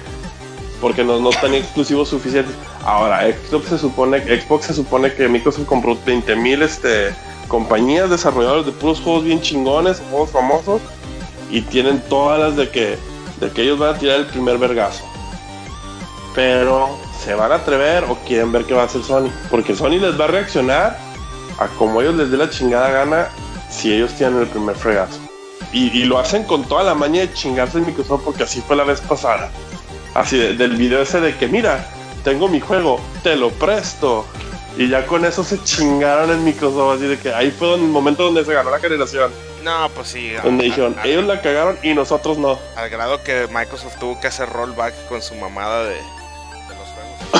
[0.81, 2.55] Porque no, no están exclusivos suficientes.
[2.85, 7.15] Ahora, Xbox se supone, Xbox se supone que Microsoft compró 20.000 este,
[7.47, 10.83] compañías desarrolladoras de puros juegos bien chingones, juegos famosos,
[11.51, 12.99] y tienen todas las de que,
[13.41, 15.05] de que ellos van a tirar el primer vergazo.
[16.35, 19.31] Pero, ¿se van a atrever o quieren ver qué va a hacer Sony?
[19.51, 20.99] Porque Sony les va a reaccionar
[21.59, 23.29] a como ellos les dé la chingada gana
[23.71, 25.21] si ellos tienen el primer fregazo.
[25.73, 28.85] Y, lo hacen con toda la maña de chingarse en Microsoft porque así fue la
[28.85, 29.51] vez pasada.
[30.13, 31.87] Así del video ese de que, mira,
[32.25, 34.27] tengo mi juego, te lo presto.
[34.77, 38.25] Y ya con eso se chingaron en Microsoft, así de que ahí fue el momento
[38.25, 39.31] donde se ganó la generación.
[39.65, 40.33] No, pues sí.
[40.43, 42.59] Donde dijeron, ellos la cagaron y nosotros no.
[42.77, 45.97] Al grado que Microsoft tuvo que hacer rollback con su mamada de.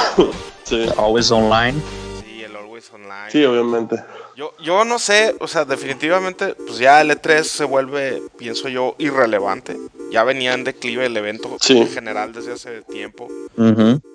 [0.65, 0.87] sí.
[0.97, 1.81] Always Online.
[2.25, 3.31] Sí, el Always Online.
[3.31, 3.97] Sí, obviamente.
[4.37, 8.95] Yo, yo no sé, o sea, definitivamente, pues ya el E3 se vuelve, pienso yo,
[8.99, 9.77] irrelevante.
[10.11, 13.29] Ya venía en declive el evento en general desde hace tiempo.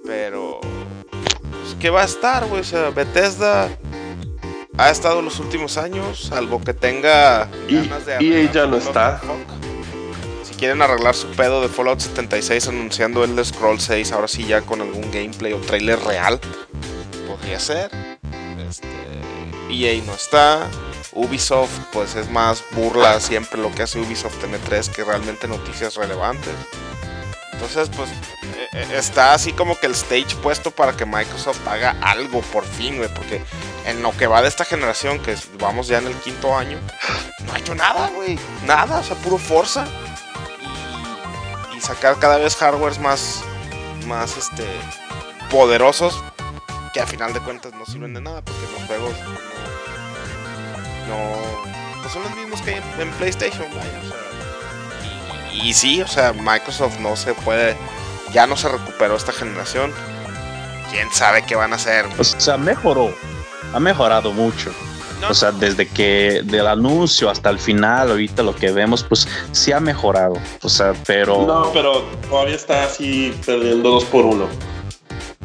[0.05, 2.61] Pero, pues, ¿qué va a estar, güey?
[2.61, 3.69] O sea, Bethesda
[4.77, 9.21] ha estado los últimos años, salvo que tenga ganas de Y ella no está.
[10.57, 14.81] Quieren arreglar su pedo de Fallout 76 anunciando el Scroll 6, ahora sí ya con
[14.81, 16.39] algún gameplay o trailer real,
[17.27, 17.91] podría ser.
[18.67, 18.87] Este,
[19.69, 20.67] EA no está.
[21.13, 25.95] Ubisoft, pues es más burla siempre lo que hace Ubisoft en E3 que realmente noticias
[25.95, 26.53] relevantes.
[27.53, 31.95] Entonces, pues eh, eh, está así como que el stage puesto para que Microsoft haga
[32.01, 33.09] algo por fin, güey.
[33.11, 33.41] Porque
[33.85, 36.77] en lo que va de esta generación, que vamos ya en el quinto año,
[37.45, 38.37] no ha hecho nada, güey.
[38.67, 39.87] Nada, o sea, puro Forza.
[41.77, 43.43] Y, sacar cada vez hardwares más,
[44.07, 44.65] más este,
[45.51, 46.23] poderosos
[46.93, 49.13] que a final de cuentas no sirven de nada porque los juegos
[51.07, 53.67] no, pues son los mismos que en, PlayStation,
[55.53, 57.75] y, sí, o sea, Microsoft no se puede,
[58.31, 59.91] ya no se recuperó esta generación.
[60.91, 62.05] Quién sabe qué van a hacer.
[62.17, 63.13] O sea, mejoró,
[63.73, 64.71] ha mejorado mucho.
[65.29, 69.71] O sea, desde que del anuncio hasta el final, ahorita lo que vemos, pues sí
[69.71, 70.35] ha mejorado.
[70.61, 71.45] O sea, pero.
[71.45, 74.47] No, pero todavía está así perdiendo dos por uno.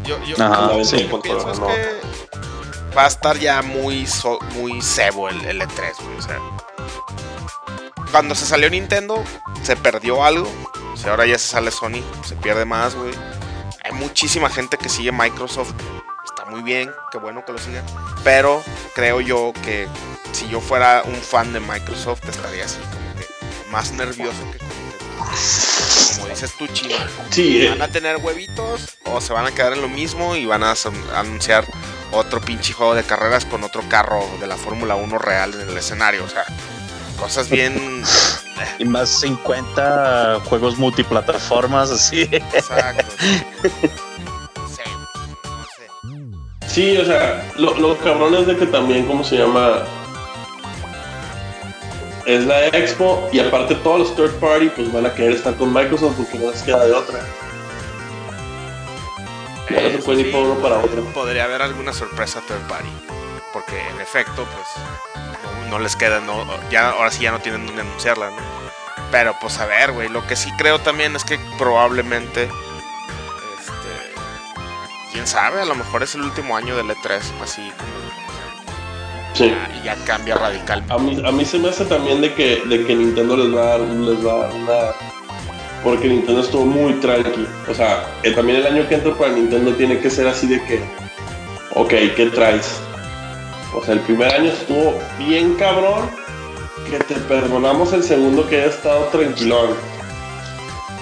[0.05, 0.37] Yo, yo,
[0.85, 0.97] sí.
[0.97, 2.13] pienso es que
[2.97, 4.07] va a estar ya muy,
[4.57, 6.39] muy cebo el, E3, O sea,
[8.11, 9.23] cuando se salió Nintendo,
[9.63, 10.49] se perdió algo.
[11.05, 13.13] O ahora ya se sale Sony, se pierde más, güey.
[13.85, 15.73] Hay muchísima gente que sigue Microsoft.
[16.53, 17.83] Muy bien, qué bueno que lo sigan.
[18.23, 18.63] Pero
[18.95, 19.89] creo yo que
[20.33, 24.59] si yo fuera un fan de Microsoft, estaría así como que más nervioso que.
[26.19, 26.95] Como dices tú, chino.
[27.31, 27.71] Sí, eh.
[27.71, 30.75] ¿Van a tener huevitos o se van a quedar en lo mismo y van a
[31.17, 31.65] anunciar
[32.11, 35.77] otro pinche juego de carreras con otro carro de la Fórmula 1 real en el
[35.79, 36.23] escenario.
[36.23, 36.45] O sea,
[37.19, 38.03] cosas bien.
[38.79, 42.29] Y más 50 juegos multiplataformas, así.
[42.31, 43.11] Exacto.
[46.73, 49.85] Sí, o sea, lo, lo cabrón es de que también, ¿cómo se llama?
[52.27, 55.73] Es la expo y aparte todos los third party pues van a querer estar con
[55.73, 57.21] Microsoft porque no les queda de otra
[60.63, 61.05] para otro.
[61.15, 62.89] Podría haber alguna sorpresa third party.
[63.53, 64.67] Porque en efecto, pues
[65.69, 68.31] no, les queda, no, ya ahora sí ya no tienen dónde anunciarla,
[69.11, 72.49] Pero pues a ver, güey, lo que sí creo también es que probablemente
[75.13, 77.93] quién sabe, a lo mejor es el último año del E3, así como
[79.35, 79.51] Sí.
[79.81, 80.93] Y ya, cambia radicalmente.
[80.93, 83.63] A mí, a mí se me hace también de que, de que Nintendo les va
[83.63, 84.95] a dar, les va una
[85.83, 87.47] porque Nintendo estuvo muy tranqui.
[87.69, 90.63] O sea, eh, también el año que entra para Nintendo tiene que ser así de
[90.65, 90.81] que,
[91.75, 92.81] ok, ¿qué traes?
[93.75, 96.11] O sea, el primer año estuvo bien cabrón,
[96.89, 99.71] que te perdonamos el segundo que haya estado tranquilón.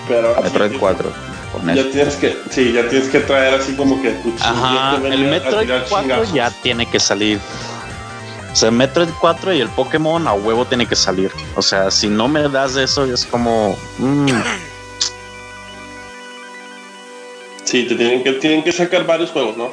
[0.08, 1.29] Pero ahora Metroid 4.
[1.74, 5.68] Ya tienes que, sí, ya tienes que traer así como que tu Ajá, el Metroid
[5.88, 7.40] 4 ya tiene que salir.
[8.52, 11.30] O sea, Metroid 4 y el Pokémon a huevo tiene que salir.
[11.56, 13.76] O sea, si no me das eso, es como.
[13.98, 14.28] Mm.
[17.64, 19.70] Sí, te tienen que, tienen que sacar varios juegos, ¿no?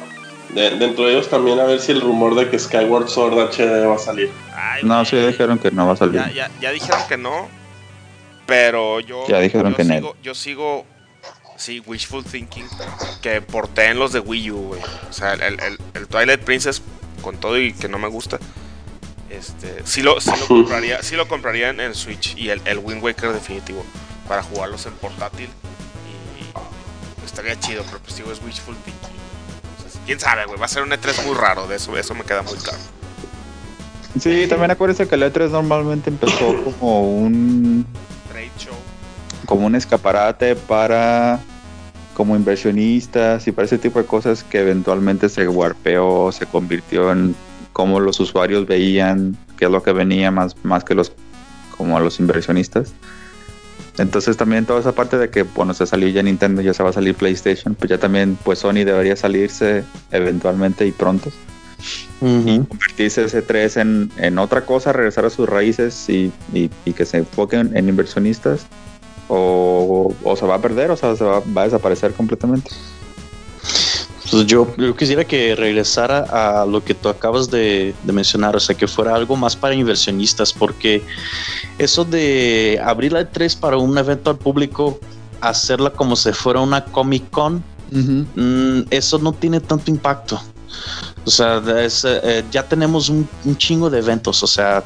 [0.54, 3.96] dentro de ellos también a ver si el rumor de que Skyward Sword HD va
[3.96, 4.30] a salir.
[4.82, 6.22] no, sí dijeron que no va a salir.
[6.32, 7.48] Ya, dijeron que no,
[8.46, 10.86] pero yo, ya dijeron que sigo, yo sigo,
[11.58, 12.66] sí, wishful thinking,
[13.20, 14.80] que porteen los de Wii U, güey.
[15.08, 15.60] O sea, el,
[15.94, 16.80] el, Twilight Princess,
[17.20, 18.38] con todo y que no me gusta,
[19.28, 23.02] este, sí lo, sí lo compraría, sí lo compraría en, Switch y el, el Wind
[23.02, 23.84] Waker definitivo
[24.26, 25.50] para jugarlos en portátil
[27.38, 29.18] estaría chido, pero pues digo, es wishful thinking.
[30.06, 32.42] Quién sabe, güey, va a ser un E3 muy raro, de eso, eso me queda
[32.42, 32.78] muy claro.
[34.18, 37.86] Sí, también acuérdense que el E3 normalmente empezó como un
[38.28, 38.74] trade show.
[39.46, 41.38] Como un escaparate para
[42.18, 47.36] como inversionistas y para ese tipo de cosas que eventualmente se warpeó, se convirtió en
[47.72, 51.12] cómo los usuarios veían qué es lo que venía más, más que los
[51.76, 52.92] como a los inversionistas.
[53.98, 56.90] Entonces también toda esa parte de que, bueno, se salió ya Nintendo, ya se va
[56.90, 61.30] a salir PlayStation, pues ya también, pues Sony debería salirse eventualmente y pronto.
[62.20, 67.04] Y convertirse ese 3 en, en, otra cosa, regresar a sus raíces y, y, que
[67.04, 68.66] se enfoquen en inversionistas.
[69.28, 72.70] O, o, se va a perder, o sea, se va, va a desaparecer completamente.
[74.30, 78.60] Pues yo, yo quisiera que regresara a lo que tú acabas de, de, mencionar, o
[78.60, 81.02] sea, que fuera algo más para inversionistas, porque
[81.78, 84.98] eso de abrir la E3 para un evento al público,
[85.40, 90.40] hacerla como si fuera una Comic Con, mm, eso no tiene tanto impacto.
[91.24, 94.42] O sea, eh, ya tenemos un, chingo de eventos.
[94.42, 94.82] O sea,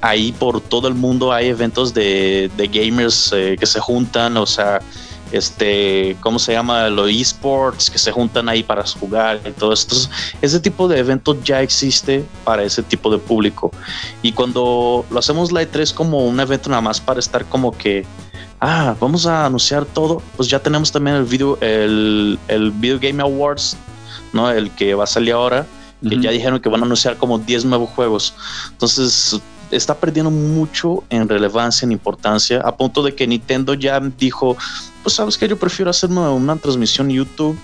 [0.00, 4.36] ahí por todo el mundo hay eventos de, gamers eh, que se juntan.
[4.36, 4.80] O sea,
[5.32, 6.88] este, ¿cómo se llama?
[6.88, 9.94] Los esports que se juntan ahí para jugar y todo esto.
[10.40, 13.70] Ese tipo de eventos ya existe para ese tipo de público.
[14.22, 18.06] Y cuando lo hacemos la E3 como un evento nada más para estar como que,
[18.60, 22.38] ah, vamos a anunciar todo, pues ya tenemos también el video, el
[22.76, 23.76] Video Game Awards,
[24.32, 24.50] ¿no?
[24.50, 25.66] El que va a salir ahora.
[26.00, 28.32] Que ya dijeron que van a anunciar como 10 nuevos juegos.
[28.70, 29.40] Entonces,
[29.70, 34.56] está perdiendo mucho en relevancia, en importancia, a punto de que Nintendo ya dijo,
[35.02, 37.58] pues sabes que yo prefiero hacer una, transmisión YouTube.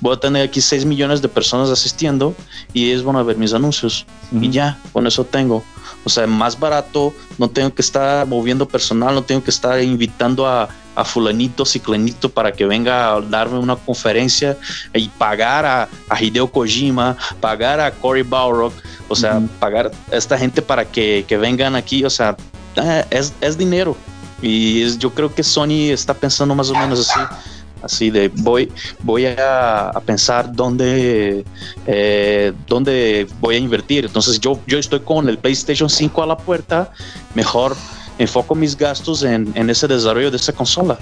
[0.00, 2.34] Voy a tener aquí 6 millones de personas asistiendo
[2.72, 4.06] y ellos van a ver mis anuncios.
[4.32, 5.64] Y ya, con eso tengo.
[6.04, 10.46] O sea, más barato, no tengo que estar moviendo personal, no tengo que estar invitando
[10.46, 14.56] a, a fulanito, ciclanito para que venga a darme una conferencia
[14.94, 18.72] y pagar a, a Hideo Kojima, pagar a Cory Balrog,
[19.08, 22.36] o sea, pagar a esta gente para que, que vengan aquí, o sea,
[22.76, 23.96] eh, es, es dinero.
[24.40, 27.20] Y yo creo que Sony está pensando más o menos así
[27.82, 31.44] así de voy voy a, pensar dónde
[31.86, 34.04] eh, dónde voy a invertir.
[34.04, 36.92] Entonces yo yo estoy con el PlayStation 5 a la puerta.
[37.34, 37.76] Mejor
[38.18, 40.98] enfoco mis gastos en, en ese desarrollo de esa consola.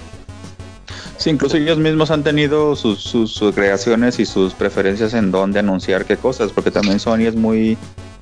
[1.21, 6.07] Sí, incluso ellos mismos han tenido sus, sus, creaciones y sus preferencias en dónde anunciar
[6.07, 7.77] qué cosas, porque también Sony es muy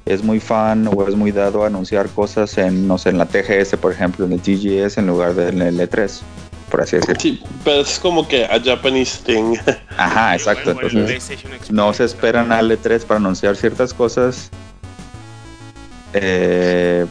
[0.05, 3.27] es muy fan o es muy dado a anunciar cosas en, no sé, en la
[3.27, 6.21] TGS, por ejemplo, en el TGS en lugar del L3,
[6.70, 7.20] por así decirlo.
[7.20, 9.57] Sí, pero es como que a Japanese thing.
[9.97, 10.70] Ajá, exacto.
[10.70, 11.40] Entonces,
[11.70, 14.51] no se esperan al L3 para anunciar ciertas cosas.
[16.15, 17.07] Eh,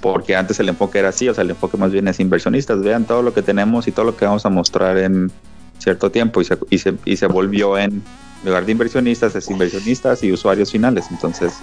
[0.00, 3.04] porque antes el enfoque era así, o sea, el enfoque más bien es inversionistas, vean
[3.04, 5.30] todo lo que tenemos y todo lo que vamos a mostrar en
[5.78, 8.02] cierto tiempo y se, y se, y se volvió en
[8.44, 11.54] lugar de inversionistas, es inversionistas y usuarios finales, entonces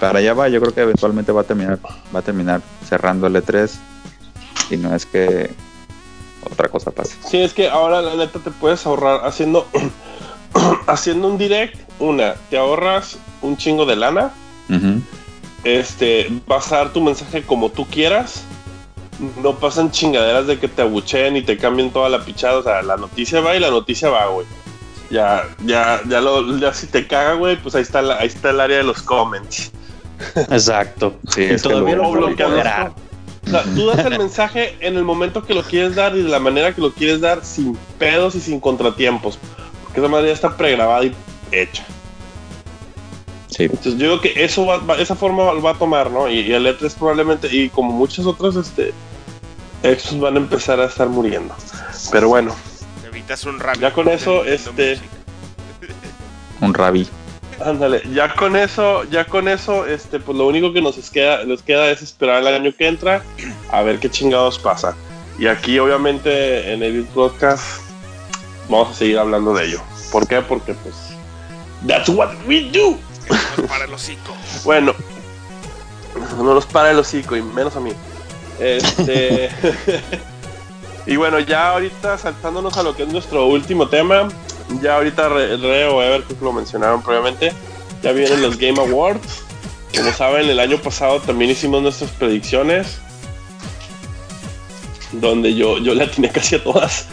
[0.00, 1.78] para allá va, yo creo que eventualmente va a terminar,
[2.14, 3.70] va a terminar cerrando el E3
[4.70, 5.50] y no es que
[6.50, 7.16] otra cosa pase.
[7.28, 9.66] Sí, es que ahora la neta te puedes ahorrar haciendo
[10.86, 14.32] haciendo un direct, una, te ahorras un chingo de lana.
[15.64, 18.44] Este, vas a dar tu mensaje como tú quieras.
[19.42, 22.58] No pasan chingaderas de que te abucheen y te cambien toda la pichada.
[22.58, 24.46] O sea, la noticia va y la noticia va, güey.
[25.10, 28.60] Ya, ya, ya lo, ya si te caga, güey, pues ahí está, ahí está el
[28.60, 29.72] área de los comments.
[30.50, 31.16] Exacto.
[31.28, 32.34] Sí, es todavía lo, lo
[33.46, 36.28] O sea, tú das el mensaje en el momento que lo quieres dar y de
[36.28, 39.38] la manera que lo quieres dar sin pedos y sin contratiempos.
[39.84, 41.14] Porque esa manera está pregrabada y
[41.52, 41.84] hecha.
[43.48, 43.64] Sí.
[43.64, 46.28] Entonces yo creo que eso va, esa forma va a tomar, ¿no?
[46.28, 48.92] Y, el E3 probablemente, y como muchos otros, este,
[49.82, 51.54] estos van a empezar a estar muriendo.
[52.10, 52.54] Pero bueno.
[53.46, 54.98] un Ya con eso, este...
[56.60, 57.06] Un rabi.
[57.64, 61.62] Ándale, ya con eso, ya con eso, este, pues lo único que nos queda, les
[61.62, 63.22] queda es esperar el año que entra
[63.70, 64.94] a ver qué chingados pasa.
[65.38, 67.80] Y aquí, obviamente, en el podcast
[68.68, 69.80] vamos a seguir hablando de ello.
[70.12, 70.42] ¿Por qué?
[70.42, 70.94] Porque, pues,
[71.86, 72.98] that's what we do.
[73.56, 74.34] No para el hocico.
[74.64, 74.94] Bueno,
[76.36, 77.92] no nos para el hocico y menos a mí.
[78.60, 79.50] Este.
[81.06, 84.28] y bueno, ya ahorita saltándonos a lo que es nuestro último tema,
[84.80, 87.52] ya ahorita Re, o Ever que lo mencionaron previamente,
[88.02, 89.42] ya vienen los Game Awards.
[89.96, 92.98] Como saben, el año pasado también hicimos nuestras predicciones.
[95.12, 97.06] Donde yo, yo la tiene casi a todas.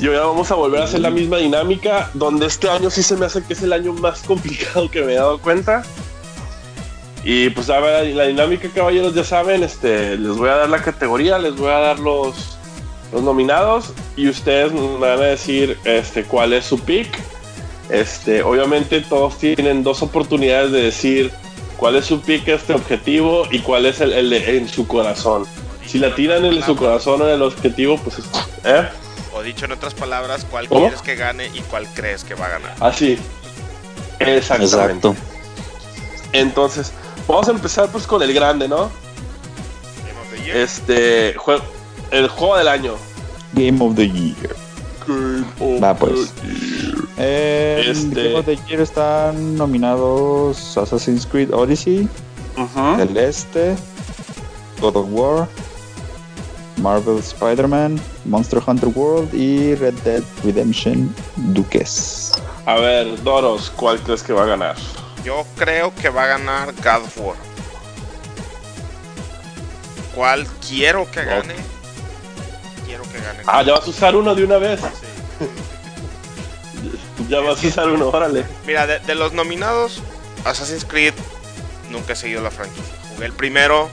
[0.00, 2.10] Y ahora vamos a volver a hacer la misma dinámica.
[2.14, 5.12] Donde este año sí se me hace que es el año más complicado que me
[5.12, 5.82] he dado cuenta.
[7.24, 10.82] Y pues a ver, la dinámica, caballeros, ya saben, este, les voy a dar la
[10.82, 12.56] categoría, les voy a dar los,
[13.12, 17.08] los nominados y ustedes me van a decir este, cuál es su pick.
[17.88, 21.32] Este, obviamente todos tienen dos oportunidades de decir
[21.76, 25.44] cuál es su pick, este objetivo y cuál es el, en su corazón.
[25.86, 28.18] Si la tiran en su corazón o en el objetivo, pues
[28.64, 28.88] ¿eh?
[29.32, 32.50] O dicho en otras palabras, cuál quieres que gane y cuál crees que va a
[32.50, 32.74] ganar.
[32.80, 33.18] Así.
[34.20, 35.14] Exactamente.
[36.32, 36.92] Entonces,
[37.26, 38.90] vamos a empezar pues con el grande, ¿no?
[40.52, 41.62] Este juego
[42.10, 42.94] el juego del año.
[43.52, 44.56] Game of the Year.
[45.82, 46.32] Va pues.
[47.16, 52.08] En Este- Game of the Year están nominados Assassin's Creed Odyssey,
[52.56, 52.96] Ujú.
[52.96, 53.74] Celeste,
[54.80, 55.48] God of War,
[56.76, 62.32] Marvel Spider-Man, Monster Hunter World y Red Dead Redemption Duques.
[62.66, 64.76] A ver, Doros, ¿cuál crees que va a ganar?
[65.24, 67.36] Yo creo que va a ganar God of War.
[70.14, 71.54] ¿Cuál quiero que gane?
[73.20, 73.42] Que gane.
[73.46, 74.80] Ah, ya vas a usar uno de una vez.
[74.80, 75.46] Sí.
[77.28, 78.44] Ya vas a usar uno, órale.
[78.66, 80.02] Mira, de, de los nominados,
[80.44, 81.14] Assassin's Creed
[81.90, 82.92] nunca he seguido la franquicia.
[83.14, 83.88] Jugué el primero,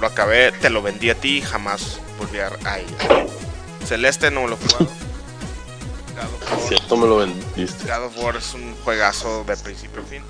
[0.00, 2.86] lo acabé, te lo vendí a ti, jamás volví a a ir.
[3.86, 4.88] Celeste no lo he jugado.
[6.16, 6.60] War.
[6.68, 7.84] Cierto, me lo vendiste.
[7.84, 10.22] God of War es un juegazo de principio a fin.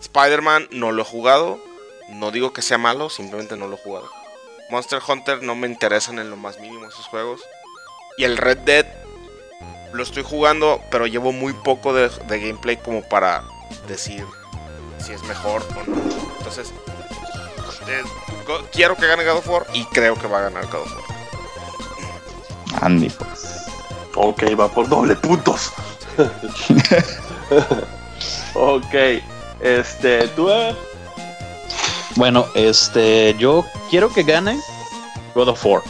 [0.00, 1.58] Spider-Man no lo he jugado.
[2.10, 4.08] No digo que sea malo, simplemente no lo he jugado.
[4.68, 7.40] Monster Hunter no me interesan en lo más mínimo esos juegos.
[8.18, 8.86] Y el Red Dead
[9.92, 13.44] lo estoy jugando, pero llevo muy poco de, de gameplay como para
[13.88, 14.24] decir
[14.98, 15.96] si es mejor o no.
[16.38, 16.72] Entonces,
[17.88, 18.02] eh,
[18.46, 20.92] go- quiero que gane God of War y creo que va a ganar God of
[20.96, 21.04] War.
[22.82, 23.66] Andy, pues.
[24.16, 25.70] Ok, va por doble puntos.
[28.54, 28.94] ok,
[29.60, 30.74] este, tú, eh?
[32.16, 34.58] Bueno, este, yo quiero que gane
[35.34, 35.82] God of War.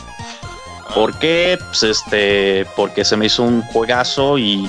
[0.92, 1.56] ¿Por qué?
[1.58, 4.68] Pues este, porque se me hizo un juegazo y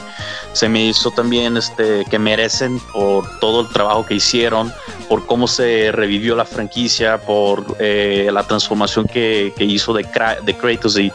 [0.54, 4.72] se me hizo también este que merecen por todo el trabajo que hicieron,
[5.10, 10.06] por cómo se revivió la franquicia, por eh, la transformación que, que hizo de,
[10.44, 11.12] de Kratos y,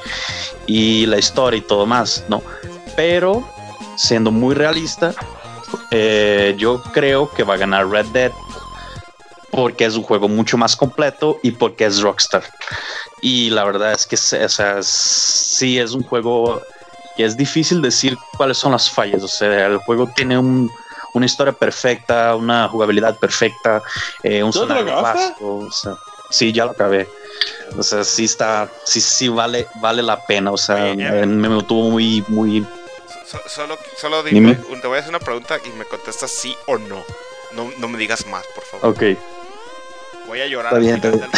[0.66, 2.42] y la historia y todo más, ¿no?
[2.96, 3.46] Pero
[3.96, 5.14] siendo muy realista,
[5.90, 8.32] eh, yo creo que va a ganar Red Dead
[9.52, 12.42] porque es un juego mucho más completo y porque es Rockstar.
[13.20, 16.60] Y la verdad es que o sea, sí es un juego
[17.16, 19.22] que es difícil decir cuáles son las fallas.
[19.22, 20.70] O sea, el juego tiene un-
[21.12, 23.82] una historia perfecta, una jugabilidad perfecta,
[24.22, 25.24] eh, un ¿Ya te lo escenario acabaste?
[25.28, 25.92] vasto, o sea,
[26.30, 27.06] sí, ya lo acabé.
[27.76, 30.50] O sea, sí está, sí, sí vale, vale la pena.
[30.50, 32.66] O sea, Oye, me, me mantuvo muy, muy.
[33.26, 34.54] So- solo solo Dime.
[34.54, 37.04] dime, te voy a hacer una pregunta y me contestas sí o no.
[37.52, 38.88] No, no me digas más, por favor.
[38.88, 39.02] Ok.
[40.32, 41.28] Voy a llorar Está bien, está Dead.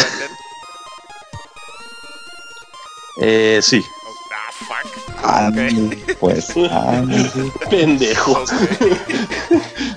[3.23, 3.85] Eh, sí.
[4.07, 5.25] Oh, ah, fuck.
[5.25, 6.57] Andy, pues.
[6.57, 7.29] Andy.
[7.71, 8.45] pendejo.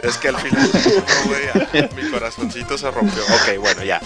[0.02, 3.22] Es que al final no, güey, ah, mi corazoncito se rompió.
[3.22, 4.02] Ok, bueno, ya.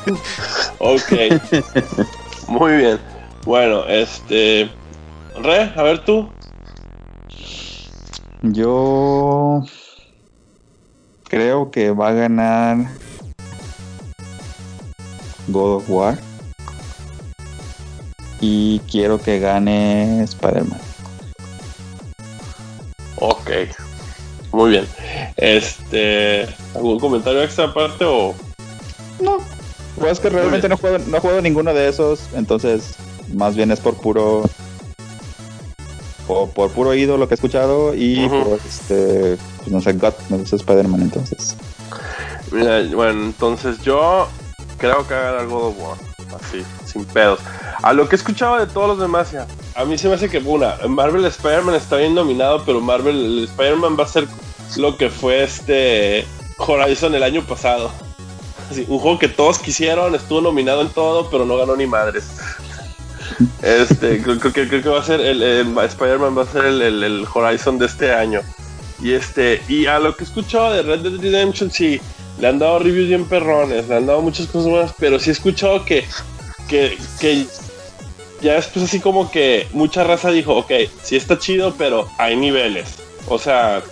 [0.78, 1.12] Ok,
[2.48, 2.98] muy bien.
[3.44, 4.70] Bueno, este,
[5.42, 6.26] Re, a ver tú.
[8.40, 9.62] Yo
[11.24, 12.78] creo que va a ganar
[15.48, 16.18] God of War.
[18.40, 20.80] Y quiero que gane Spider-Man.
[23.16, 23.50] Ok,
[24.52, 24.86] muy bien.
[25.36, 28.34] Este, ¿algún comentario extra aparte o?
[29.20, 29.38] No.
[29.98, 32.20] Pues es que realmente no juego, no juego ninguno de esos.
[32.34, 32.96] Entonces,
[33.34, 34.42] más bien es por puro.
[36.26, 37.94] Por, por puro oído lo que he escuchado.
[37.94, 39.38] Y por este.
[39.58, 41.56] Pues no sé, God, me gusta Spider-Man entonces.
[42.52, 44.28] Mira, bueno, entonces yo
[44.78, 45.96] creo que va a ganar God of War.
[46.40, 47.40] Así, sin pedos.
[47.82, 50.28] A lo que he escuchado de todos los demás, ya, a mí se me hace
[50.28, 54.26] que, una, Marvel Spider-Man está bien nominado, pero Marvel el Spider-Man va a ser
[54.76, 56.26] lo que fue este
[56.58, 57.90] Horizon el año pasado.
[58.88, 62.24] Un juego que todos quisieron, estuvo nominado en todo, pero no ganó ni madres.
[63.62, 65.42] Este, creo, creo que, creo que va a ser el,
[65.78, 68.40] Spider-Man va a ser el Horizon de este año.
[69.00, 72.00] Y este, y a lo que he escuchado de Red Dead Redemption, sí,
[72.38, 75.32] le han dado reviews bien perrones, le han dado muchas cosas buenas, pero sí he
[75.32, 76.06] escuchado que,
[76.68, 77.46] que, que
[78.40, 80.72] ya después así como que mucha raza dijo, ok,
[81.02, 82.96] sí está chido, pero hay niveles.
[83.28, 83.82] O sea,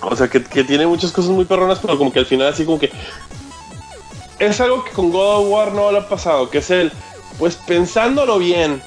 [0.00, 2.64] o sea que, que tiene muchas cosas muy perronas, pero como que al final así
[2.64, 2.90] como que
[4.38, 6.92] es algo que con God of War no le ha pasado, que es el,
[7.38, 8.80] pues pensándolo bien,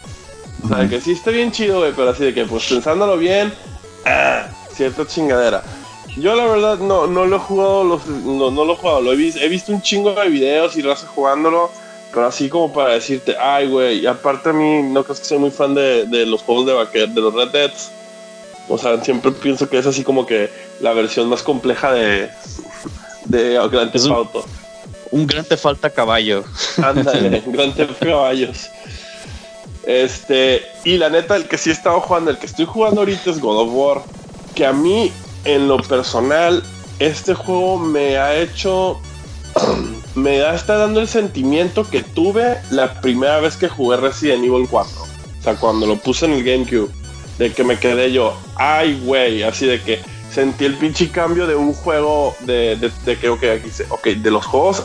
[0.64, 3.54] o sea, que sí está bien chido, güey, pero así de que, pues pensándolo bien,
[4.06, 5.64] ah, cierta chingadera.
[6.18, 9.14] Yo la verdad no, no lo he jugado, los- no, no lo he jugado, lo
[9.14, 11.72] he, vis- he visto un chingo de videos y raza jugándolo,
[12.14, 15.38] pero así como para decirte, ay, güey, y aparte a mí no crees que soy
[15.38, 17.92] muy fan de, de los juegos de vaquer, de los Red Deads.
[18.68, 20.50] O sea, siempre pienso que es así como que
[20.82, 22.30] la versión más compleja de,
[23.26, 24.46] de Grand Theft un- Auto.
[25.12, 26.44] Un gran te falta caballo.
[26.82, 28.70] Ándale, Grand Theft Caballos.
[29.84, 33.32] Este, y la neta, el que sí he estado jugando, el que estoy jugando ahorita
[33.32, 34.02] es God of War.
[34.56, 35.12] Que a mí,
[35.46, 36.64] en lo personal,
[37.00, 39.00] este juego me ha hecho
[40.16, 44.68] me da, está dando el sentimiento que tuve la primera vez que jugué Resident Evil
[44.70, 45.02] 4.
[45.02, 46.90] O sea, cuando lo puse en el GameCube.
[47.38, 50.00] De que me quedé yo, ay, güey, así de que
[50.32, 54.06] sentí el pinche cambio de un juego de, de, de que, ok, aquí se, ok,
[54.10, 54.84] de los juegos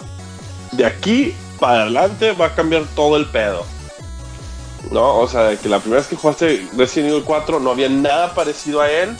[0.72, 3.64] de aquí para adelante va a cambiar todo el pedo.
[4.90, 5.18] ¿No?
[5.18, 8.80] O sea, que la primera vez que jugaste Resident Evil 4 no había nada parecido
[8.80, 9.16] a él.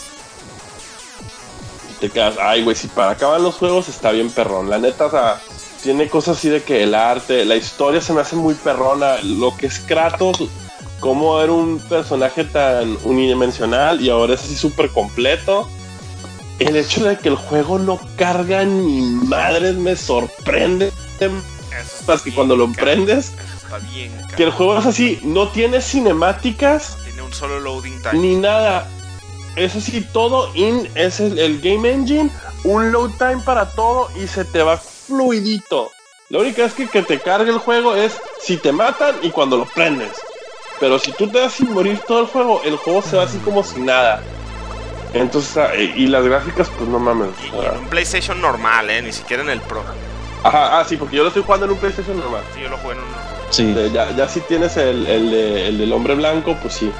[2.01, 4.69] Te quedas, ay, güey, si para acabar los juegos está bien perrón.
[4.69, 5.41] La neta, o sea,
[5.83, 9.17] tiene cosas así de que el arte, la historia se me hace muy perrona.
[9.23, 10.39] Lo que es Kratos,
[11.01, 15.69] cómo era un personaje tan unidimensional y ahora es así súper completo.
[16.59, 20.93] El hecho de que el juego no carga ni madres me sorprende.
[21.79, 23.33] Hasta que cuando lo emprendes,
[23.93, 26.97] bien, que el juego es así, no tiene cinemáticas.
[27.05, 28.15] Tiene un solo loading time.
[28.15, 28.89] Ni nada.
[29.57, 32.31] Es así, todo in, es el, el, game engine,
[32.65, 35.91] un load time para todo y se te va fluidito.
[36.29, 39.57] La única vez que, que te cargue el juego es si te matan y cuando
[39.57, 40.13] lo prendes.
[40.79, 43.39] Pero si tú te das sin morir todo el juego, el juego se va así
[43.39, 44.23] como si nada.
[45.15, 45.57] Entonces,
[45.97, 47.31] y las gráficas, pues no mames.
[47.43, 49.01] Y, y en un PlayStation normal, ¿eh?
[49.01, 49.83] Ni siquiera en el Pro.
[50.43, 52.43] Ajá, ah, sí, porque yo lo estoy jugando en un PlayStation normal.
[52.55, 53.07] Sí, yo lo jugué en un.
[53.51, 53.73] Sí.
[53.73, 56.93] De, ya, ya si tienes el, el, de, el, del hombre blanco, pues sí.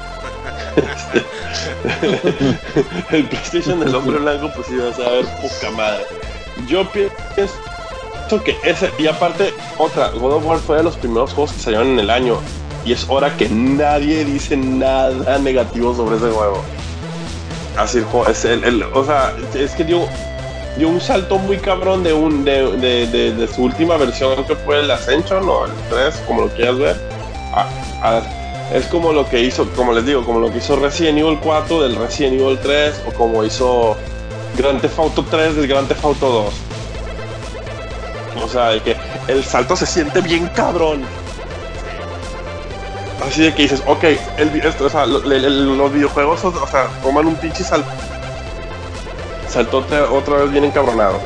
[3.11, 6.05] el PlayStation del hombre blanco, pues vas a ver poca madre.
[6.67, 11.53] Yo pienso que ese, y aparte, otra, God of War fue de los primeros juegos
[11.53, 12.37] que salieron en el año.
[12.85, 16.61] Y es hora que nadie dice nada negativo sobre ese juego.
[17.77, 20.07] Así, es el, el, o sea, es que dio,
[20.77, 24.55] dio un salto muy cabrón de un de, de, de, de, su última versión que
[24.55, 26.95] fue el Ascension o el 3, como lo quieras ver.
[27.53, 27.67] A,
[28.01, 31.39] a, es como lo que hizo, como les digo, como lo que hizo Resident Evil
[31.41, 33.95] 4 del Resident Evil 3 o como hizo
[34.57, 36.29] Grand Theft Auto 3 del Grand Theft Auto
[38.35, 38.43] 2.
[38.43, 38.95] O sea, de que
[39.27, 41.03] el salto se siente bien cabrón.
[43.25, 44.03] Así de que dices, ok,
[44.37, 47.89] el, esto, o sea, el, el, los videojuegos, o sea, toman un pinche salto
[49.49, 51.19] saltó otra, vez bien encabronado.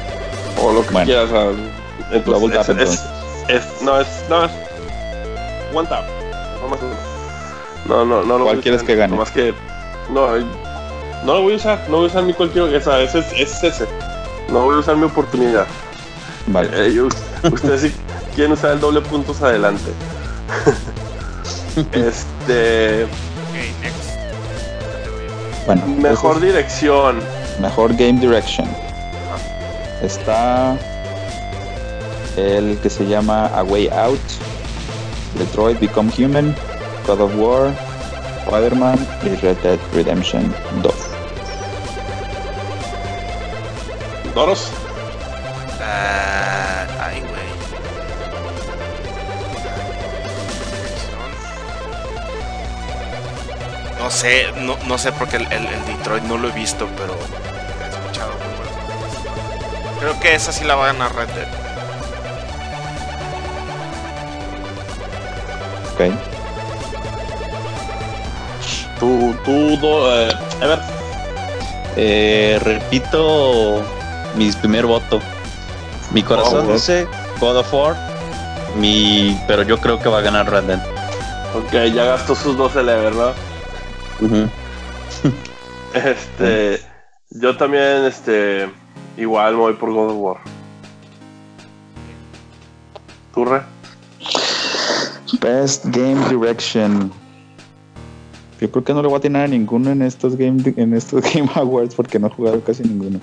[0.61, 1.25] O lo que bueno, quieras.
[1.25, 1.49] O sea,
[2.11, 3.05] entonces, es, es,
[3.47, 4.51] es, no, es, no, es
[5.73, 6.05] one tap.
[7.87, 9.15] No, no, no lo ¿Cuál quieres que gane?
[9.15, 9.53] Más que,
[10.09, 10.37] no,
[11.25, 13.63] no lo voy a usar, no voy a usar mi cualquier, esa, ese es, es
[13.63, 13.85] ese.
[14.49, 15.67] No voy a usar mi oportunidad.
[16.47, 16.69] Vale.
[16.73, 17.07] Eh, yo,
[17.51, 17.93] ustedes si
[18.35, 19.91] quieren usar el doble puntos adelante.
[21.91, 23.05] este.
[23.49, 24.11] Okay, next.
[25.65, 27.19] Bueno, mejor dirección.
[27.59, 28.67] Mejor Game Direction.
[30.01, 30.77] Está
[32.35, 34.19] el que se llama A Way Out,
[35.37, 36.55] Detroit Become Human,
[37.05, 37.73] God of War,
[38.45, 40.93] Spider-Man y Red Dead Redemption 2.
[44.35, 44.71] ¿Doros?
[45.79, 47.31] Uh, ay, güey.
[53.99, 57.13] No sé, no, no sé porque el, el, el, Detroit no lo he visto, pero
[57.13, 61.47] he escuchado muy buenas Creo que esa sí la va a ganar Red Dead.
[65.93, 66.30] Ok.
[69.01, 70.79] Tú, tú, do, eh, a ver.
[71.95, 73.81] Eh, repito
[74.35, 75.19] mi primer voto.
[76.13, 77.07] Mi corazón oh, dice
[77.39, 77.95] God of War,
[78.77, 80.79] mi, pero yo creo que va a ganar Red Dead.
[81.55, 83.33] Ok, ya gastó sus 12 level, ¿verdad?
[84.19, 84.49] Uh -huh.
[85.95, 86.79] este,
[87.31, 88.69] yo también, este,
[89.17, 90.37] igual me voy por God of War.
[93.33, 93.61] ¿Tú, Re?
[95.41, 97.11] Best Game Direction.
[98.61, 101.23] Yo creo que no le voy a tener a ninguno en estos Game, en estos
[101.33, 103.19] Game Awards porque no he jugado casi ninguno.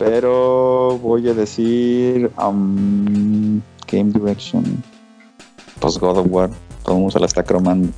[0.00, 4.82] Pero voy a decir um, Game Direction.
[5.78, 6.50] Pues God of War.
[6.82, 7.88] Todo el mundo se la está cromando.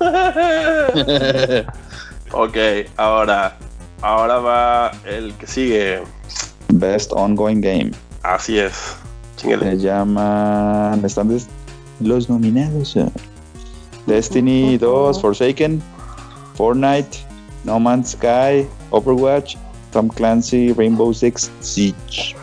[2.32, 2.56] ok,
[2.96, 3.56] ahora.
[4.02, 6.02] Ahora va el que sigue.
[6.72, 7.92] Best Ongoing Game.
[8.24, 8.96] Así es.
[9.36, 9.70] Chingale.
[9.70, 11.04] Se llaman.
[11.04, 11.38] Están
[12.00, 12.96] los nominados.
[14.06, 15.82] Destiny 2, Forsaken,
[16.54, 17.18] Fortnite,
[17.64, 19.56] No Man's Sky, Overwatch,
[19.92, 22.36] Tom Clancy, Rainbow Six Siege.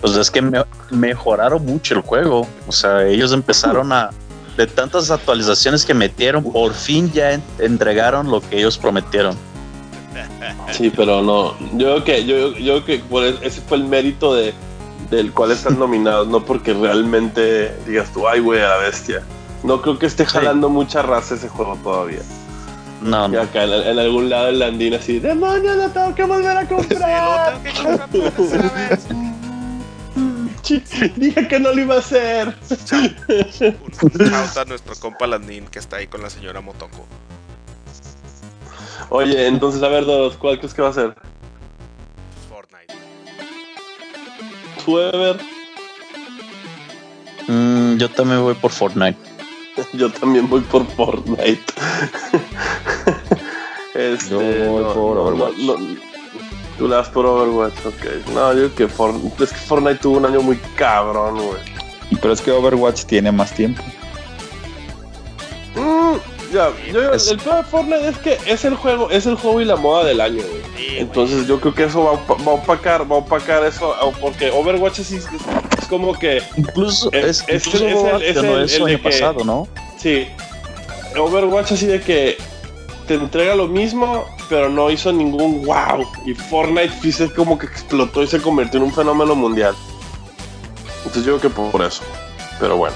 [0.00, 2.46] Pues es que me mejoraron mucho el juego.
[2.66, 4.10] O sea, ellos empezaron a.
[4.56, 9.34] De tantas actualizaciones que metieron, por fin ya en, entregaron lo que ellos prometieron.
[10.72, 11.56] Sí, pero no.
[11.78, 14.52] Yo creo que, yo, yo creo que por ese fue el mérito de,
[15.10, 19.22] del cual están nominados, no porque realmente digas tú, ay, güey, a la bestia.
[19.62, 20.72] No creo que esté jalando sí.
[20.72, 22.20] mucha raza ese juego todavía.
[23.02, 23.40] No, Y no.
[23.40, 26.68] acá en, en algún lado el Landín así, ¡Demonios, lo tengo que volver a Sí,
[26.70, 27.58] lo comprar!
[27.62, 27.70] tengo
[28.12, 28.30] que
[31.16, 32.54] Dije que no lo iba a hacer.
[34.02, 37.06] Un shout a nuestro compa Landín que está ahí con la señora Motoko.
[39.08, 41.14] Oye, entonces, a ver, dos, ¿cuál crees que va a ser?
[44.90, 45.36] ¿Tú, Ever?
[47.46, 49.16] Mm, yo también voy por Fortnite.
[49.92, 51.62] Yo también voy por Fortnite.
[53.94, 55.56] este, Yo voy por Overwatch.
[55.58, 55.96] no, no,
[56.76, 58.26] tú la das por Overwatch, ok.
[58.34, 61.60] No, yo que Fortnite, es que Fortnite tuvo un año muy cabrón, güey.
[62.20, 63.80] Pero es que Overwatch tiene más tiempo.
[65.76, 66.16] Mm,
[66.52, 69.60] ya, yo, Es- el peor de Fortnite es que es el juego, es el juego
[69.60, 70.62] y la moda del año, güey.
[70.76, 70.98] Sí, güey.
[70.98, 73.94] Entonces yo creo que eso va, a opa- va a opacar, va a opacar eso,
[74.20, 75.26] porque Overwatch es, es
[75.88, 79.44] como que Incluso, Es- es, es- incluso es el- es el- el año que- pasado,
[79.44, 79.68] ¿no?
[79.98, 80.28] Sí.
[81.16, 82.38] Overwatch así de que
[83.06, 86.06] te entrega lo mismo, pero no hizo ningún wow.
[86.26, 89.74] Y Fortnite se como que explotó y se convirtió en un fenómeno mundial.
[90.98, 92.02] Entonces yo creo que por eso.
[92.60, 92.94] Pero bueno.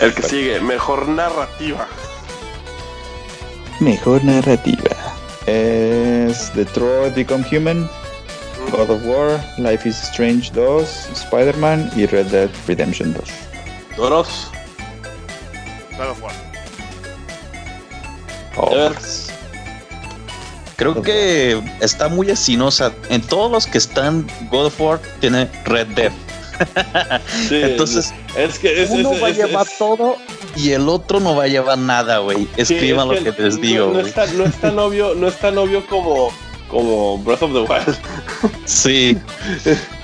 [0.00, 1.86] El que sigue, mejor narrativa.
[3.80, 4.90] Mejor narrativa.
[5.46, 7.88] Es Detroit Become Human,
[8.70, 13.24] God of War, Life is Strange 2, Spider-Man y Red Dead Redemption 2.
[13.96, 14.50] Doros.
[15.96, 16.32] God of War.
[18.70, 18.92] Ver.
[20.76, 22.66] Creo que está muy así, ¿no?
[22.66, 26.12] O sea, en todos los que están God of War tiene Red Dead.
[27.48, 30.16] Sí, Entonces, es que es, Uno es- va a llevar todo
[30.56, 32.46] y el otro no va a llevar nada, güey.
[32.56, 34.06] Escriban es lo que les digo, no, no güey.
[34.08, 36.30] es tan, no es tan obvio, no es tan obvio como,
[36.68, 37.96] como Breath of the Wild.
[38.66, 39.16] Sí.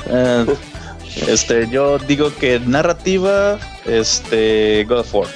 [0.09, 0.47] Eh,
[1.29, 5.27] este, yo digo que narrativa, este, God of War.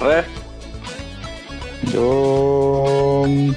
[0.00, 0.24] Re.
[1.92, 3.24] Yo.
[3.26, 3.52] mm,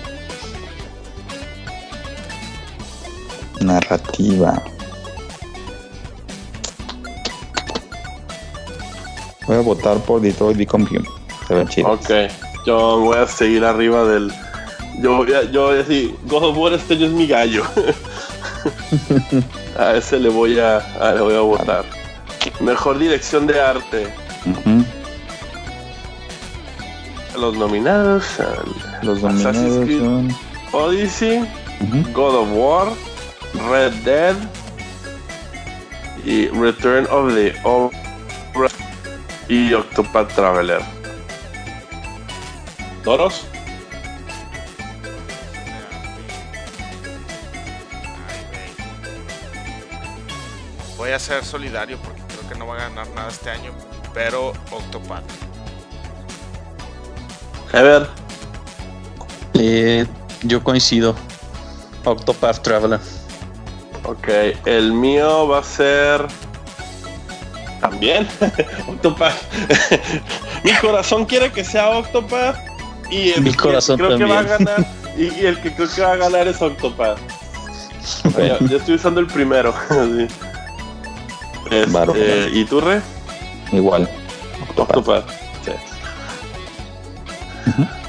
[3.61, 4.61] Narrativa.
[9.51, 11.67] Voy a votar por Detroit Become Human.
[11.69, 11.83] Se.
[11.83, 12.09] Ok,
[12.65, 14.31] yo voy a seguir arriba del.
[15.01, 17.65] Yo voy a, yo voy a decir, God of War este año es mi gallo.
[19.77, 21.83] a ese le voy a, a- le voy a votar.
[22.61, 24.07] Mejor dirección de arte.
[27.37, 29.99] Los nominados son Los Assassin's nominados Creed.
[29.99, 30.29] son.
[30.71, 31.45] Odyssey.
[32.13, 32.87] God of War,
[33.69, 34.35] Red Dead
[36.23, 37.97] y Return of the Obra
[39.47, 40.81] y Octopath Traveler.
[43.03, 43.45] ¿Doros?
[50.97, 53.71] Voy a ser solidario porque creo que no va a ganar nada este año.
[54.13, 55.23] Pero Octopath.
[57.73, 58.07] A ver,
[59.53, 60.05] Eh,
[60.43, 61.15] yo coincido.
[62.03, 62.99] Octopath Traveler.
[64.05, 64.27] Ok,
[64.65, 66.25] el mío va a ser.
[67.81, 68.27] También.
[68.87, 69.35] Octopath.
[70.63, 72.55] Mi corazón quiere que sea Octopath.
[73.09, 74.85] Y el Mi que corazón creo que va a ganar.
[75.17, 77.17] Y, el que creo que va a ganar es Octopath.
[78.37, 79.73] Ya, ya estoy usando el primero.
[79.89, 80.27] sí.
[81.69, 82.49] Este.
[82.53, 82.99] ¿Y tú, Re?
[83.71, 84.09] Igual.
[84.69, 84.97] Octopath.
[84.97, 85.29] Octopath.
[85.63, 85.71] Sí.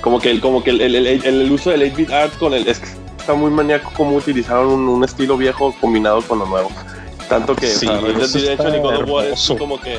[0.01, 2.67] Como que, el, como que el, el- el- el uso del 8-bit art con el.
[2.67, 2.89] Es que
[3.19, 6.71] está muy maníaco como utilizaron un, un estilo viejo combinado con lo nuevo.
[7.33, 9.53] Tanto que Sí, o sea, Red Dead eso Redemption está y God of War es
[9.59, 9.99] como que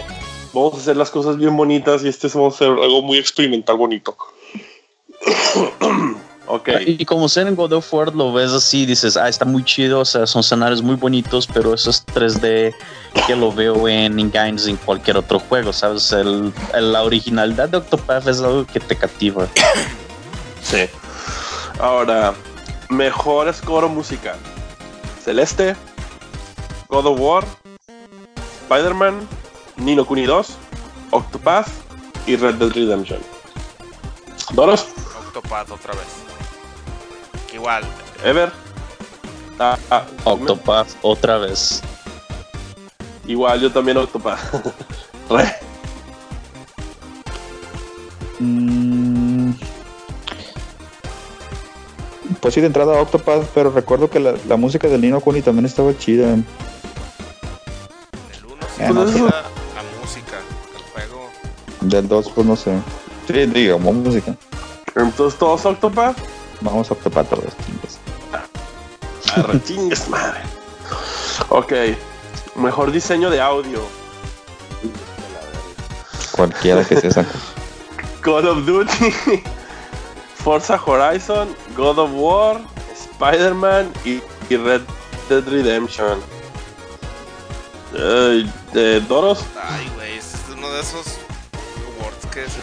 [0.53, 3.18] vamos a hacer las cosas bien bonitas y este es vamos a hacer algo muy
[3.18, 4.15] experimental bonito.
[6.47, 6.69] ok.
[6.85, 10.01] Y como ser en God of War lo ves así, dices, ah, está muy chido,
[10.01, 12.73] o sea, son escenarios muy bonitos, pero eso es 3D
[13.27, 16.11] que lo veo en Engines en cualquier otro juego, ¿sabes?
[16.11, 19.47] El, el- la originalidad de Octopath es algo que te cativa.
[20.64, 20.85] Sí.
[21.80, 22.34] Ahora,
[22.89, 24.38] mejor score musical.
[25.22, 25.76] Celeste,
[26.94, 27.44] God of War,
[28.70, 29.28] Spider-Man,
[29.78, 30.45] Nino Kuni 2,
[31.10, 31.68] Octopath
[32.28, 33.20] y Red Dead Redemption.
[34.53, 34.86] ¿Doros?
[35.26, 36.06] Octopath otra vez.
[37.52, 37.84] Igual.
[38.24, 38.52] Ever.
[39.57, 41.82] Ah, ah, Octopath otra vez.
[43.26, 44.40] igual, yo también Octopath.
[45.32, 45.52] Re.
[48.40, 49.53] Mm.
[52.40, 55.65] Pues sí, de entrada Octopath, pero recuerdo que la, la música del Nino Kuni también
[55.65, 56.38] estaba chida.
[58.84, 59.26] En el 1 sí me no.
[59.27, 59.43] la
[60.01, 60.38] música.
[60.76, 61.30] El juego.
[61.81, 62.77] Del 2, pues no sé.
[63.27, 64.35] Sí, digamos música.
[64.95, 66.18] Entonces, ¿todos Octopath?
[66.61, 67.53] Vamos a Octopath todos.
[67.65, 67.99] chingues.
[69.35, 70.41] Arre, chingues madre.
[71.49, 71.73] Ok.
[72.55, 73.81] Mejor diseño de audio.
[76.31, 77.26] Cualquiera que sea esa.
[78.22, 79.14] Call of Duty,
[80.35, 82.61] Forza Horizon, God of War,
[82.93, 84.81] Spider-Man y, y Red
[85.27, 86.19] Dead Redemption.
[87.94, 89.44] Ay, ¿De Doros?
[89.61, 91.06] Ay, güey, este es uno de esos
[91.99, 92.61] awards que se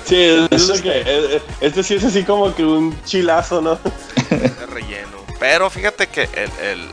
[0.49, 3.77] Sí, es que, eh, eh, este sí es así como que un chilazo, ¿no?
[4.31, 5.19] de relleno.
[5.39, 6.89] Pero fíjate que el, el,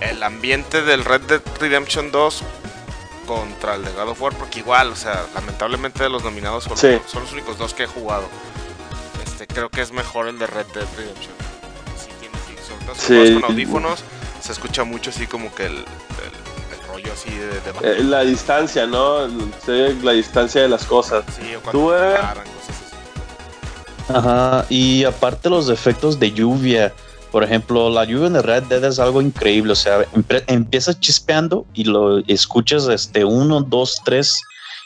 [0.00, 2.42] el ambiente del Red Dead Redemption 2
[3.26, 6.76] contra el de God of War, porque igual, o sea, lamentablemente de los nominados son,
[6.76, 6.98] Sí.
[7.06, 8.28] son los únicos dos que he jugado.
[9.24, 11.32] Este, creo que es mejor el de Red Dead Redemption.
[11.96, 13.06] Sí, tiene, sí, sobre todo si Sí.
[13.14, 14.00] juegas con audífonos,
[14.42, 15.84] se escucha mucho así como que el
[16.92, 19.26] rollo así de, de Eh, la distancia, ¿no?
[20.02, 21.24] La distancia de las cosas.
[21.36, 22.14] Sí, o Tú, cuando eh.
[22.20, 24.12] paran, cosas así.
[24.14, 26.92] Ajá, y aparte los efectos de lluvia.
[27.30, 29.72] Por ejemplo, la lluvia en el Red Dead es algo increíble.
[29.72, 34.38] O sea, empe- empieza chispeando y lo escuchas este uno, dos, tres,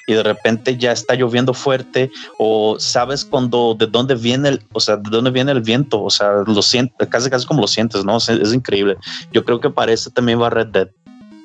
[0.07, 2.09] y de repente ya está lloviendo fuerte.
[2.39, 6.01] O sabes cuando de dónde viene el, o sea, de dónde viene el viento.
[6.05, 8.15] O sea, lo sientes, casi casi como lo sientes, ¿no?
[8.15, 8.97] O sea, es increíble.
[9.33, 10.89] Yo creo que para eso también va Red Dead.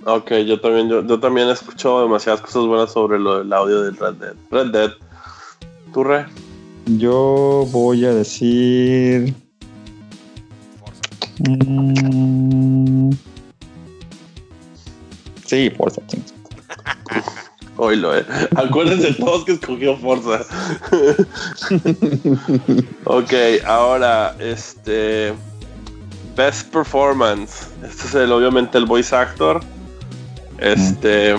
[0.06, 3.82] Ok, yo también, yo, yo también he escuchado demasiadas cosas buenas sobre lo del audio
[3.84, 4.34] del Red Dead.
[4.50, 4.92] Red Dead.
[5.94, 6.26] ¿Tú, Re?
[6.86, 9.36] Yo voy a decir.
[11.40, 13.12] Mm,
[15.46, 16.02] sí, Forza.
[16.08, 16.24] sí.
[17.78, 18.26] Oílo, eh.
[18.56, 20.46] Acuérdense todos que escogió Forza.
[23.06, 23.34] ok,
[23.66, 25.34] ahora, este.
[26.36, 27.68] Best Performance.
[27.84, 29.62] Este es el, obviamente el voice actor.
[30.62, 31.36] Este.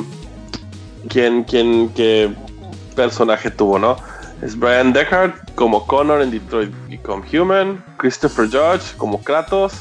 [1.09, 2.33] ¿Quién, quién, qué
[2.95, 3.97] personaje tuvo, no?
[4.43, 7.85] Es Brian Deckard como Connor en Detroit Become Human.
[7.99, 9.75] Christopher Judge como Kratos.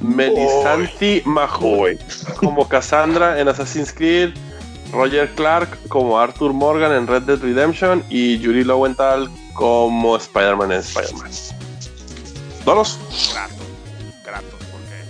[0.00, 1.98] Melisanti Mahoy
[2.36, 4.30] como Cassandra en Assassin's Creed.
[4.92, 10.78] Roger Clark como Arthur Morgan en Red Dead Redemption y Yuri Lowenthal como Spider-Man en
[10.80, 11.30] Spider-Man.
[13.32, 13.54] Grato,
[14.24, 15.04] grato, porque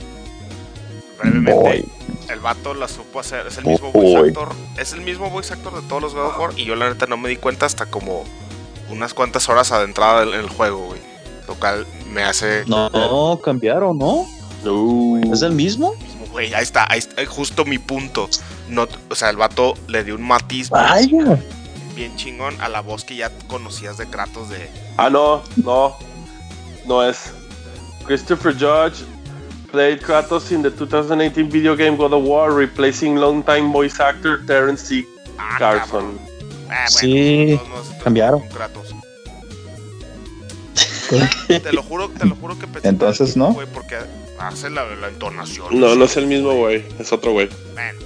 [1.22, 1.88] brevemente.
[2.32, 4.28] El vato la supo hacer, es el Oh, mismo voice boy.
[4.28, 4.48] actor,
[4.78, 7.06] es el mismo voice actor de todos los God of War y yo la neta
[7.06, 8.24] no me di cuenta hasta como
[8.88, 11.00] unas cuantas horas adentrada en el juego, güey.
[11.48, 14.26] Lo cual me hace No, no, cambiaron, ¿no?
[14.64, 15.94] Uh, ¿Es el mismo?
[16.32, 18.28] güey, ahí está, ahí está, justo mi punto.
[18.68, 20.82] No, o sea, el vato le dio un matiz bien,
[21.26, 21.42] Vaya.
[21.96, 25.96] bien chingón a la voz que ya conocías de Kratos de Ah, no, no.
[26.86, 27.32] No es.
[28.06, 29.04] Christopher Judge
[29.70, 34.82] played Kratos in the 2018 video game God of War, replacing longtime voice actor Terrence
[34.84, 35.06] C.
[35.38, 36.18] Ah, Carson.
[36.68, 38.40] Ah, bueno, Sí, modos, entonces, cambiaron.
[38.48, 38.94] Kratos.
[41.48, 43.52] te lo juro, te lo juro que pensé Entonces, ¿no?
[43.52, 43.98] güey, porque
[44.38, 45.78] hace la, la entonación.
[45.80, 47.48] No, no es el mismo güey, es otro güey.
[47.74, 47.98] Bueno,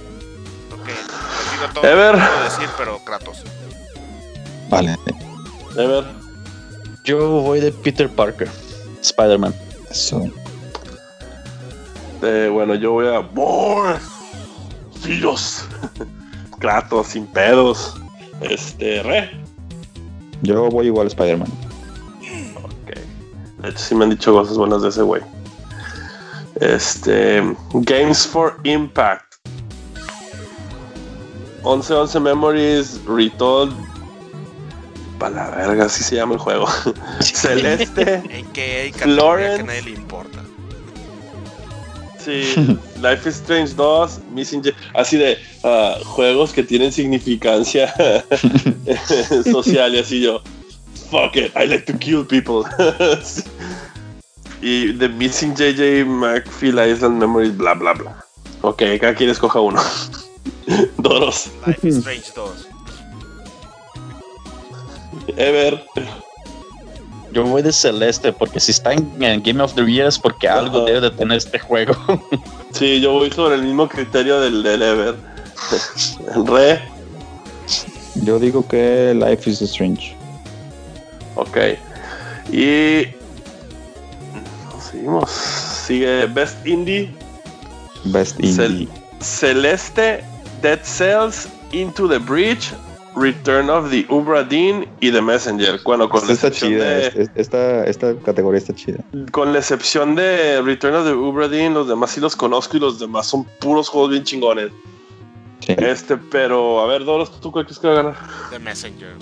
[0.73, 0.87] ok.
[0.87, 2.15] Retiro todo Ever.
[2.17, 3.43] lo puedo decir, pero Kratos.
[4.69, 4.95] Vale.
[5.73, 6.05] A ver.
[7.03, 8.49] Yo voy de Peter Parker,
[9.01, 9.53] Spider-Man.
[9.91, 10.27] Eso.
[12.25, 13.19] Eh, bueno, yo voy a.
[13.19, 13.95] ¡Boy!
[15.01, 15.67] ¡Filos!
[16.59, 17.95] Kratos, sin pedos.
[18.41, 19.29] Este, re.
[20.41, 21.49] Yo voy igual a Spider-Man.
[22.63, 23.61] Ok.
[23.61, 25.21] De hecho, sí me han dicho cosas buenas de ese güey.
[26.59, 27.43] Este.
[27.73, 29.35] Games for Impact.
[31.63, 33.73] 1111 Memories Retold.
[35.19, 36.67] Para la verga, así se llama el juego.
[37.19, 38.23] Celeste.
[38.53, 39.61] Que que Florence.
[39.61, 40.44] a nadie le importa.
[42.25, 42.55] Sí,
[43.03, 44.63] Life is Strange 2, Missing
[44.95, 47.93] así de ah, juegos que tienen significancia
[49.51, 50.41] social y así yo,
[51.11, 52.63] fuck it, I like to kill people.
[54.61, 58.25] Y The Missing JJ McPhee Island Memories, bla bla bla.
[58.61, 59.79] Ok, cada quien escoja uno.
[60.97, 62.67] Doros, Life is Strange 2.
[65.37, 65.85] Ever,
[67.35, 70.47] Yo voy de Celeste porque si está en, en Game of the Year es porque
[70.47, 70.85] algo Ajá.
[70.85, 71.93] debe de tener este juego.
[72.71, 75.15] sí, yo voy sobre el mismo criterio del, del Ever.
[76.45, 76.81] Re,
[78.23, 80.15] Yo digo que Life is Strange.
[81.35, 81.57] Ok.
[82.53, 83.07] Y.
[84.91, 85.29] Seguimos.
[85.29, 87.13] Sigue Best Indie.
[88.05, 88.87] Best Cel- Indie.
[89.19, 90.23] Celeste,
[90.61, 92.71] Dead Cells, Into the Breach,
[93.15, 95.79] Return of the Ubra Deen y The Messenger.
[95.83, 96.89] Bueno, con la, Esta está excepción chida.
[96.89, 98.97] de, es- es- Esta, esta categoría está chida.
[99.31, 102.79] con la excepción de Return of the Ubra Deen, los demás sí los conozco y
[102.81, 104.71] los demás son puros juegos bien chingones.
[105.61, 105.73] Sí.
[105.77, 108.15] Este, pero a ver, Doros, ¿tú cuál crees que va a ganar?
[108.51, 109.13] The Messenger.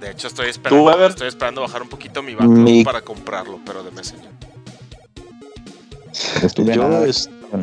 [0.00, 3.82] De hecho, estoy esperando, estoy esperando bajar un poquito mi backlog Mi- para comprarlo, pero
[3.82, 4.30] The Messenger.
[6.42, 7.06] Estuve Yo, nada.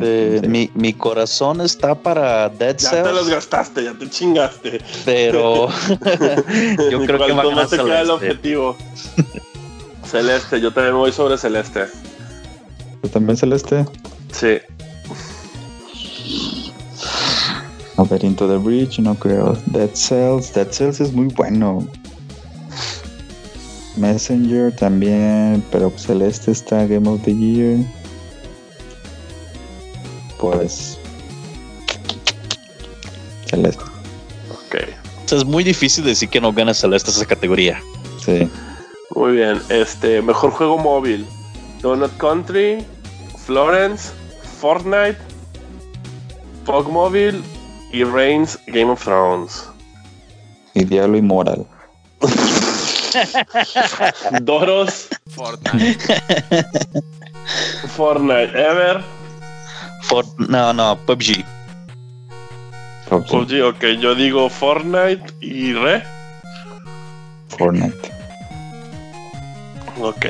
[0.02, 4.80] Este, mi, mi corazón está para Dead Ya te los Cells, gastaste, ya te chingaste.
[5.04, 5.68] pero
[6.90, 8.12] yo ¿Y creo que cuál va a más ganar te queda el Celeste.
[8.12, 8.76] objetivo?
[10.04, 11.86] Celeste, yo también voy sobre Celeste.
[13.02, 13.84] ¿Tú también celeste?
[14.32, 14.58] Sí.
[17.96, 19.56] A ver, Into the Breach, no creo.
[19.66, 21.86] Dead Cells, Dead Cells es muy bueno.
[23.96, 27.78] Messenger también, pero Celeste está Game of the Year.
[30.52, 30.98] Pues.
[33.46, 33.82] Celeste,
[34.50, 34.76] Ok.
[35.24, 37.80] O sea, es muy difícil decir que no gana Celeste esa categoría.
[38.24, 38.48] sí.
[39.14, 39.60] Muy bien.
[39.68, 41.24] Este, mejor juego móvil.
[41.80, 42.84] Donut Country,
[43.46, 44.10] Florence,
[44.60, 45.18] Fortnite,
[46.66, 47.40] Pog Mobile
[47.92, 49.68] y Reigns Game of Thrones.
[50.74, 51.64] Y Diablo Inmoral.
[54.42, 55.98] Doros, Fortnite.
[57.96, 59.00] Fortnite, Ever,
[60.08, 61.44] For- no, no, PUBG.
[63.08, 66.02] PUBG, PUBG, ok, yo digo Fortnite y Re.
[67.48, 68.10] Fortnite.
[70.00, 70.26] Ok.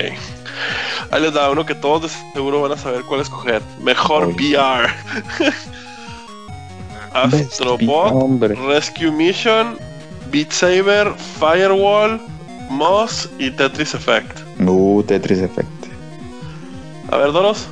[1.11, 3.63] Ahí les da uno que todos de seguro van a saber cuál escoger.
[3.81, 4.35] Mejor.
[4.35, 4.89] VR.
[7.15, 8.41] Astrobot.
[8.67, 9.79] Rescue Mission,
[10.31, 12.21] Beat Saber, Firewall,
[12.69, 14.41] Moss y Tetris Effect.
[14.61, 15.69] Uh, Tetris Effect.
[17.11, 17.69] A ver, Doros.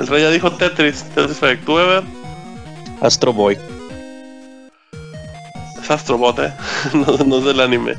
[0.00, 1.64] El rey ya dijo Tetris, Tetris Effect.
[1.64, 2.02] ¿Tú, Ever?
[3.00, 3.56] Astro Boy.
[5.82, 6.52] Es Astrobot, ¿eh?
[6.94, 7.94] no, no es del anime.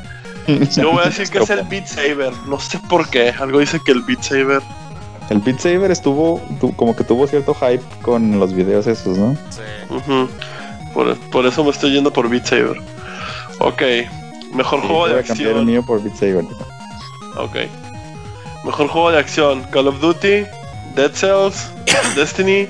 [0.76, 2.32] Yo voy a decir que es el Beat Saber.
[2.48, 3.30] No sé por qué.
[3.40, 4.62] Algo dice que el Beat Saber.
[5.30, 9.36] El Beat Saber estuvo, tu- como que tuvo cierto hype con los videos esos, ¿no?
[9.50, 9.62] Sí.
[10.94, 12.78] Por, por eso me estoy yendo por Beat Saber.
[13.60, 13.82] Ok.
[14.54, 15.66] Mejor Sí, juego de voy a cambiar el acción.
[15.66, 16.46] mío por Beat Saber.
[17.38, 17.56] Ok.
[18.66, 19.64] Mejor juego de acción.
[19.72, 20.46] Call of Duty,
[20.96, 21.72] Dead Cells,
[22.16, 22.68] Destiny,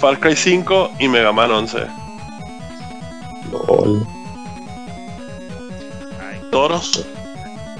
[0.00, 1.86] Far Cry 5 y Mega Man 11.
[3.52, 4.06] LOL.
[6.20, 7.06] Ay, Toros.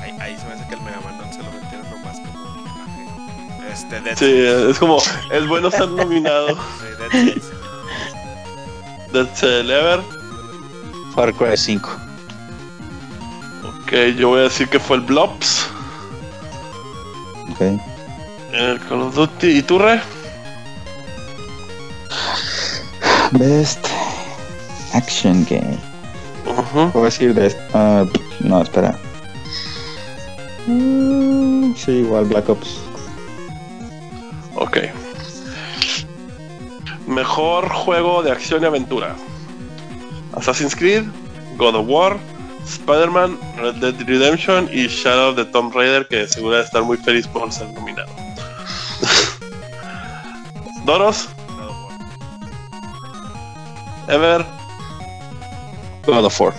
[0.01, 3.73] ahí, ahí se me hace que el Mega Man 11 lo metieron nomás como imagen.
[3.73, 4.99] Este, Dead Sí, es como,
[5.33, 6.57] es bueno ser nominado.
[6.81, 7.51] Sí, Dead Cells.
[9.13, 10.01] Dead Cell Ever.
[11.15, 11.89] Far Cry 5.
[13.83, 15.67] Ok, yo voy a decir que fue el Blobs.
[17.51, 17.81] Ok.
[18.53, 19.59] El Call of Duty.
[19.59, 20.01] ¿Y tú, Re?
[23.33, 23.87] Best
[24.93, 25.79] Action Game.
[26.47, 26.91] Ujú.
[26.91, 28.05] Puedo decir de ah,
[28.41, 28.99] no, espera.
[30.67, 32.81] Mm, sí, igual Black Ops.
[34.57, 34.79] Ok.
[37.07, 39.17] Mejor juego de acción y aventura.
[40.35, 41.05] Assassin's Creed,
[41.57, 42.19] God of War,
[42.65, 46.97] Spider-Man, Red Dead Redemption y Shadow of the Tomb Raider, que seguro de estar muy
[46.97, 48.30] feliz por ser nominado.
[50.85, 51.29] Doros.
[54.09, 54.45] Ever,
[56.05, 56.53] God of War.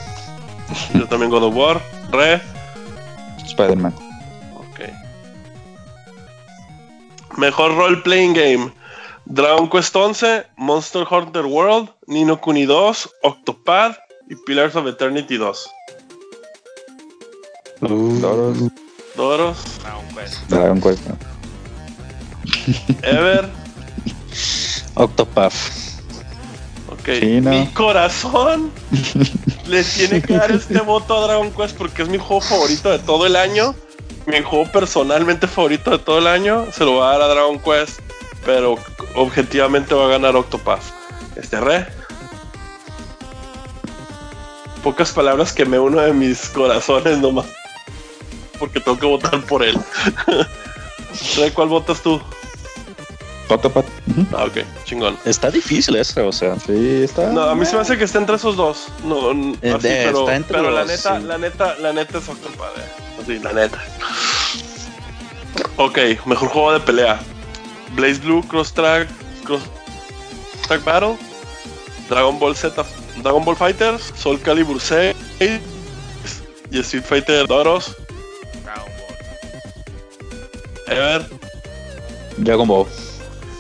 [0.94, 1.82] yo también God of War,
[2.12, 2.40] Re,
[3.46, 3.94] Spider-Man.
[4.56, 4.80] ok.
[7.38, 8.72] Mejor role playing game.
[9.26, 13.96] Dragon Quest 11, Monster Hunter World, Nino Kuni 2, Octopad
[14.30, 15.70] y Pillars of Eternity 2.
[17.82, 18.58] Doros,
[19.16, 20.50] Doros, Dragon Quest.
[20.50, 21.08] Dragon Quest.
[21.08, 21.31] ¿no?
[23.02, 23.50] Ever,
[24.96, 25.54] Octopath.
[26.90, 27.10] ok.
[27.20, 27.52] Sí, no.
[27.52, 28.72] Mi corazón
[29.68, 33.00] le tiene que dar este voto a Dragon Quest porque es mi juego favorito de
[33.00, 33.76] todo el año.
[34.28, 37.60] Mi juego personalmente favorito de todo el año se lo va a dar a Dragon
[37.60, 38.00] Quest,
[38.46, 38.78] pero
[39.16, 40.84] objetivamente va a ganar Octopath.
[41.36, 41.88] Este re.
[44.84, 47.46] Pocas palabras que me uno de mis corazones nomás.
[48.60, 49.78] Porque tengo que votar por él.
[51.38, 52.22] Re, ¿cuál votas tú?
[53.56, 53.86] Octopath.
[54.34, 55.18] Ah, ok, chingón.
[55.26, 56.58] Está difícil eso, o sea.
[56.60, 57.30] Sí, está.
[57.32, 58.88] No, a mí se me hace que está entre esos dos.
[59.04, 61.24] No, n- Eh, así, de- pero, está entre pero la neta, sí.
[61.26, 62.78] la neta, la neta es Octopath.
[62.78, 63.22] eh.
[63.22, 63.78] Así, la neta.
[65.78, 67.20] Ok, mejor juego de pelea.
[67.94, 69.08] Blaze Blue, Cross Track,
[69.44, 69.62] Cross
[70.68, 71.18] Track Battle,
[72.10, 72.84] Dragon Ball Z,
[73.22, 75.16] Dragon Ball Fighters, Soul Calibur 6
[76.72, 77.96] y Street Fighter Doros.
[78.64, 80.98] Dragon Ball.
[80.98, 81.26] Ever,
[82.38, 82.86] Dragon Ball.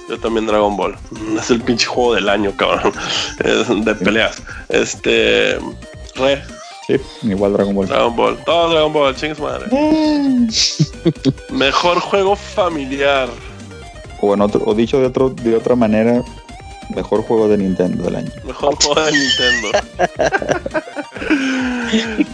[0.10, 0.96] Yo también Dragon Ball.
[1.12, 2.94] Mm, Es el pinche juego del año, cabrón.
[3.44, 4.42] Es de peleas.
[4.70, 5.58] Este.
[6.16, 6.44] Re,
[6.88, 7.88] Sí, igual Dragon Ball.
[7.88, 8.44] Dragon Ball.
[8.44, 9.68] Todo Dragon Ball, chingue su madre.
[11.52, 13.30] Mejor juego familiar.
[14.20, 16.22] O, en otro, o dicho de, otro, de otra manera,
[16.96, 18.32] mejor juego de Nintendo del año.
[18.44, 19.70] Mejor juego de Nintendo.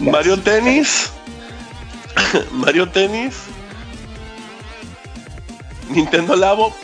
[0.00, 1.10] Mario Tennis.
[2.52, 3.36] Mario Tennis.
[5.90, 6.74] Nintendo Labo.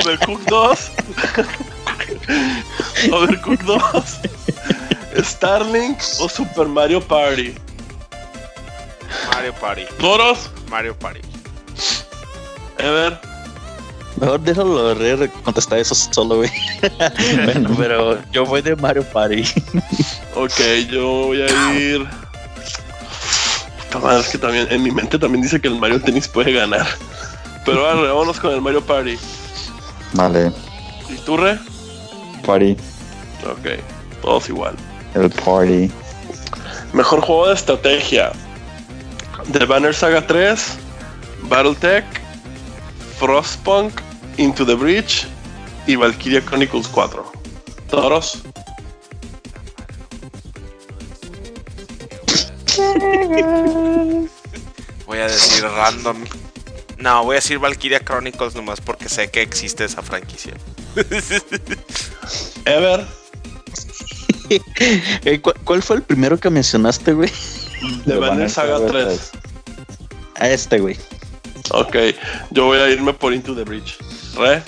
[0.00, 0.90] Overcook 2.
[3.12, 4.20] Overcook 2.
[5.22, 7.54] Starlink o Super Mario Party.
[9.32, 9.86] Mario Party.
[9.98, 11.20] Toros, Mario Party.
[12.78, 13.18] Ever.
[14.20, 16.50] Mejor déjalo re contestar eso solo, güey.
[17.44, 19.44] bueno, pero yo voy de Mario Party.
[20.34, 20.60] Ok,
[20.90, 22.06] yo voy a ir.
[23.90, 26.86] Puta es que también en mi mente también dice que el Mario Tennis puede ganar.
[27.64, 29.16] Pero ahora vámonos con el Mario Party.
[30.12, 30.52] Vale,
[31.08, 31.58] ¿Y tú, Re?
[32.44, 32.76] party,
[33.44, 33.80] Ok,
[34.22, 34.74] todos igual.
[35.14, 35.90] el party.
[36.92, 38.32] Mejor juego de estrategia:
[39.52, 40.60] The Banner Saga 3,
[41.42, 42.04] Battletech,
[43.18, 44.00] Frostpunk,
[44.38, 45.26] Into the Breach
[45.86, 47.32] y Valkyria Chronicles 4.
[47.90, 48.42] Toros.
[55.06, 56.24] Voy a decir random.
[56.98, 60.54] No, voy a decir Valkyria Chronicles nomás porque sé que existe esa franquicia.
[62.64, 63.06] Ever.
[65.26, 67.30] Eh, ¿cu- ¿Cuál fue el primero que mencionaste, güey?
[68.06, 69.30] The Banner Saga 3.
[70.36, 70.96] A este, güey.
[71.70, 71.96] Ok,
[72.50, 73.98] yo voy a irme por Into the Breach.
[74.38, 74.62] Re.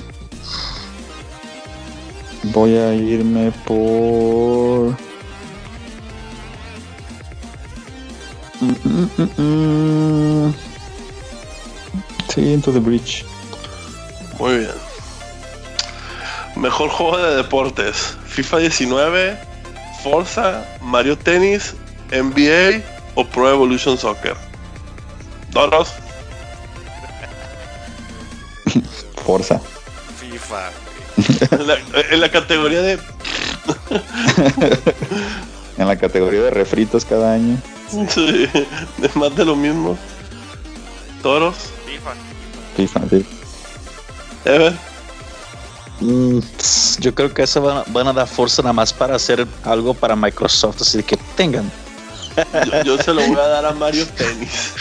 [2.43, 4.95] Voy a irme por.
[8.61, 9.31] Mm, mm, mm,
[10.49, 10.55] mm.
[12.33, 13.25] Sí, Into the Breach.
[14.39, 14.71] Muy bien.
[16.57, 19.39] Mejor juego de deportes: FIFA 19,
[20.03, 21.75] Forza, Mario Tennis,
[22.11, 22.83] NBA
[23.15, 24.37] o Pro Evolution Soccer.
[25.51, 25.93] Doros.
[29.25, 29.61] Forza.
[30.19, 30.71] FIFA.
[31.51, 31.77] En la,
[32.11, 32.99] en la categoría de.
[35.81, 37.57] En la categoría de refritos cada año.
[38.11, 38.47] sí,
[38.99, 39.97] de más de lo mismo.
[41.23, 41.57] Toros.
[42.81, 43.01] FIFA.
[43.11, 43.27] Sí.
[46.01, 49.17] Mm, tss, yo creo que eso van, a- van a dar fuerza nada más para
[49.17, 51.71] hacer algo para Microsoft, así que tengan.
[52.67, 54.73] Yo, yo se lo voy a dar a Mario Tennis.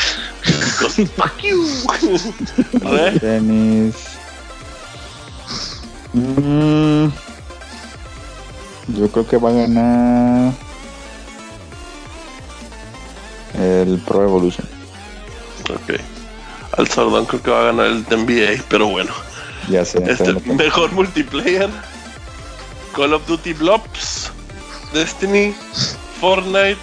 [1.15, 1.67] Fuck you.
[2.81, 3.19] Re.
[3.19, 3.95] Tenis.
[6.13, 7.07] Mm,
[8.97, 10.53] yo creo que va a ganar
[13.59, 14.65] el Pro Evolution.
[15.69, 15.99] Ok.
[16.79, 19.11] Al Sordón creo que va a ganar el NBA, pero bueno.
[19.67, 20.01] Ya sé.
[20.07, 21.69] Este, mejor multiplayer.
[22.95, 24.31] Call of Duty Blobs,
[24.93, 25.53] Destiny,
[26.21, 26.77] Fortnite,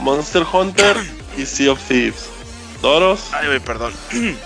[0.00, 0.96] Monster Hunter
[1.36, 2.28] y Sea of Thieves.
[2.80, 3.28] Toros.
[3.32, 3.92] Ay, güey, perdón.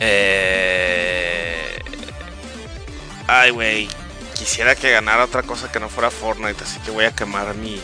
[0.00, 1.78] eh...
[3.28, 3.88] Ay, güey.
[4.34, 7.80] Quisiera que ganara otra cosa que no fuera Fortnite, así que voy a quemar mi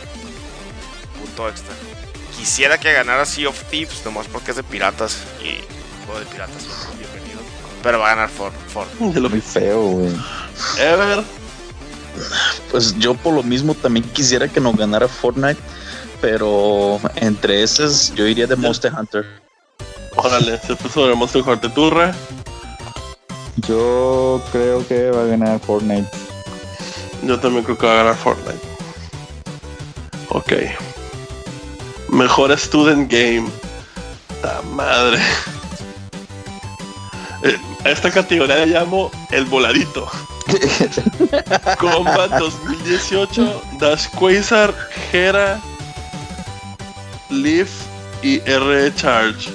[1.16, 1.72] punto extra.
[2.42, 5.62] Quisiera que ganara Sea of Thieves, nomás porque es de piratas y
[6.04, 6.64] juego de piratas
[6.98, 7.38] bienvenido.
[7.84, 9.14] Pero va a ganar For- Fortnite.
[9.14, 10.10] De lo Muy feo, güey.
[10.76, 11.22] Ever.
[12.72, 15.60] Pues yo por lo mismo también quisiera que nos ganara Fortnite,
[16.20, 19.24] pero entre esas yo iría de Monster Hunter.
[20.16, 22.12] Órale, se puso sobre Monster Hunter Turre.
[23.68, 26.08] Yo creo que va a ganar Fortnite.
[27.22, 28.58] Yo también creo que va a ganar Fortnite.
[30.30, 30.52] Ok.
[32.12, 33.48] Mejor Student Game.
[34.42, 35.18] La madre.
[37.42, 40.08] Eh, A esta categoría le llamo el voladito.
[41.78, 44.74] Combat 2018, Dash Quasar,
[45.12, 45.60] Hera,
[47.30, 47.70] Leaf
[48.22, 49.50] y R Charge.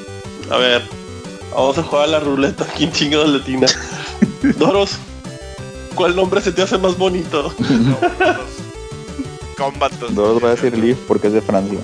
[0.49, 0.81] A ver,
[1.53, 2.65] vamos a jugar a la ruleta.
[2.75, 3.67] ¿Quién chingados latina?
[4.57, 4.97] Doros,
[5.93, 7.53] ¿cuál nombre se te hace más bonito?
[9.57, 11.79] Combat Dos va a decir Leaf porque es de Francia.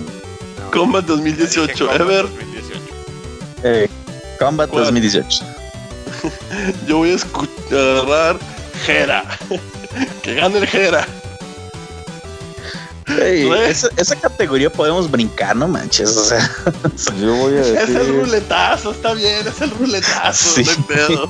[0.74, 2.24] Combat 2018, Combat Ever.
[2.24, 2.82] 2018.
[3.64, 3.90] Eh,
[4.40, 4.86] Combat ¿Cuál?
[4.86, 5.46] 2018.
[6.88, 8.40] Yo voy a agarrar
[8.84, 9.24] Jera.
[10.24, 11.08] que gane el Jera.
[13.22, 13.70] Ey, Re.
[13.70, 16.18] esa, esa categoría podemos brincar, no manches.
[16.18, 16.50] O sea,
[17.22, 18.16] Yo voy a Es el decir.
[18.16, 20.56] ruletazo, está bien, es el ruletazo.
[20.56, 20.64] Sí.
[20.88, 21.28] Pedo.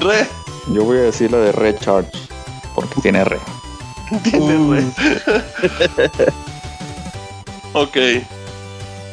[0.00, 0.26] Re,
[0.72, 2.10] Yo voy a decir la de Red Charge.
[2.74, 3.38] Porque tiene re.
[4.24, 4.84] tiene re.
[7.72, 7.96] Ok.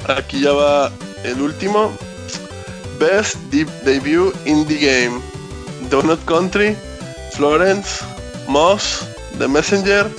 [0.07, 0.91] Aquí ya va
[1.23, 1.91] el último.
[2.99, 5.21] Best Deep Debut Indie Game.
[5.89, 6.75] Donut Country,
[7.33, 8.03] Florence,
[8.47, 9.05] Moss,
[9.37, 10.09] The Messenger,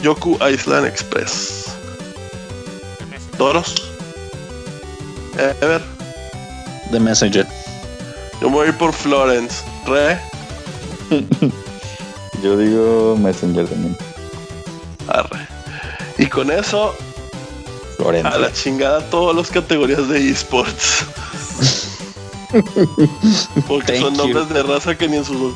[0.00, 1.66] Yoku Island Express.
[3.38, 3.74] Toros.
[5.38, 5.80] Ever.
[6.90, 7.46] The Messenger.
[8.40, 9.62] Yo voy a ir por Florence.
[9.86, 10.18] Re.
[12.42, 13.96] Yo digo Messenger también.
[15.08, 15.46] Arre.
[16.18, 16.94] Y con eso,
[18.24, 21.06] a la chingada todas las categorías de esports.
[23.66, 25.54] Porque son nombres de raza que ni en su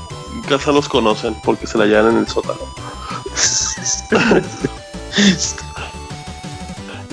[0.48, 2.60] casa los conocen, porque se la llevan en el sótano.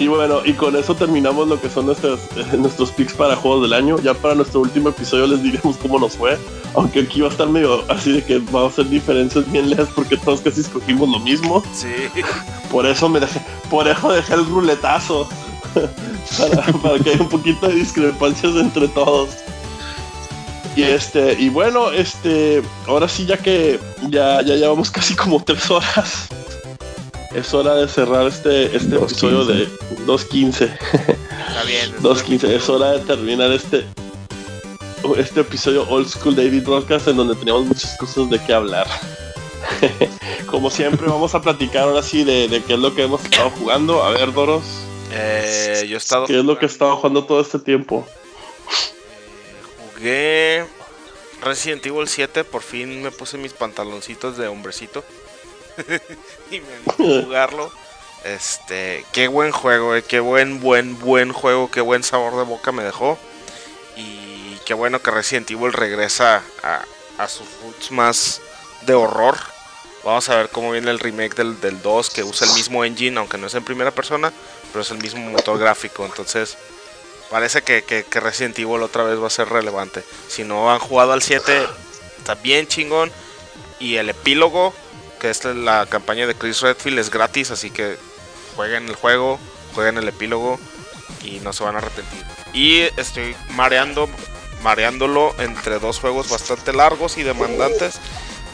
[0.04, 2.20] Y bueno, y con eso terminamos lo que son nuestros,
[2.58, 3.98] nuestros picks para juegos del año.
[4.02, 6.38] Ya para nuestro último episodio les diremos cómo nos fue.
[6.76, 9.88] Aunque aquí va a estar medio así de que vamos a hacer diferencias bien leas
[9.96, 11.64] porque todos casi escogimos lo mismo.
[11.74, 11.88] Sí.
[12.70, 13.40] Por eso me dejé,
[13.70, 15.30] por eso dejé el ruletazo.
[16.38, 19.30] para, para que haya un poquito de discrepancias entre todos.
[20.76, 25.70] Y este, y bueno, este, ahora sí ya que ya, ya llevamos casi como tres
[25.72, 26.28] horas.
[27.34, 29.68] Es hora de cerrar este, este episodio de
[30.06, 30.72] 2.15.
[30.72, 31.92] Está bien.
[32.02, 32.48] 2.15.
[32.50, 33.86] Es hora de terminar este
[35.18, 38.88] este episodio Old School David Broadcast en donde teníamos muchas cosas de qué hablar.
[40.46, 43.50] Como siempre vamos a platicar ahora sí de, de qué es lo que hemos estado
[43.50, 44.02] jugando.
[44.04, 44.64] A ver, Doros,
[45.12, 46.26] Eh, yo he estado.
[46.26, 48.08] ¿qué es lo que he estado jugando todo este tiempo?
[49.96, 50.66] Jugué
[51.42, 55.04] Resident Evil 7, por fin me puse mis pantaloncitos de hombrecito.
[56.52, 57.72] y me animé a jugarlo.
[58.24, 62.72] Este, qué buen juego, eh, qué buen, buen, buen juego, qué buen sabor de boca
[62.72, 63.18] me dejó.
[63.96, 66.86] Y qué bueno que Resident Evil regresa a,
[67.18, 68.42] a sus roots más
[68.86, 69.38] de horror.
[70.04, 73.18] Vamos a ver cómo viene el remake del, del 2, que usa el mismo engine,
[73.18, 74.34] aunque no es en primera persona,
[74.72, 76.06] pero es el mismo motor gráfico.
[76.06, 76.58] Entonces,
[77.30, 80.04] parece que, que, que Resident Evil otra vez va a ser relevante.
[80.28, 81.68] Si no han jugado al 7,
[82.18, 83.12] está bien chingón.
[83.80, 84.74] Y el epílogo,
[85.24, 87.98] que es la campaña de Chris Redfield, es gratis, así que
[88.58, 89.40] jueguen el juego,
[89.74, 90.60] jueguen el epílogo
[91.24, 92.26] y no se van a arrepentir.
[92.52, 94.10] Y estoy mareando,
[94.64, 98.02] mareándolo entre dos juegos bastante largos y demandantes,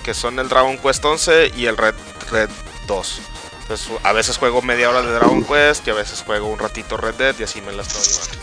[0.03, 1.95] que son el Dragon Quest 11 y el Red
[2.29, 2.51] Red
[2.85, 3.21] 2.
[3.63, 6.97] Entonces, a veces juego media hora de Dragon Quest y a veces juego un ratito
[6.97, 8.37] Red Dead y así me la estoy llevando.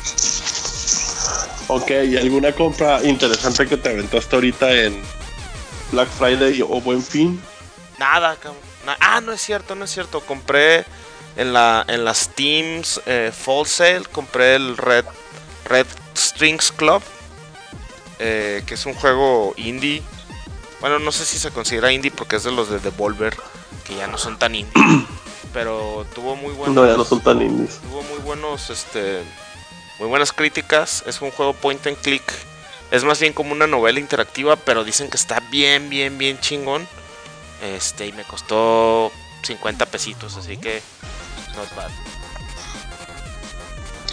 [1.68, 5.00] Ok, ¿y alguna compra interesante que te aventaste ahorita en
[5.92, 7.40] Black Friday o Buen Fin?
[7.98, 8.60] Nada, cabrón.
[8.84, 10.20] Na- ah, no es cierto, no es cierto.
[10.20, 10.84] Compré
[11.36, 15.04] en la en las Teams eh, Fall Sale, compré el Red
[15.66, 15.86] Red
[16.16, 17.02] Strings Club,
[18.18, 20.02] eh, que es un juego indie.
[20.80, 23.36] Bueno, no sé si se considera indie porque es de los de Devolver,
[23.84, 24.72] que ya no son tan indie.
[25.52, 27.78] pero tuvo muy buenos, No, ya no son tan indies.
[27.82, 29.22] tuvo muy buenos, este,
[29.98, 31.02] muy buenas críticas.
[31.06, 32.22] Es un juego point and click.
[32.90, 36.86] Es más bien como una novela interactiva, pero dicen que está bien, bien, bien chingón.
[37.62, 39.10] Este, y me costó
[39.42, 40.82] 50 pesitos, así que
[41.56, 41.90] not bad.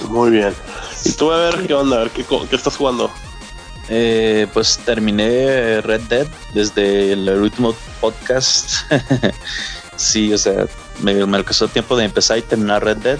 [0.09, 0.53] Muy bien.
[1.05, 3.11] Y tú a ver qué onda, a ver qué, co- qué estás jugando.
[3.89, 8.71] Eh, pues terminé Red Dead desde el último podcast.
[9.97, 10.67] sí, o sea,
[11.01, 13.19] me, me alcanzó tiempo de empezar y terminar Red Dead.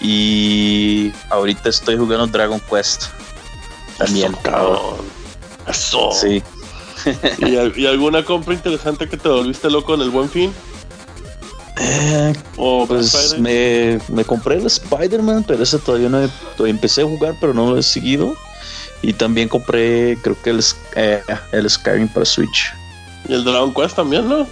[0.00, 3.06] Y ahorita estoy jugando Dragon Quest.
[3.98, 4.32] También.
[4.32, 4.96] Eso, cabrón.
[5.66, 6.10] Eso.
[6.12, 6.42] Sí.
[7.38, 10.52] ¿Y, al- y alguna compra interesante que te volviste loco en el Buen Fin?
[11.78, 16.74] Eh, ¿O Black pues me, me compré el Spider-Man, pero ese todavía no he, todavía
[16.74, 18.34] empecé a jugar, pero no lo he seguido.
[19.02, 20.62] Y también compré, creo que el,
[20.94, 21.22] eh,
[21.52, 22.74] el Skyrim para Switch.
[23.26, 24.46] Y el Dragon Quest también, ¿no?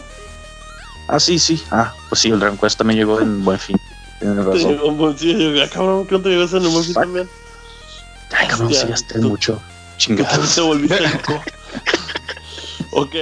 [1.06, 1.62] Ah, sí, sí.
[1.70, 3.76] Ah, pues sí, el Dragon Quest también llegó en buen fin.
[4.20, 4.70] Tienes razón.
[4.70, 7.28] llegó un buen- sí, yo, ah, cabrón, ¿qué te llegas en el Buen Fin también?
[8.32, 9.60] Ay, cabrón, sí, gasté mucho.
[9.98, 10.38] ¿Qué Chingada.
[10.54, 11.42] te volviste loco?
[12.92, 13.14] ok.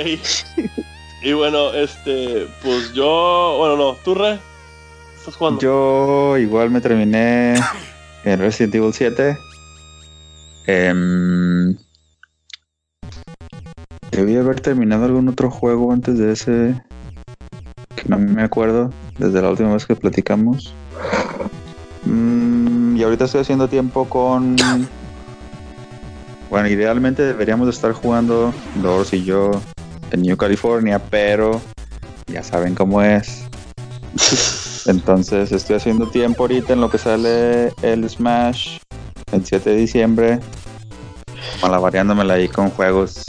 [1.22, 4.38] Y bueno, este, pues yo, bueno, no, ¿tú, Re?
[5.18, 5.60] ¿Estás jugando?
[5.60, 7.55] Yo igual me terminé
[8.24, 9.36] en Resident Evil 7.
[10.66, 11.76] Em,
[14.10, 16.82] debí haber terminado algún otro juego antes de ese.
[17.97, 18.93] Que no me acuerdo.
[19.18, 20.74] Desde la última vez que platicamos.
[22.05, 24.56] Mm, y ahorita estoy haciendo tiempo con.
[26.51, 29.51] Bueno, idealmente deberíamos de estar jugando Doors y yo
[30.12, 31.60] en New California, pero
[32.27, 33.44] ya saben cómo es.
[34.86, 38.78] Entonces estoy haciendo tiempo ahorita en lo que sale el Smash
[39.32, 40.40] el 7 de diciembre.
[41.60, 43.24] Malavariándomela ahí con juegos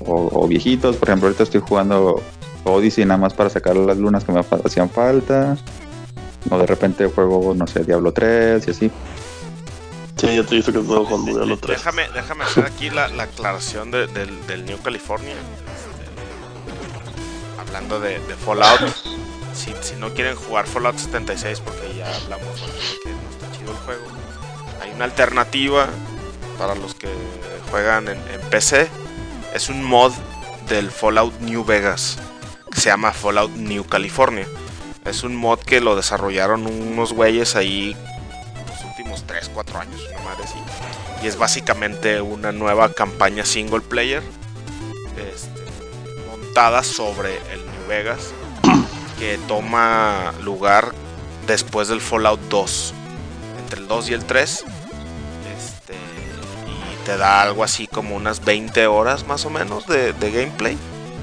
[0.00, 0.96] o, o viejitos.
[0.96, 2.22] Por ejemplo, ahorita estoy jugando
[2.64, 5.56] Odyssey nada más para sacar las lunas que me hacían falta.
[6.50, 8.90] O de repente juego, no sé, Diablo 3 y así.
[10.20, 11.78] Sí, ya te he visto que estás jugando Diablo 3.
[11.78, 15.34] Déjame, déjame hacer aquí la, la aclaración de- del, del New California.
[17.58, 18.80] Hablando de, de Fallout.
[19.54, 22.66] Si, si no quieren jugar Fallout 76 porque ya hablamos de
[23.02, 24.04] que no está chido el juego.
[24.82, 25.88] Hay una alternativa
[26.58, 27.08] para los que
[27.70, 28.88] juegan en, en PC.
[29.54, 30.12] Es un mod
[30.68, 32.18] del Fallout New Vegas.
[32.72, 34.46] Que se llama Fallout New California.
[35.04, 37.96] Es un mod que lo desarrollaron unos güeyes ahí
[39.10, 40.58] últimos 3, 4 años, una madre así.
[41.22, 44.22] y es básicamente una nueva campaña single player
[45.16, 45.64] este,
[46.30, 48.32] montada sobre el New Vegas
[49.18, 50.92] que toma lugar
[51.46, 52.94] después del Fallout 2,
[53.62, 54.64] entre el 2 y el 3.
[55.56, 60.30] Este, y te da algo así como unas 20 horas más o menos de, de
[60.30, 60.78] gameplay.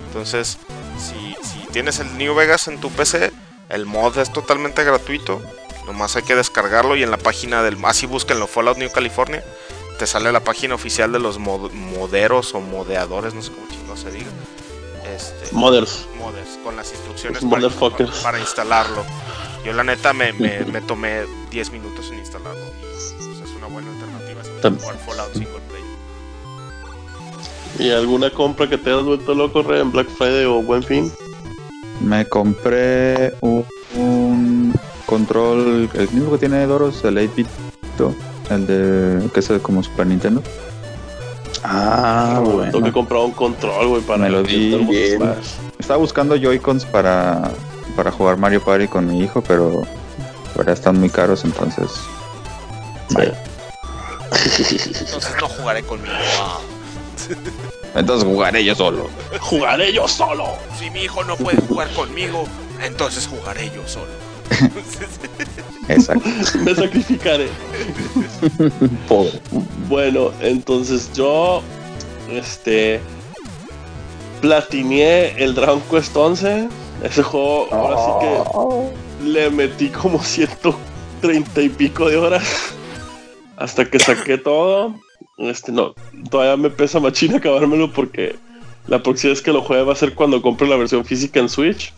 [0.08, 0.58] Entonces,
[1.00, 3.32] si, si tienes el New Vegas en tu PC,
[3.70, 5.42] el mod es totalmente gratuito.
[5.88, 7.78] Nomás hay que descargarlo y en la página del...
[7.86, 9.44] Así búsquenlo, Fallout New California.
[9.98, 13.96] Te sale la página oficial de los mod- moderos o modeadores, no sé cómo chingo
[13.98, 14.28] se diga.
[15.16, 16.06] Este, Mothers.
[16.20, 18.12] modders con las instrucciones para, motherfuckers.
[18.12, 19.06] para- para instalarlo.
[19.66, 23.68] Yo la neta me, me- me tomé 10 minutos en instalarlo y pues, es una
[23.68, 25.88] buena alternativa si Tam- quieres jugar Fallout single player.
[27.80, 31.12] ¿Y alguna compra que te hayas vuelto loco, Re, en Black Friday o Buen Fin?
[32.02, 33.66] Me compré un,
[33.96, 34.74] un
[35.08, 37.48] control, el mismo que tiene Doros, el 8-bit,
[38.52, 40.44] el de que es como Super Nintendo.
[41.64, 42.84] Ah, Tengo bueno.
[42.84, 45.34] que comprar un control, güey, para Me lo di bien.
[45.80, 47.50] Estaba buscando Joy-Cons para,
[47.96, 49.84] para jugar Mario Party con mi hijo, pero
[50.56, 51.90] ahora están muy caros, entonces.
[53.12, 53.44] Vaya.
[54.32, 56.14] Entonces no jugaré conmigo.
[56.40, 56.60] Ah,
[57.96, 59.08] Entonces jugaré yo solo.
[59.40, 60.46] Jugaré yo solo.
[60.78, 62.44] Si mi hijo no puede jugar conmigo,
[62.84, 64.27] entonces jugaré yo solo.
[65.90, 66.28] Exacto.
[66.64, 67.48] Me sacrificaré.
[69.08, 69.40] Pobre.
[69.88, 71.62] Bueno, entonces yo,
[72.30, 73.00] este,
[74.42, 76.70] platineé el Dragon Quest 11.
[77.04, 78.12] Ese juego, ahora sí
[79.22, 82.74] que le metí como 130 y pico de horas
[83.58, 84.96] hasta que saqué todo.
[85.38, 85.94] Este, no,
[86.30, 88.36] todavía me pesa machina acabármelo porque
[88.88, 91.50] la próxima vez que lo juegue va a ser cuando compre la versión física en
[91.50, 91.94] Switch.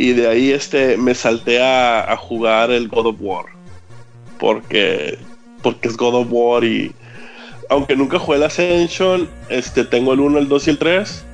[0.00, 3.46] Y de ahí este, me salté a, jugar el God of War.
[4.38, 5.18] Porque,
[5.60, 6.94] porque es God of War y
[7.68, 11.24] aunque nunca jugué el Ascension, este, tengo el 1, el 2 y el 3.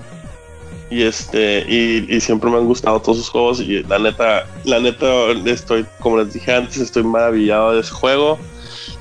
[0.90, 3.60] Y este, y, y siempre me han gustado todos sus juegos.
[3.60, 5.06] Y la neta, la neta,
[5.44, 8.38] estoy, como les dije antes, estoy maravillado de ese juego.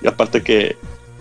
[0.02, 0.76] Y aparte que,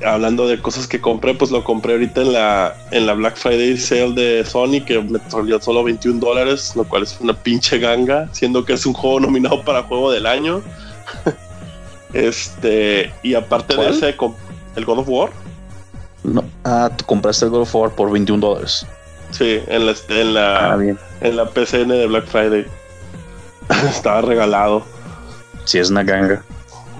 [0.05, 3.77] hablando de cosas que compré, pues lo compré ahorita en la, en la Black Friday
[3.77, 8.29] sale de Sony, que me salió solo 21 dólares, lo cual es una pinche ganga,
[8.33, 10.63] siendo que es un juego nominado para juego del año.
[12.13, 13.99] este, y aparte ¿Cuál?
[13.99, 14.17] de ese,
[14.77, 15.31] el God of War.
[16.25, 16.45] No.
[16.65, 18.87] Ah, tú compraste el God of War por 21 dólares.
[19.31, 20.79] Sí, en la, en la, Ah,
[21.21, 22.67] en la PCN de Black Friday.
[23.89, 24.85] Estaba regalado.
[25.65, 26.45] Si es una ganga.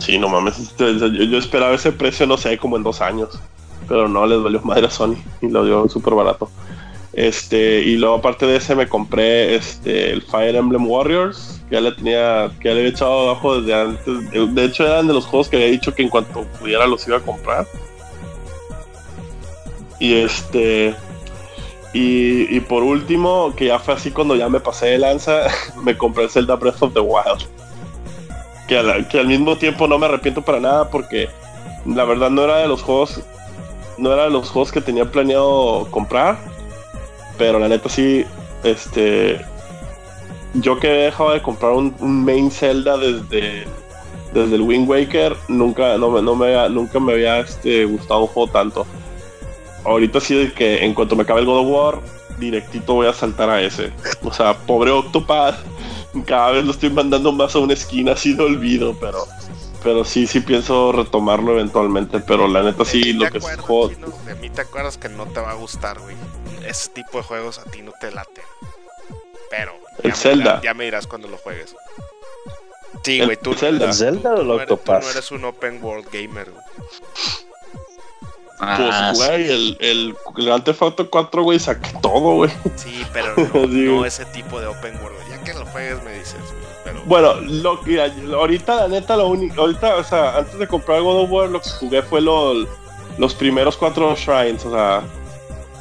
[0.03, 0.75] Sí, no mames.
[0.77, 3.39] Yo, esperaba ese precio, no sé, como en dos años.
[3.89, 6.51] Pero no, les valió madre a Sony y lo dio súper barato.
[7.13, 11.81] Este, y luego aparte de ese me compré este el Fire Emblem Warriors, que ya
[11.81, 14.55] le tenía, que ya le había echado abajo desde antes.
[14.55, 17.19] De hecho, eran de los juegos que había dicho que en cuanto pudiera los iba
[17.19, 17.67] a comprar.
[20.01, 20.97] Y este.
[21.93, 25.43] Y, y por último, que ya fue así cuando ya me pasé de lanza,
[25.85, 27.47] me compré el Zelda Breath of the Wild.
[29.09, 31.29] Que, al mismo tiempo no me arrepiento para nada porque
[31.87, 33.21] la verdad no era de los juegos.
[33.99, 36.39] No era de los juegos que tenía planeado comprar.
[37.39, 38.25] Pero la neta sí,
[38.65, 39.41] este.
[40.55, 43.67] Yo que he dejado de comprar un, main Zelda desde,
[44.35, 48.27] desde el Wind Waker, nunca, no, me- no me, nunca me había este, gustado un
[48.27, 48.87] juego tanto.
[49.85, 52.01] Ahorita sí de que en cuanto me acabe el God of War,
[52.39, 53.93] directito voy a saltar a ese.
[54.23, 55.57] O sea, pobre Octopath,
[56.27, 59.27] cada vez lo estoy mandando más a una esquina así de olvido, pero
[59.83, 63.91] pero sí, sí pienso retomarlo eventualmente, pero la neta sí, ¿De lo que es juego...
[63.91, 64.07] Chino?
[64.27, 66.15] De mí te acuerdas que no te va a gustar, güey.
[66.65, 68.43] Ese tipo de juegos a ti no te late.
[69.51, 69.73] Pero.
[69.99, 70.45] El ya me Zelda.
[70.45, 71.75] dirás- ya me dirás cuando lo jueges.
[73.03, 73.87] Sí, El güey, tú, Zelda.
[73.87, 76.65] ¿El Zelda o el tú no eres- tú no eres un open world gamer, güey.
[78.61, 82.51] Ah, Pues, güey, el, el Grand Theft Auto 4, güey, saqué todo, güey.
[82.77, 85.19] Sí, pero no, Sí, no ese tipo de open world.
[85.73, 86.63] Que juegues me dices, güey.
[86.85, 89.61] Pero Bueno, lo, mira, ahorita, la neta, lo único...
[89.61, 92.67] Ahorita, o sea, antes de comprar God of War, lo que jugué fue lo-
[93.19, 95.03] los primeros cuatro shrines, o sea...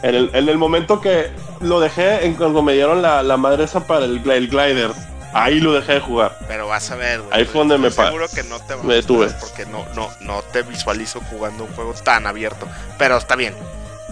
[0.04, 1.30] En el, en el momento que
[1.60, 4.90] lo dejé, en cuando me dieron la, la madre esa para el, el glider,
[5.32, 6.40] ahí lo dejé de jugar.
[6.48, 7.32] Pero vas a ver, güey.
[7.40, 9.28] Ahí fue donde me Seguro que no te va me detuve.
[9.40, 12.68] Porque no, no, no te visualizo jugando un juego tan abierto.
[12.98, 13.54] Pero está bien.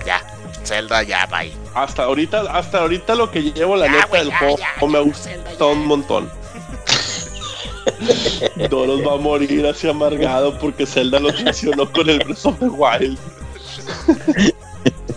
[0.06, 0.22] Ya.
[0.64, 1.42] Zelda ya va.
[1.74, 5.14] Hasta ahorita, hasta ahorita lo que llevo, la Ya, neta, del ya, juego ya, me
[5.14, 6.30] Zelda, un montón.
[8.70, 12.68] Doros va a morir así amargado porque Zelda lo traicionó con el Breath of the
[12.68, 13.18] Wild.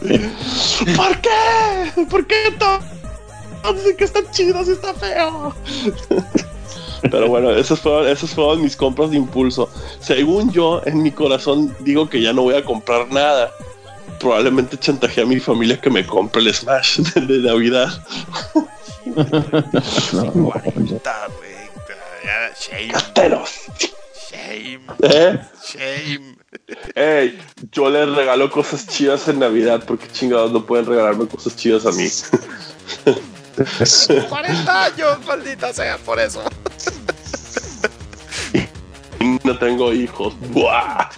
[0.96, 2.06] ¿Por qué?
[2.10, 2.54] ¿Por qué?
[3.74, 5.54] Dicen que está chido si está feo.
[7.02, 9.68] Pero bueno, esos fueron, esos fueron mis compras de impulso.
[10.00, 13.52] Según yo, en mi corazón digo que ya no voy a comprar nada.
[14.18, 17.88] Probablemente chantaje a mi familia que me compre el Smash de, Navidad.
[20.12, 20.52] no,
[22.58, 22.92] shame.
[24.30, 24.80] Shame.
[25.02, 25.38] ¿Eh?
[25.66, 26.36] Shame.
[26.94, 27.38] Ey,
[27.72, 31.92] yo les regalo cosas chidas en Navidad porque chingados no pueden regalarme cosas chidas a
[31.92, 32.08] mí.
[34.28, 36.42] 40 años, maldita sea, por eso.
[39.44, 40.34] No tengo hijos.
[40.50, 41.08] ¡Buah!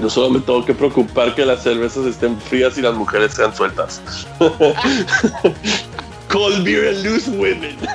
[0.00, 3.54] Yo solo me tengo que preocupar que las cervezas estén frías y las mujeres sean
[3.54, 4.00] sueltas.
[6.28, 7.76] Cold beer and loose women.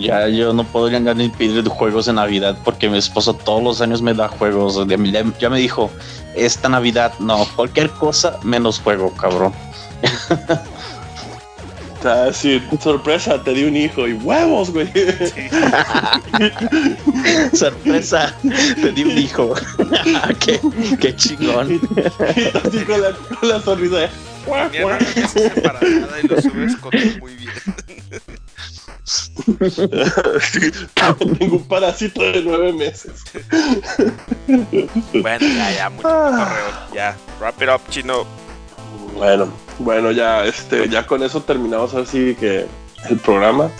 [0.00, 4.02] Ya yo no podría ni pedir juegos en Navidad porque mi esposo todos los años
[4.02, 4.78] me da juegos.
[5.38, 5.90] Ya me dijo,
[6.34, 9.52] esta Navidad no, cualquier cosa menos juego, cabrón.
[12.32, 14.86] Sí, sorpresa, te di un hijo y huevos, güey.
[17.52, 19.54] sorpresa, te di un hijo.
[20.44, 20.60] qué,
[21.00, 21.72] qué chingón.
[21.72, 21.80] y
[22.56, 24.08] así con la, con la sonrisa.
[24.70, 27.52] Mi hermano es embarazada y lo subes con muy bien.
[31.38, 33.24] tengo un parásito de nueve meses.
[34.46, 36.70] bueno, ya, ya, mucho correo.
[36.94, 38.26] Ya, wrap it up, chino.
[39.14, 42.66] Bueno, bueno, ya, este, ya con eso terminamos así que
[43.08, 43.70] el programa.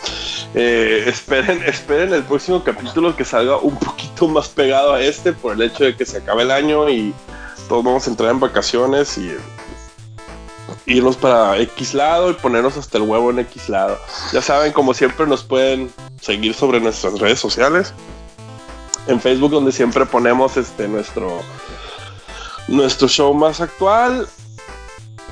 [0.54, 5.54] Eh, esperen, esperen el próximo capítulo que salga un poquito más pegado a este por
[5.54, 7.14] el hecho de que se acabe el año y
[7.68, 9.36] todos vamos a entrar en vacaciones y
[10.86, 13.98] irnos para X lado y ponernos hasta el huevo en X lado.
[14.32, 17.92] Ya saben, como siempre, nos pueden seguir sobre nuestras redes sociales.
[19.06, 21.40] En Facebook, donde siempre ponemos este nuestro
[22.68, 24.28] nuestro show más actual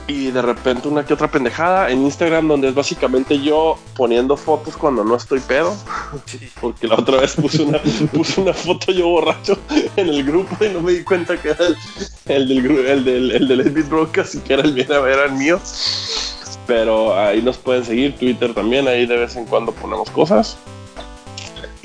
[0.08, 4.76] y de repente una que otra pendejada en Instagram donde es básicamente yo poniendo fotos
[4.76, 5.74] cuando no estoy pedo.
[6.60, 7.80] Porque la otra vez puse una,
[8.12, 9.58] puse una foto yo borracho
[9.96, 11.66] en el grupo y no me di cuenta que era
[12.26, 15.60] el, del el del el del Broadcast y que era el bien era el mío.
[16.66, 20.56] Pero ahí nos pueden seguir Twitter también ahí de vez en cuando ponemos cosas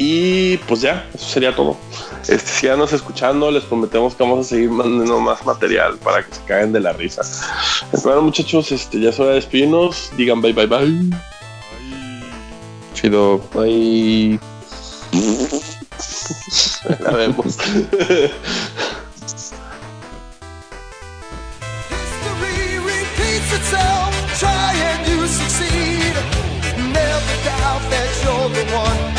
[0.04, 1.78] y pues ya, eso sería todo.
[2.28, 6.42] Este, síganos escuchando, les prometemos que vamos a seguir mandando más material para que se
[6.46, 7.22] caguen de la risa.
[7.92, 10.10] Pues, bueno, muchachos, este, ya es hora de despedirnos.
[10.18, 10.92] Digan bye, bye, bye.
[12.96, 14.40] Chido, bye.
[17.00, 17.58] la vemos.
[28.74, 29.11] One.